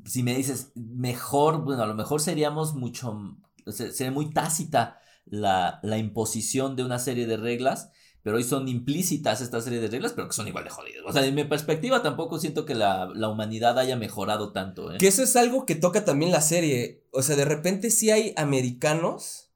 si 0.07 0.22
me 0.22 0.35
dices, 0.37 0.72
mejor, 0.74 1.62
bueno, 1.64 1.82
a 1.82 1.87
lo 1.87 1.95
mejor 1.95 2.20
seríamos 2.20 2.74
mucho, 2.74 3.37
se- 3.66 3.93
sería 3.93 4.12
muy 4.12 4.30
tácita 4.32 4.99
la, 5.26 5.80
la 5.82 5.99
imposición 5.99 6.76
de 6.76 6.85
una 6.85 6.99
serie 6.99 7.26
de 7.26 7.37
reglas, 7.37 7.91
pero 8.22 8.37
hoy 8.37 8.45
son 8.45 8.68
implícitas 8.68 9.43
esta 9.43 9.61
serie 9.61 9.80
de 9.80 9.89
reglas, 9.89 10.12
pero 10.14 10.28
que 10.28 10.32
son 10.35 10.49
igual 10.49 10.64
de 10.64 10.70
jodidas. 10.70 11.03
O 11.07 11.12
sea, 11.12 11.26
en 11.26 11.35
mi 11.35 11.45
perspectiva 11.45 12.03
tampoco 12.03 12.39
siento 12.39 12.64
que 12.64 12.74
la, 12.74 13.11
la 13.14 13.28
humanidad 13.28 13.78
haya 13.78 13.97
mejorado 13.97 14.51
tanto, 14.53 14.91
¿eh? 14.93 14.97
Que 14.99 15.09
eso 15.09 15.22
es 15.22 15.37
algo 15.37 15.66
que 15.66 15.74
toca 15.74 16.07
también 16.07 16.32
la 16.32 16.41
serie. 16.41 17.05
O 17.12 17.20
sea, 17.22 17.37
de 17.37 17.45
repente 17.45 17.91
sí 17.91 18.11
hay 18.11 18.32
americanos. 18.39 19.51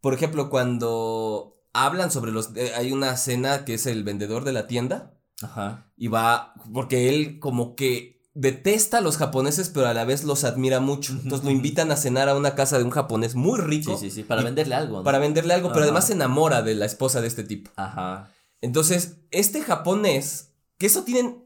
Por 0.00 0.12
ejemplo, 0.12 0.50
cuando 0.50 1.60
hablan 1.72 2.10
sobre 2.10 2.32
los. 2.32 2.56
eh, 2.56 2.72
hay 2.76 2.90
una 2.92 3.12
escena 3.12 3.64
que 3.64 3.74
es 3.74 3.86
el 3.86 4.02
vendedor 4.02 4.42
de 4.44 4.52
la 4.52 4.66
tienda. 4.66 5.14
Ajá. 5.40 5.92
Y 5.96 6.08
va. 6.08 6.54
Porque 6.72 7.08
él 7.08 7.38
como 7.38 7.76
que 7.76 8.13
detesta 8.34 8.98
a 8.98 9.00
los 9.00 9.16
japoneses, 9.16 9.70
pero 9.70 9.86
a 9.86 9.94
la 9.94 10.04
vez 10.04 10.24
los 10.24 10.44
admira 10.44 10.80
mucho. 10.80 11.12
Entonces 11.12 11.44
lo 11.44 11.50
invitan 11.50 11.90
a 11.92 11.96
cenar 11.96 12.28
a 12.28 12.34
una 12.36 12.54
casa 12.54 12.78
de 12.78 12.84
un 12.84 12.90
japonés 12.90 13.34
muy 13.34 13.60
rico. 13.60 13.96
Sí, 13.96 14.10
sí, 14.10 14.14
sí, 14.16 14.22
para 14.24 14.42
venderle 14.42 14.74
algo, 14.74 14.98
¿no? 14.98 15.04
Para 15.04 15.18
venderle 15.18 15.54
algo, 15.54 15.68
pero 15.72 15.84
además 15.84 16.06
se 16.08 16.14
enamora 16.14 16.62
de 16.62 16.74
la 16.74 16.84
esposa 16.86 17.20
de 17.20 17.28
este 17.28 17.44
tipo. 17.44 17.70
Ajá. 17.76 18.30
Entonces, 18.60 19.18
este 19.30 19.62
japonés, 19.62 20.50
que 20.78 20.86
eso 20.86 21.04
tienen 21.04 21.44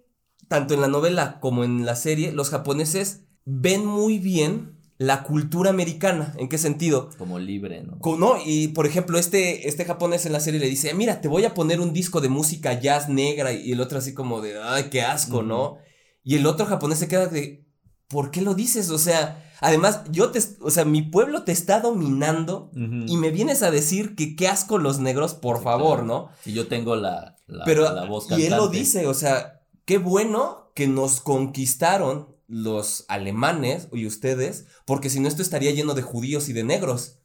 tanto 0.48 0.72
en 0.74 0.80
la 0.80 0.88
novela 0.88 1.40
como 1.40 1.62
en 1.64 1.84
la 1.84 1.94
serie, 1.94 2.32
los 2.32 2.48
japoneses 2.50 3.20
ven 3.44 3.84
muy 3.84 4.18
bien 4.18 4.78
la 4.96 5.22
cultura 5.24 5.70
americana. 5.70 6.34
¿En 6.38 6.48
qué 6.48 6.56
sentido? 6.58 7.10
Como 7.18 7.38
libre, 7.38 7.82
¿no? 7.84 7.98
Co- 7.98 8.16
¿No? 8.16 8.34
Y 8.44 8.68
por 8.68 8.86
ejemplo, 8.86 9.18
este, 9.18 9.68
este 9.68 9.84
japonés 9.84 10.24
en 10.26 10.32
la 10.32 10.40
serie 10.40 10.58
le 10.58 10.66
dice, 10.68 10.94
mira, 10.94 11.20
te 11.20 11.28
voy 11.28 11.44
a 11.44 11.54
poner 11.54 11.80
un 11.80 11.92
disco 11.92 12.20
de 12.20 12.28
música 12.30 12.80
jazz 12.80 13.08
negra 13.08 13.52
y 13.52 13.72
el 13.72 13.80
otro 13.80 13.98
así 13.98 14.14
como 14.14 14.40
de, 14.40 14.60
ay, 14.62 14.84
qué 14.90 15.02
asco, 15.02 15.42
¿no? 15.42 15.76
Y 16.24 16.36
el 16.36 16.46
otro 16.46 16.66
japonés 16.66 16.98
se 16.98 17.08
queda 17.08 17.26
de, 17.26 17.66
¿por 18.08 18.30
qué 18.30 18.42
lo 18.42 18.54
dices? 18.54 18.90
O 18.90 18.98
sea, 18.98 19.52
además, 19.60 20.02
yo 20.10 20.30
te, 20.30 20.40
o 20.60 20.70
sea, 20.70 20.84
mi 20.84 21.02
pueblo 21.02 21.44
te 21.44 21.52
está 21.52 21.80
dominando 21.80 22.70
y 22.74 23.16
me 23.16 23.30
vienes 23.30 23.62
a 23.62 23.70
decir 23.70 24.14
que 24.14 24.36
qué 24.36 24.48
asco 24.48 24.78
los 24.78 24.98
negros, 24.98 25.34
por 25.34 25.58
Sí, 25.58 25.64
favor, 25.64 25.98
claro. 26.00 26.04
¿no? 26.04 26.28
Y 26.44 26.52
yo 26.52 26.68
tengo 26.68 26.96
la, 26.96 27.36
la, 27.46 27.64
Pero, 27.64 27.92
la 27.92 28.04
voz 28.04 28.26
y 28.36 28.44
él 28.44 28.54
lo 28.56 28.68
dice, 28.68 29.06
o 29.06 29.14
sea, 29.14 29.62
qué 29.84 29.98
bueno 29.98 30.70
que 30.74 30.86
nos 30.86 31.20
conquistaron 31.20 32.36
los 32.46 33.04
alemanes 33.08 33.88
y 33.92 34.06
ustedes, 34.06 34.66
porque 34.86 35.10
si 35.10 35.20
no 35.20 35.28
esto 35.28 35.42
estaría 35.42 35.70
lleno 35.72 35.94
de 35.94 36.02
judíos 36.02 36.48
y 36.48 36.52
de 36.52 36.64
negros. 36.64 37.18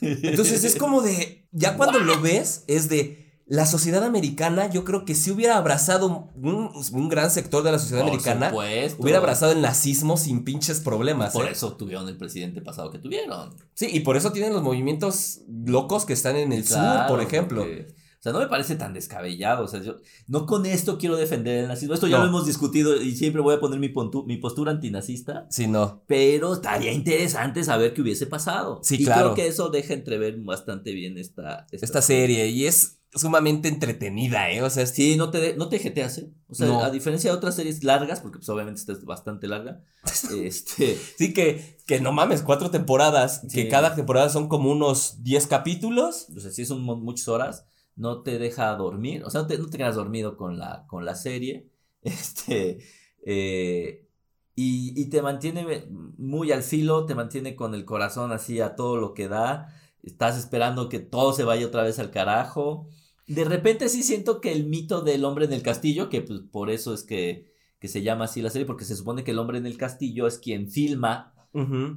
Entonces 0.00 0.64
es 0.64 0.76
como 0.76 1.02
de, 1.02 1.48
ya 1.52 1.76
cuando 1.76 1.98
lo 2.00 2.20
ves, 2.20 2.64
es 2.66 2.88
de, 2.88 3.29
la 3.52 3.66
sociedad 3.66 4.04
americana, 4.04 4.70
yo 4.70 4.84
creo 4.84 5.04
que 5.04 5.16
si 5.16 5.32
hubiera 5.32 5.56
abrazado 5.56 6.30
un, 6.36 6.70
un 6.92 7.08
gran 7.08 7.32
sector 7.32 7.64
de 7.64 7.72
la 7.72 7.80
sociedad 7.80 8.02
Por 8.02 8.10
americana, 8.10 8.50
supuesto. 8.50 9.02
hubiera 9.02 9.18
abrazado 9.18 9.50
el 9.50 9.60
nazismo 9.60 10.16
sin 10.16 10.44
pinches 10.44 10.78
problemas. 10.78 11.32
Por 11.32 11.46
¿eh? 11.46 11.50
eso 11.50 11.72
tuvieron 11.76 12.08
el 12.08 12.16
presidente 12.16 12.60
pasado 12.62 12.92
que 12.92 12.98
tuvieron. 13.00 13.50
Sí, 13.74 13.88
y 13.92 14.00
por 14.00 14.16
eso 14.16 14.30
tienen 14.30 14.52
los 14.52 14.62
movimientos 14.62 15.40
locos 15.66 16.04
que 16.06 16.12
están 16.12 16.36
en 16.36 16.52
el 16.52 16.64
sur, 16.64 16.78
por 17.08 17.20
ejemplo. 17.20 17.62
porque- 17.62 17.88
o 18.20 18.22
sea, 18.22 18.32
no 18.32 18.38
me 18.38 18.48
parece 18.48 18.76
tan 18.76 18.92
descabellado. 18.92 19.64
O 19.64 19.66
sea, 19.66 19.82
yo 19.82 19.96
no 20.28 20.44
con 20.46 20.66
esto 20.66 20.98
quiero 20.98 21.16
defender 21.16 21.56
el 21.58 21.68
nazismo. 21.68 21.94
Esto 21.94 22.06
ya 22.06 22.18
No. 22.18 22.24
lo 22.24 22.28
hemos 22.28 22.44
discutido 22.46 23.00
y 23.02 23.16
siempre 23.16 23.40
voy 23.40 23.54
a 23.54 23.60
poner 23.60 23.80
mi, 23.80 23.88
pontu- 23.88 24.26
mi 24.26 24.36
postura 24.36 24.72
antinazista. 24.72 25.46
Sí, 25.50 25.66
no. 25.66 26.04
Pero 26.06 26.52
estaría 26.52 26.92
interesante 26.92 27.64
saber 27.64 27.94
qué 27.94 28.02
hubiese 28.02 28.26
pasado. 28.26 28.80
Sí, 28.84 28.96
y 29.00 29.04
claro. 29.06 29.22
creo 29.22 29.34
que 29.36 29.46
eso 29.48 29.70
deja 29.70 29.94
entrever 29.94 30.36
bastante 30.38 30.92
bien 30.92 31.16
esta, 31.18 31.66
Esta 31.72 32.02
serie, 32.02 32.46
y 32.48 32.66
es 32.66 32.99
sumamente 33.12 33.68
entretenida, 33.68 34.50
¿eh? 34.50 34.62
O 34.62 34.70
sea, 34.70 34.84
es- 34.84 34.90
Sí, 34.90 35.16
no 35.16 35.30
te, 35.30 35.38
de- 35.40 35.56
no 35.56 35.68
te 35.68 35.78
jeteas, 35.78 36.18
¿eh? 36.18 36.30
O 36.48 36.54
sea, 36.54 36.66
No. 36.68 36.82
a 36.84 36.90
diferencia 36.90 37.30
de 37.30 37.36
otras 37.36 37.56
series 37.56 37.82
largas, 37.84 38.20
porque 38.20 38.38
pues 38.38 38.48
obviamente 38.48 38.80
esta 38.80 38.92
es 38.92 39.04
bastante 39.04 39.48
larga, 39.48 39.82
este, 40.44 40.96
Sí, 41.18 41.32
que, 41.34 41.78
que 41.86 42.00
no 42.00 42.12
mames, 42.12 42.42
cuatro 42.42 42.70
temporadas, 42.70 43.42
Sí. 43.48 43.62
que 43.64 43.68
cada 43.68 43.94
temporada 43.96 44.28
son 44.28 44.48
como 44.48 44.70
unos 44.70 45.22
10 45.24 45.46
capítulos. 45.46 46.28
o 46.36 46.40
sea, 46.40 46.50
sí 46.52 46.64
son 46.64 46.82
mu- 46.82 46.96
muchas 46.96 47.28
horas, 47.28 47.66
no 47.96 48.22
te 48.22 48.38
deja 48.38 48.74
dormir, 48.76 49.24
o 49.24 49.30
sea, 49.30 49.42
no 49.42 49.46
te, 49.48 49.58
no 49.58 49.66
te 49.68 49.76
quedas 49.78 49.96
dormido 49.96 50.36
con 50.36 50.58
la, 50.58 50.84
con 50.86 51.04
la 51.04 51.14
serie, 51.16 51.68
este, 52.02 52.78
eh, 53.26 54.06
y, 54.54 55.00
y 55.00 55.06
te 55.06 55.20
mantiene 55.22 55.86
muy 56.16 56.52
al 56.52 56.62
filo, 56.62 57.06
te 57.06 57.14
mantiene 57.14 57.56
con 57.56 57.74
el 57.74 57.84
corazón 57.84 58.30
así 58.32 58.60
a 58.60 58.76
todo 58.76 58.96
lo 58.96 59.14
que 59.14 59.26
da, 59.28 59.74
estás 60.02 60.38
esperando 60.38 60.88
que 60.88 60.98
todo 61.00 61.32
se 61.32 61.44
vaya 61.44 61.66
otra 61.66 61.82
vez 61.82 61.98
al 61.98 62.10
carajo. 62.10 62.86
De 63.34 63.44
repente 63.44 63.88
sí 63.88 64.02
siento 64.02 64.40
que 64.40 64.52
el 64.52 64.66
mito 64.66 65.02
del 65.02 65.24
hombre 65.24 65.44
en 65.46 65.52
el 65.52 65.62
castillo, 65.62 66.08
que 66.08 66.20
pues 66.22 66.40
por 66.50 66.70
eso 66.70 66.92
es 66.94 67.02
que, 67.04 67.46
que 67.78 67.88
se 67.88 68.02
llama 68.02 68.24
así 68.24 68.42
la 68.42 68.50
serie, 68.50 68.66
porque 68.66 68.84
se 68.84 68.96
supone 68.96 69.24
que 69.24 69.30
el 69.30 69.38
hombre 69.38 69.58
en 69.58 69.66
el 69.66 69.76
castillo 69.76 70.26
es 70.26 70.38
quien 70.38 70.68
filma 70.70 71.32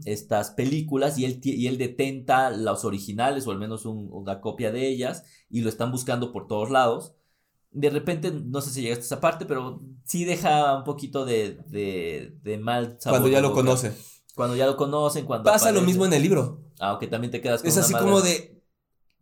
estas 0.05 0.51
películas 0.51 1.17
y 1.19 1.25
él, 1.25 1.39
y 1.43 1.67
él 1.67 1.77
detenta 1.77 2.49
las 2.49 2.85
originales 2.85 3.45
o 3.45 3.51
al 3.51 3.59
menos 3.59 3.85
un- 3.85 4.09
una 4.11 4.41
copia 4.41 4.71
de 4.71 4.87
ellas 4.87 5.23
y 5.49 5.61
lo 5.61 5.69
están 5.69 5.91
buscando 5.91 6.31
por 6.31 6.47
todos 6.47 6.69
lados. 6.71 7.13
De 7.71 7.89
repente, 7.89 8.31
no 8.31 8.61
sé 8.61 8.69
si 8.71 8.81
llegaste 8.81 9.03
a 9.03 9.05
esa 9.05 9.19
parte, 9.21 9.45
pero 9.45 9.81
sí 10.05 10.25
deja 10.25 10.77
un 10.77 10.83
poquito 10.83 11.25
de, 11.25 11.59
de, 11.67 12.35
de 12.43 12.57
mal 12.57 12.97
sabor. 12.99 13.19
Cuando 13.21 13.29
ya 13.35 13.41
lo 13.41 13.53
conoce. 13.53 13.91
Cuando 14.35 14.55
ya 14.55 14.65
lo 14.65 14.75
conocen, 14.77 15.25
cuando 15.25 15.43
Pasa 15.51 15.71
lo 15.71 15.81
mismo 15.81 16.05
en 16.05 16.13
el 16.13 16.21
libro. 16.23 16.61
Aunque 16.79 17.07
también 17.07 17.29
te 17.31 17.39
quedas 17.41 17.61
con 17.61 17.69
Es 17.69 17.77
así 17.77 17.93
madre- 17.93 18.05
como 18.05 18.21
de. 18.21 18.52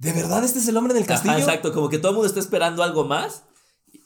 ¿De 0.01 0.13
verdad 0.13 0.43
este 0.43 0.57
es 0.59 0.67
el 0.67 0.77
hombre 0.77 0.93
del 0.95 1.05
castillo? 1.05 1.33
Ajá, 1.35 1.39
exacto, 1.39 1.71
como 1.73 1.87
que 1.89 1.99
todo 1.99 2.09
el 2.11 2.15
mundo 2.15 2.27
está 2.27 2.39
esperando 2.39 2.81
algo 2.83 3.05
más. 3.05 3.43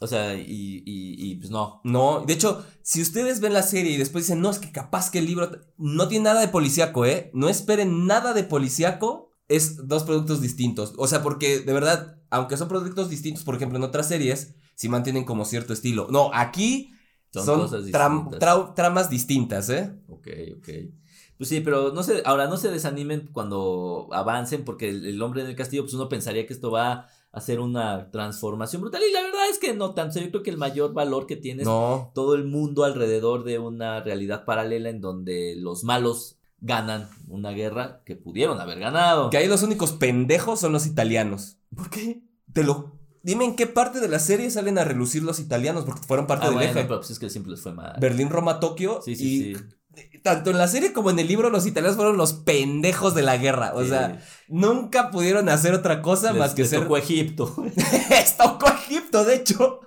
O 0.02 0.08
sea, 0.08 0.36
y, 0.36 0.44
y, 0.86 1.16
y 1.32 1.36
pues 1.36 1.50
no. 1.52 1.80
No, 1.86 2.26
de 2.26 2.34
hecho, 2.34 2.66
si 2.82 3.02
ustedes 3.02 3.40
ven 3.40 3.54
la 3.54 3.64
serie 3.64 3.94
y 3.94 3.98
después 3.98 4.26
dicen, 4.26 4.42
no, 4.42 4.50
es 4.52 4.60
que 4.60 4.72
capaz 4.74 5.10
que 5.10 5.20
el 5.20 5.26
libro 5.26 5.50
no 5.78 6.08
tiene 6.10 6.26
nada 6.26 6.42
de 6.42 6.50
policíaco, 6.50 7.06
¿eh? 7.06 7.32
No 7.34 7.48
esperen 7.48 8.06
nada 8.06 8.34
de 8.34 8.44
policíaco, 8.44 9.32
es 9.48 9.88
dos 9.88 10.04
productos 10.04 10.42
distintos. 10.42 10.94
O 10.98 11.08
sea, 11.08 11.24
porque 11.24 11.60
de 11.62 11.74
verdad, 11.74 12.18
aunque 12.30 12.58
son 12.58 12.68
productos 12.68 13.10
distintos, 13.10 13.46
por 13.46 13.56
ejemplo, 13.56 13.78
en 13.78 13.84
otras 13.86 14.10
series, 14.10 14.56
sí 14.76 14.90
mantienen 14.90 15.24
como 15.24 15.46
cierto 15.46 15.72
estilo. 15.72 16.08
No, 16.12 16.30
aquí 16.34 16.92
Son 17.32 17.46
son, 17.46 17.60
cosas 17.62 17.86
tram- 17.86 18.26
distintas. 18.26 18.42
trau- 18.42 18.74
tramas 18.76 19.10
distintas, 19.10 19.70
¿eh? 19.70 19.94
Ok, 20.10 20.28
ok. 20.58 20.70
Pues 21.38 21.50
sí, 21.50 21.60
pero 21.62 21.92
no 21.92 22.02
se, 22.04 22.22
ahora 22.26 22.48
no 22.48 22.58
se 22.58 22.72
desanimen 22.72 23.30
cuando 23.34 24.08
avancen, 24.12 24.64
porque 24.64 24.90
el, 24.90 25.06
el 25.06 25.22
hombre 25.22 25.42
en 25.42 25.48
el 25.48 25.56
castillo, 25.56 25.84
pues 25.84 25.94
uno 25.94 26.08
pensaría 26.10 26.46
que 26.48 26.54
esto 26.54 26.72
va 26.72 27.08
a 27.32 27.42
ser 27.42 27.60
una 27.60 28.10
transformación 28.12 28.82
brutal. 28.82 29.02
Y 29.08 29.12
la 29.12 29.22
verdad 29.22 29.42
es 29.52 29.60
que 29.60 29.74
no 29.74 29.94
tanto. 29.94 30.20
Yo 30.20 30.30
creo 30.32 30.44
que 30.44 30.50
el 30.52 30.58
mayor 30.58 30.94
valor 30.94 31.28
que 31.28 31.36
tiene 31.36 31.64
es 31.64 31.68
todo 32.14 32.36
el 32.36 32.46
mundo 32.46 32.86
alrededor 32.86 33.44
de 33.44 33.60
una 33.60 34.00
realidad 34.02 34.46
paralela 34.46 34.90
en 34.90 35.02
donde 35.02 35.56
los 35.58 35.84
malos 35.84 36.38
ganan 36.62 37.10
una 37.28 37.52
guerra 37.52 38.02
que 38.06 38.16
pudieron 38.16 38.62
haber 38.62 38.80
ganado. 38.80 39.30
Que 39.30 39.38
ahí 39.38 39.48
los 39.50 39.62
únicos 39.64 39.92
pendejos 39.92 40.62
son 40.62 40.72
los 40.72 40.86
italianos. 40.88 41.58
¿Por 41.76 41.90
qué? 41.90 42.22
Te 42.54 42.64
lo. 42.64 42.96
Dime 43.22 43.44
en 43.44 43.56
qué 43.56 43.66
parte 43.68 44.00
de 44.00 44.08
la 44.08 44.20
serie 44.20 44.50
salen 44.52 44.78
a 44.78 44.84
relucir 44.86 45.24
los 45.24 45.40
italianos, 45.40 45.84
porque 45.84 46.04
fueron 46.04 46.28
parte 46.28 46.46
Ah, 46.46 46.50
del 46.50 46.58
bueno, 46.58 46.72
eje. 46.72 46.84
pero 46.88 47.00
pues 47.00 47.10
es 47.12 47.20
que 47.20 47.30
siempre 47.30 47.52
les 47.52 47.60
fue 47.62 47.74
mal. 47.74 47.96
Berlín, 48.00 48.30
Roma, 48.30 48.60
Tokio. 48.60 49.02
Sí, 49.04 49.12
y 49.12 49.16
sí, 49.16 49.56
sí. 49.56 49.64
Tanto 50.24 50.50
en 50.52 50.58
la 50.58 50.68
serie 50.68 50.92
como 50.94 51.10
en 51.12 51.20
el 51.20 51.28
libro, 51.28 51.50
los 51.50 51.66
italianos 51.66 51.96
fueron 51.98 52.18
los 52.18 52.34
pendejos 52.34 53.14
de 53.16 53.22
la 53.22 53.38
guerra. 53.38 53.72
O 53.76 53.84
Sí. 53.84 53.90
sea, 53.90 54.20
nunca 54.48 55.12
pudieron 55.12 55.50
hacer 55.50 55.74
otra 55.74 56.02
cosa 56.02 56.32
Les- 56.32 56.40
más 56.40 56.54
que 56.54 56.62
les 56.64 56.70
ser. 56.72 56.82
tocó 56.82 56.98
Egipto. 56.98 57.56
Les 58.10 58.38
tocó 58.38 58.68
Egipto, 58.70 59.24
de 59.26 59.36
hecho. 59.36 59.80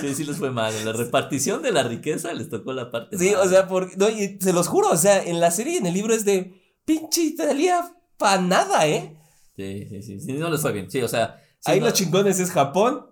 sí, 0.00 0.14
sí 0.14 0.24
les 0.24 0.36
fue 0.38 0.50
mal. 0.50 0.74
En 0.74 0.84
la 0.86 0.92
repartición 0.92 1.62
de 1.62 1.70
la 1.72 1.82
riqueza 1.82 2.32
les 2.32 2.48
tocó 2.48 2.72
la 2.72 2.90
parte 2.90 3.18
Sí, 3.18 3.30
mala. 3.32 3.42
o 3.42 3.48
sea, 3.48 3.68
por, 3.68 3.96
no, 3.98 4.08
y 4.08 4.38
se 4.40 4.52
los 4.52 4.66
juro, 4.68 4.88
o 4.90 4.96
sea, 4.96 5.22
en 5.22 5.40
la 5.40 5.50
serie 5.50 5.74
y 5.74 5.76
en 5.76 5.86
el 5.86 5.94
libro 5.94 6.14
es 6.14 6.24
de 6.24 6.54
pinche 6.84 7.22
Italia 7.22 7.94
pa' 8.16 8.38
nada, 8.38 8.86
¿eh? 8.86 9.16
Sí, 9.56 9.86
sí, 9.88 10.02
sí, 10.02 10.20
sí, 10.20 10.32
no 10.32 10.50
les 10.50 10.60
fue 10.60 10.72
bien. 10.72 10.90
Sí, 10.90 11.00
o 11.02 11.08
sea. 11.08 11.40
sí, 11.60 11.70
Ahí 11.72 11.80
no- 11.80 11.86
los 11.86 11.94
chingones 11.94 12.40
es 12.40 12.50
Japón 12.50 13.06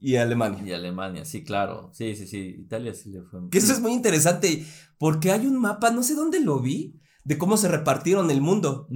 y 0.00 0.16
Alemania. 0.16 0.62
Y 0.64 0.72
Alemania, 0.72 1.24
sí, 1.24 1.42
claro. 1.44 1.90
Sí, 1.92 2.14
sí, 2.14 2.26
sí. 2.26 2.56
Italia 2.60 2.94
sí 2.94 3.10
le 3.10 3.22
fue. 3.22 3.40
Que 3.50 3.58
eso 3.58 3.72
es 3.72 3.80
muy 3.80 3.92
interesante, 3.92 4.64
porque 4.98 5.32
hay 5.32 5.46
un 5.46 5.56
mapa, 5.60 5.90
no 5.90 6.02
sé 6.02 6.14
dónde 6.14 6.40
lo 6.40 6.60
vi, 6.60 7.00
de 7.24 7.38
cómo 7.38 7.56
se 7.56 7.68
repartieron 7.68 8.30
el 8.30 8.40
mundo. 8.40 8.88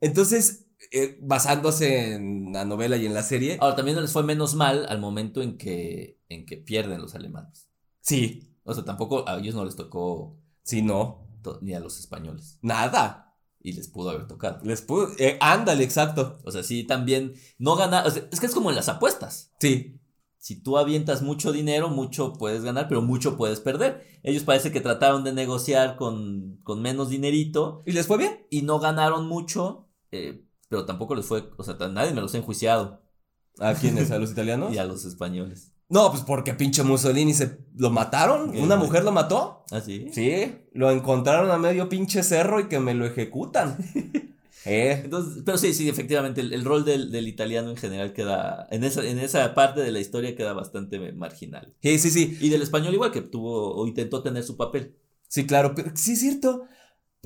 Entonces, 0.00 0.66
eh, 0.90 1.18
basándose 1.22 2.14
en 2.14 2.52
la 2.52 2.64
novela 2.64 2.96
y 2.96 3.06
en 3.06 3.14
la 3.14 3.22
serie, 3.22 3.56
Ahora, 3.60 3.76
también 3.76 4.00
les 4.00 4.12
fue 4.12 4.24
menos 4.24 4.54
mal 4.54 4.86
al 4.88 4.98
momento 5.00 5.42
en 5.42 5.56
que, 5.56 6.18
en 6.28 6.44
que 6.44 6.56
pierden 6.56 7.00
los 7.00 7.14
alemanes. 7.14 7.68
sí, 8.00 8.48
O 8.64 8.74
sea, 8.74 8.84
tampoco 8.84 9.28
a 9.28 9.38
ellos 9.38 9.54
no 9.54 9.64
les 9.64 9.76
tocó 9.76 10.38
sí, 10.64 10.82
no, 10.82 11.28
ni 11.60 11.74
a 11.74 11.80
los 11.80 11.98
españoles. 12.00 12.58
nada. 12.62 13.28
Y 13.64 13.74
les 13.74 13.86
pudo 13.88 14.10
haber 14.10 14.26
tocado. 14.26 14.58
Les 14.64 14.82
pudo, 14.82 15.08
eh, 15.18 15.38
ándale, 15.40 15.84
exacto. 15.84 16.38
O 16.44 16.50
sea, 16.50 16.64
sí, 16.64 16.82
también 16.82 17.34
no 17.58 17.76
ganar. 17.76 18.04
o 18.04 18.10
sea, 18.10 18.24
es 18.32 18.40
que 18.40 18.46
es 18.46 18.54
como 18.54 18.70
en 18.70 18.76
las 18.76 18.88
apuestas. 18.88 19.52
Sí, 19.60 20.00
Si 20.42 20.60
tú 20.60 20.76
avientas 20.76 21.22
mucho 21.22 21.52
dinero, 21.52 21.88
mucho 21.88 22.32
puedes 22.32 22.64
ganar, 22.64 22.88
pero 22.88 23.00
mucho 23.00 23.36
puedes 23.36 23.60
perder. 23.60 24.04
Ellos 24.24 24.42
parece 24.42 24.72
que 24.72 24.80
trataron 24.80 25.22
de 25.22 25.32
negociar 25.32 25.94
con, 25.94 26.58
con 26.64 26.82
menos 26.82 27.10
dinerito 27.10 27.84
¿y 27.86 27.92
les 27.92 28.08
fue 28.08 28.18
bien? 28.18 28.44
y 28.50 28.62
no 28.62 28.80
ganaron 28.80 29.28
mucho, 29.28 29.88
eh, 30.10 30.44
pero 30.68 30.84
tampoco 30.84 31.14
les 31.14 31.26
fue, 31.26 31.48
o 31.56 31.62
sea, 31.62 31.76
nadie 31.88 32.12
me 32.12 32.20
los 32.20 32.34
ha 32.34 32.38
enjuiciado. 32.38 33.04
¿A 33.60 33.74
quiénes? 33.74 34.10
¿A 34.10 34.18
los 34.18 34.32
italianos? 34.32 34.72
Y 34.74 34.78
a 34.78 34.84
los 34.84 35.04
españoles. 35.04 35.74
No, 35.88 36.10
pues 36.10 36.24
porque 36.24 36.54
pinche 36.54 36.82
Mussolini 36.82 37.34
se 37.34 37.64
lo 37.76 37.90
mataron. 37.90 38.50
¿Qué? 38.50 38.60
¿Una 38.60 38.74
mujer 38.74 39.04
lo 39.04 39.12
mató? 39.12 39.64
¿Ah, 39.70 39.80
sí? 39.80 40.08
Sí, 40.12 40.56
lo 40.72 40.90
encontraron 40.90 41.52
a 41.52 41.58
medio 41.58 41.88
pinche 41.88 42.24
cerro 42.24 42.58
y 42.58 42.66
que 42.66 42.80
me 42.80 42.94
lo 42.94 43.06
ejecutan. 43.06 43.76
eh, 44.64 45.00
Entonces, 45.04 45.42
pero 45.44 45.58
sí, 45.58 45.74
sí, 45.74 45.88
efectivamente, 45.88 46.40
el, 46.40 46.52
el 46.52 46.64
rol 46.64 46.84
del, 46.84 47.10
del 47.10 47.26
italiano 47.28 47.70
en 47.70 47.76
general 47.76 48.12
queda, 48.12 48.66
en 48.70 48.84
esa, 48.84 49.04
en 49.04 49.18
esa 49.18 49.54
parte 49.54 49.80
de 49.80 49.90
la 49.92 50.00
historia 50.00 50.36
queda 50.36 50.52
bastante 50.52 51.12
marginal. 51.12 51.74
sí, 51.82 51.98
sí, 51.98 52.10
sí. 52.10 52.38
Y 52.40 52.48
del 52.48 52.62
español 52.62 52.94
igual, 52.94 53.10
que 53.12 53.22
tuvo 53.22 53.74
o 53.74 53.86
intentó 53.86 54.22
tener 54.22 54.42
su 54.44 54.56
papel. 54.56 54.96
Sí, 55.28 55.46
claro, 55.46 55.74
pero 55.74 55.90
sí 55.94 56.12
es 56.12 56.20
cierto. 56.20 56.64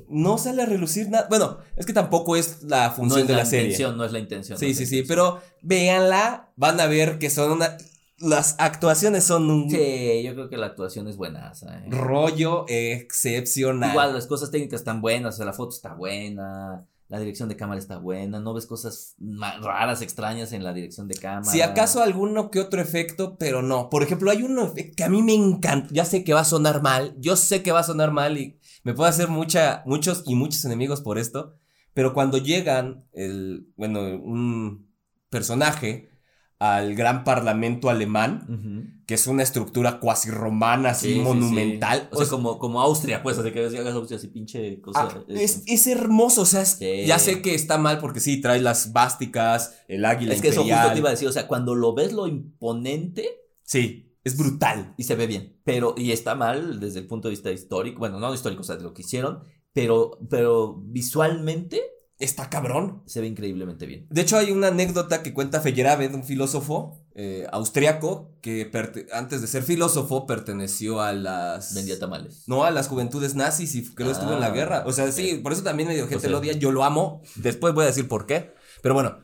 No 0.08 0.36
sale 0.38 0.62
a 0.62 0.66
relucir 0.66 1.08
nada. 1.08 1.26
Bueno, 1.30 1.58
es 1.74 1.86
que 1.86 1.92
tampoco 1.94 2.36
es 2.36 2.62
la 2.62 2.88
No 2.88 2.94
función 2.94 3.22
es 3.22 3.26
de 3.28 3.32
la, 3.32 3.38
la, 3.40 3.46
serie. 3.46 3.76
no 3.96 4.04
es 4.04 4.12
la 4.12 4.18
intención. 4.18 4.56
no 4.56 4.60
Sí, 4.60 4.68
la 4.68 4.74
sí, 4.74 4.86
sí, 4.86 4.98
intención. 4.98 5.06
pero 5.08 5.42
véanla, 5.62 6.52
van 6.56 6.78
a 6.80 6.86
ver 6.86 7.18
que 7.18 7.30
son 7.30 7.52
una... 7.52 7.76
Las 8.18 8.56
actuaciones 8.58 9.24
son 9.24 9.50
un 9.50 9.70
Sí, 9.70 10.22
yo 10.24 10.34
creo 10.34 10.48
que 10.48 10.56
la 10.56 10.66
actuación 10.66 11.06
es 11.08 11.16
buena. 11.16 11.52
¿eh? 11.62 11.86
rollo 11.90 12.64
excepcional. 12.68 13.90
Igual 13.90 14.14
las 14.14 14.26
cosas 14.26 14.50
técnicas 14.50 14.80
están 14.80 15.00
buenas, 15.02 15.34
o 15.34 15.36
sea, 15.38 15.46
la 15.46 15.52
foto 15.52 15.74
está 15.74 15.94
buena, 15.94 16.86
la 17.08 17.20
dirección 17.20 17.48
de 17.48 17.56
cámara 17.56 17.78
está 17.78 17.98
buena, 17.98 18.40
no 18.40 18.52
ves 18.52 18.66
cosas 18.66 19.14
raras, 19.60 20.02
extrañas 20.02 20.52
en 20.52 20.64
la 20.64 20.72
dirección 20.72 21.06
de 21.06 21.14
cámara. 21.14 21.50
Si 21.50 21.62
acaso 21.62 22.02
alguno 22.02 22.50
que 22.50 22.58
otro 22.58 22.80
efecto, 22.80 23.36
pero 23.38 23.62
no. 23.62 23.88
Por 23.90 24.02
ejemplo, 24.02 24.30
hay 24.30 24.42
uno 24.42 24.74
que 24.96 25.04
a 25.04 25.08
mí 25.08 25.22
me 25.22 25.34
encanta. 25.34 25.88
Ya 25.92 26.04
sé 26.04 26.24
que 26.24 26.34
va 26.34 26.40
a 26.40 26.44
sonar 26.44 26.82
mal. 26.82 27.14
Yo 27.18 27.36
sé 27.36 27.62
que 27.62 27.72
va 27.72 27.80
a 27.80 27.84
sonar 27.84 28.10
mal 28.10 28.38
y 28.38 28.58
me 28.82 28.92
puedo 28.92 29.08
hacer 29.08 29.28
mucha, 29.28 29.82
muchos 29.86 30.24
y 30.26 30.34
muchos 30.34 30.64
enemigos 30.64 31.00
por 31.00 31.18
esto. 31.18 31.56
Pero 31.94 32.12
cuando 32.12 32.38
llegan 32.38 33.06
el, 33.12 33.68
bueno, 33.76 34.00
un 34.00 34.92
personaje 35.30 36.15
al 36.58 36.94
gran 36.94 37.22
parlamento 37.22 37.90
alemán, 37.90 38.46
Ujú. 38.48 39.04
que 39.06 39.12
es 39.14 39.26
una 39.26 39.42
estructura 39.42 40.00
cuasi 40.00 40.30
romana, 40.30 40.90
así 40.90 41.08
Sí, 41.08 41.14
sí, 41.14 41.20
monumental. 41.20 42.00
sí. 42.00 42.08
O 42.12 42.16
sea, 42.18 42.28
como, 42.30 42.58
como 42.58 42.80
Austria, 42.80 43.22
pues, 43.22 43.36
así 43.36 43.52
que 43.52 43.60
hagas 43.66 43.94
Austria 43.94 44.16
así 44.16 44.28
pinche 44.28 44.80
cosa. 44.80 45.00
Ah, 45.12 45.18
eh, 45.28 45.42
es, 45.44 45.62
es 45.66 45.86
hermoso, 45.86 46.42
o 46.42 46.46
sea, 46.46 46.62
es- 46.62 46.78
ya 46.78 47.18
sé 47.18 47.42
que 47.42 47.54
está 47.54 47.76
mal 47.76 47.98
porque 47.98 48.20
sí, 48.20 48.40
trae 48.40 48.60
las 48.60 48.92
vásticas, 48.94 49.74
el 49.86 50.04
águila 50.06 50.32
es 50.32 50.40
que 50.40 50.48
eso 50.48 50.62
justo 50.62 50.92
te 50.92 50.98
iba 50.98 51.08
a 51.08 51.12
decir, 51.12 51.28
o 51.28 51.32
sea, 51.32 51.46
cuando 51.46 51.74
lo 51.74 51.92
ves 51.94 52.12
lo 52.14 52.26
imponente 52.26 53.28
Sí, 53.62 54.16
es 54.24 54.36
brutal. 54.38 54.94
y 54.96 55.04
se 55.04 55.14
ve 55.14 55.26
bien, 55.26 55.60
pero, 55.62 55.94
y 55.96 56.12
está 56.12 56.34
mal 56.34 56.80
desde 56.80 57.00
el 57.00 57.06
punto 57.06 57.28
de 57.28 57.32
vista 57.32 57.50
histórico, 57.52 57.98
bueno, 57.98 58.18
no 58.18 58.32
histórico, 58.32 58.62
o 58.62 58.64
sea, 58.64 58.76
de 58.76 58.82
lo 58.82 58.94
que 58.94 59.02
hicieron, 59.02 59.40
pero, 59.74 60.18
pero 60.30 60.80
visualmente 60.86 61.82
Está 62.18 62.48
cabrón. 62.48 63.02
se 63.06 63.20
ve 63.20 63.26
increíblemente 63.26 63.84
bien. 63.84 64.06
De 64.08 64.22
hecho, 64.22 64.38
hay 64.38 64.50
una 64.50 64.68
anécdota 64.68 65.22
que 65.22 65.34
cuenta 65.34 65.60
Feyerabend, 65.60 66.14
un 66.14 66.24
filósofo 66.24 67.04
eh, 67.14 67.46
austriaco 67.52 68.30
que 68.40 68.70
antes 69.12 69.40
de 69.42 69.46
ser 69.46 69.62
filósofo 69.62 70.26
perteneció 70.26 71.00
a 71.02 71.12
las. 71.12 71.74
Vendía 71.74 71.98
tamales. 71.98 72.44
No, 72.46 72.64
a 72.64 72.70
las 72.70 72.88
juventudes 72.88 73.34
nazis 73.34 73.74
y 73.74 73.84
creo 73.94 74.08
que 74.08 74.12
estuvo 74.14 74.32
en 74.32 74.40
la 74.40 74.46
Ah, 74.46 74.50
guerra. 74.50 74.84
O 74.86 74.92
sea, 74.92 75.12
sí, 75.12 75.40
por 75.42 75.52
eso 75.52 75.62
también 75.62 75.88
medio 75.88 76.04
gente 76.04 76.16
O 76.16 76.20
sea- 76.20 76.30
lo 76.30 76.38
odia. 76.38 76.54
Yo 76.54 76.72
lo 76.72 76.84
amo. 76.84 77.20
Después 77.34 77.74
voy 77.74 77.84
a 77.84 77.88
decir 77.88 78.08
por 78.08 78.24
qué. 78.26 78.54
Pero 78.82 78.94
bueno. 78.94 79.18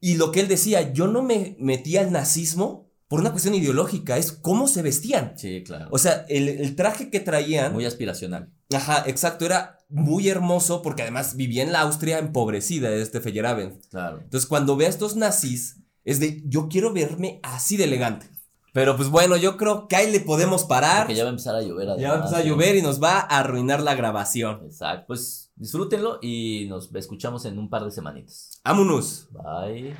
Y 0.00 0.16
lo 0.16 0.30
que 0.32 0.40
él 0.40 0.48
decía, 0.48 0.92
yo 0.92 1.06
no 1.06 1.22
me 1.22 1.56
metí 1.58 1.96
al 1.96 2.12
nazismo 2.12 2.83
por 3.08 3.20
una 3.20 3.30
cuestión 3.30 3.54
ideológica, 3.54 4.16
es 4.16 4.32
cómo 4.32 4.66
se 4.66 4.82
vestían. 4.82 5.34
Sí, 5.36 5.62
claro. 5.64 5.88
O 5.90 5.98
sea, 5.98 6.24
el, 6.28 6.48
el 6.48 6.76
traje 6.76 7.10
que 7.10 7.20
traían. 7.20 7.72
Muy 7.72 7.84
aspiracional. 7.84 8.50
Ajá, 8.72 9.04
exacto, 9.06 9.44
era 9.44 9.78
muy 9.88 10.28
hermoso 10.28 10.82
porque 10.82 11.02
además 11.02 11.36
vivía 11.36 11.62
en 11.62 11.72
la 11.72 11.82
Austria 11.82 12.18
empobrecida, 12.18 12.90
este 12.92 13.20
Feyerabend. 13.20 13.80
Claro. 13.90 14.20
Entonces, 14.22 14.48
cuando 14.48 14.76
ve 14.76 14.86
a 14.86 14.88
estos 14.88 15.16
nazis, 15.16 15.80
es 16.04 16.20
de 16.20 16.42
yo 16.46 16.68
quiero 16.68 16.92
verme 16.92 17.40
así 17.42 17.76
de 17.76 17.84
elegante. 17.84 18.28
Pero 18.72 18.96
pues 18.96 19.08
bueno, 19.08 19.36
yo 19.36 19.56
creo 19.56 19.86
que 19.86 19.94
ahí 19.94 20.10
le 20.10 20.18
podemos 20.18 20.64
parar. 20.64 21.02
Porque 21.02 21.14
ya 21.14 21.22
va 21.22 21.28
a 21.28 21.30
empezar 21.30 21.54
a 21.54 21.62
llover. 21.62 21.86
Ya 21.86 21.92
va 21.92 21.92
a 21.92 21.96
además, 21.96 22.16
empezar 22.16 22.40
a 22.40 22.44
llover 22.44 22.74
y 22.74 22.82
nos 22.82 23.00
va 23.00 23.20
a 23.20 23.38
arruinar 23.38 23.80
la 23.80 23.94
grabación. 23.94 24.62
Exacto. 24.64 25.04
Pues 25.06 25.52
disfrútenlo 25.54 26.18
y 26.20 26.66
nos 26.68 26.92
escuchamos 26.92 27.44
en 27.44 27.60
un 27.60 27.70
par 27.70 27.84
de 27.84 27.92
semanitas. 27.92 28.60
Vámonos. 28.64 29.28
Bye. 29.30 29.94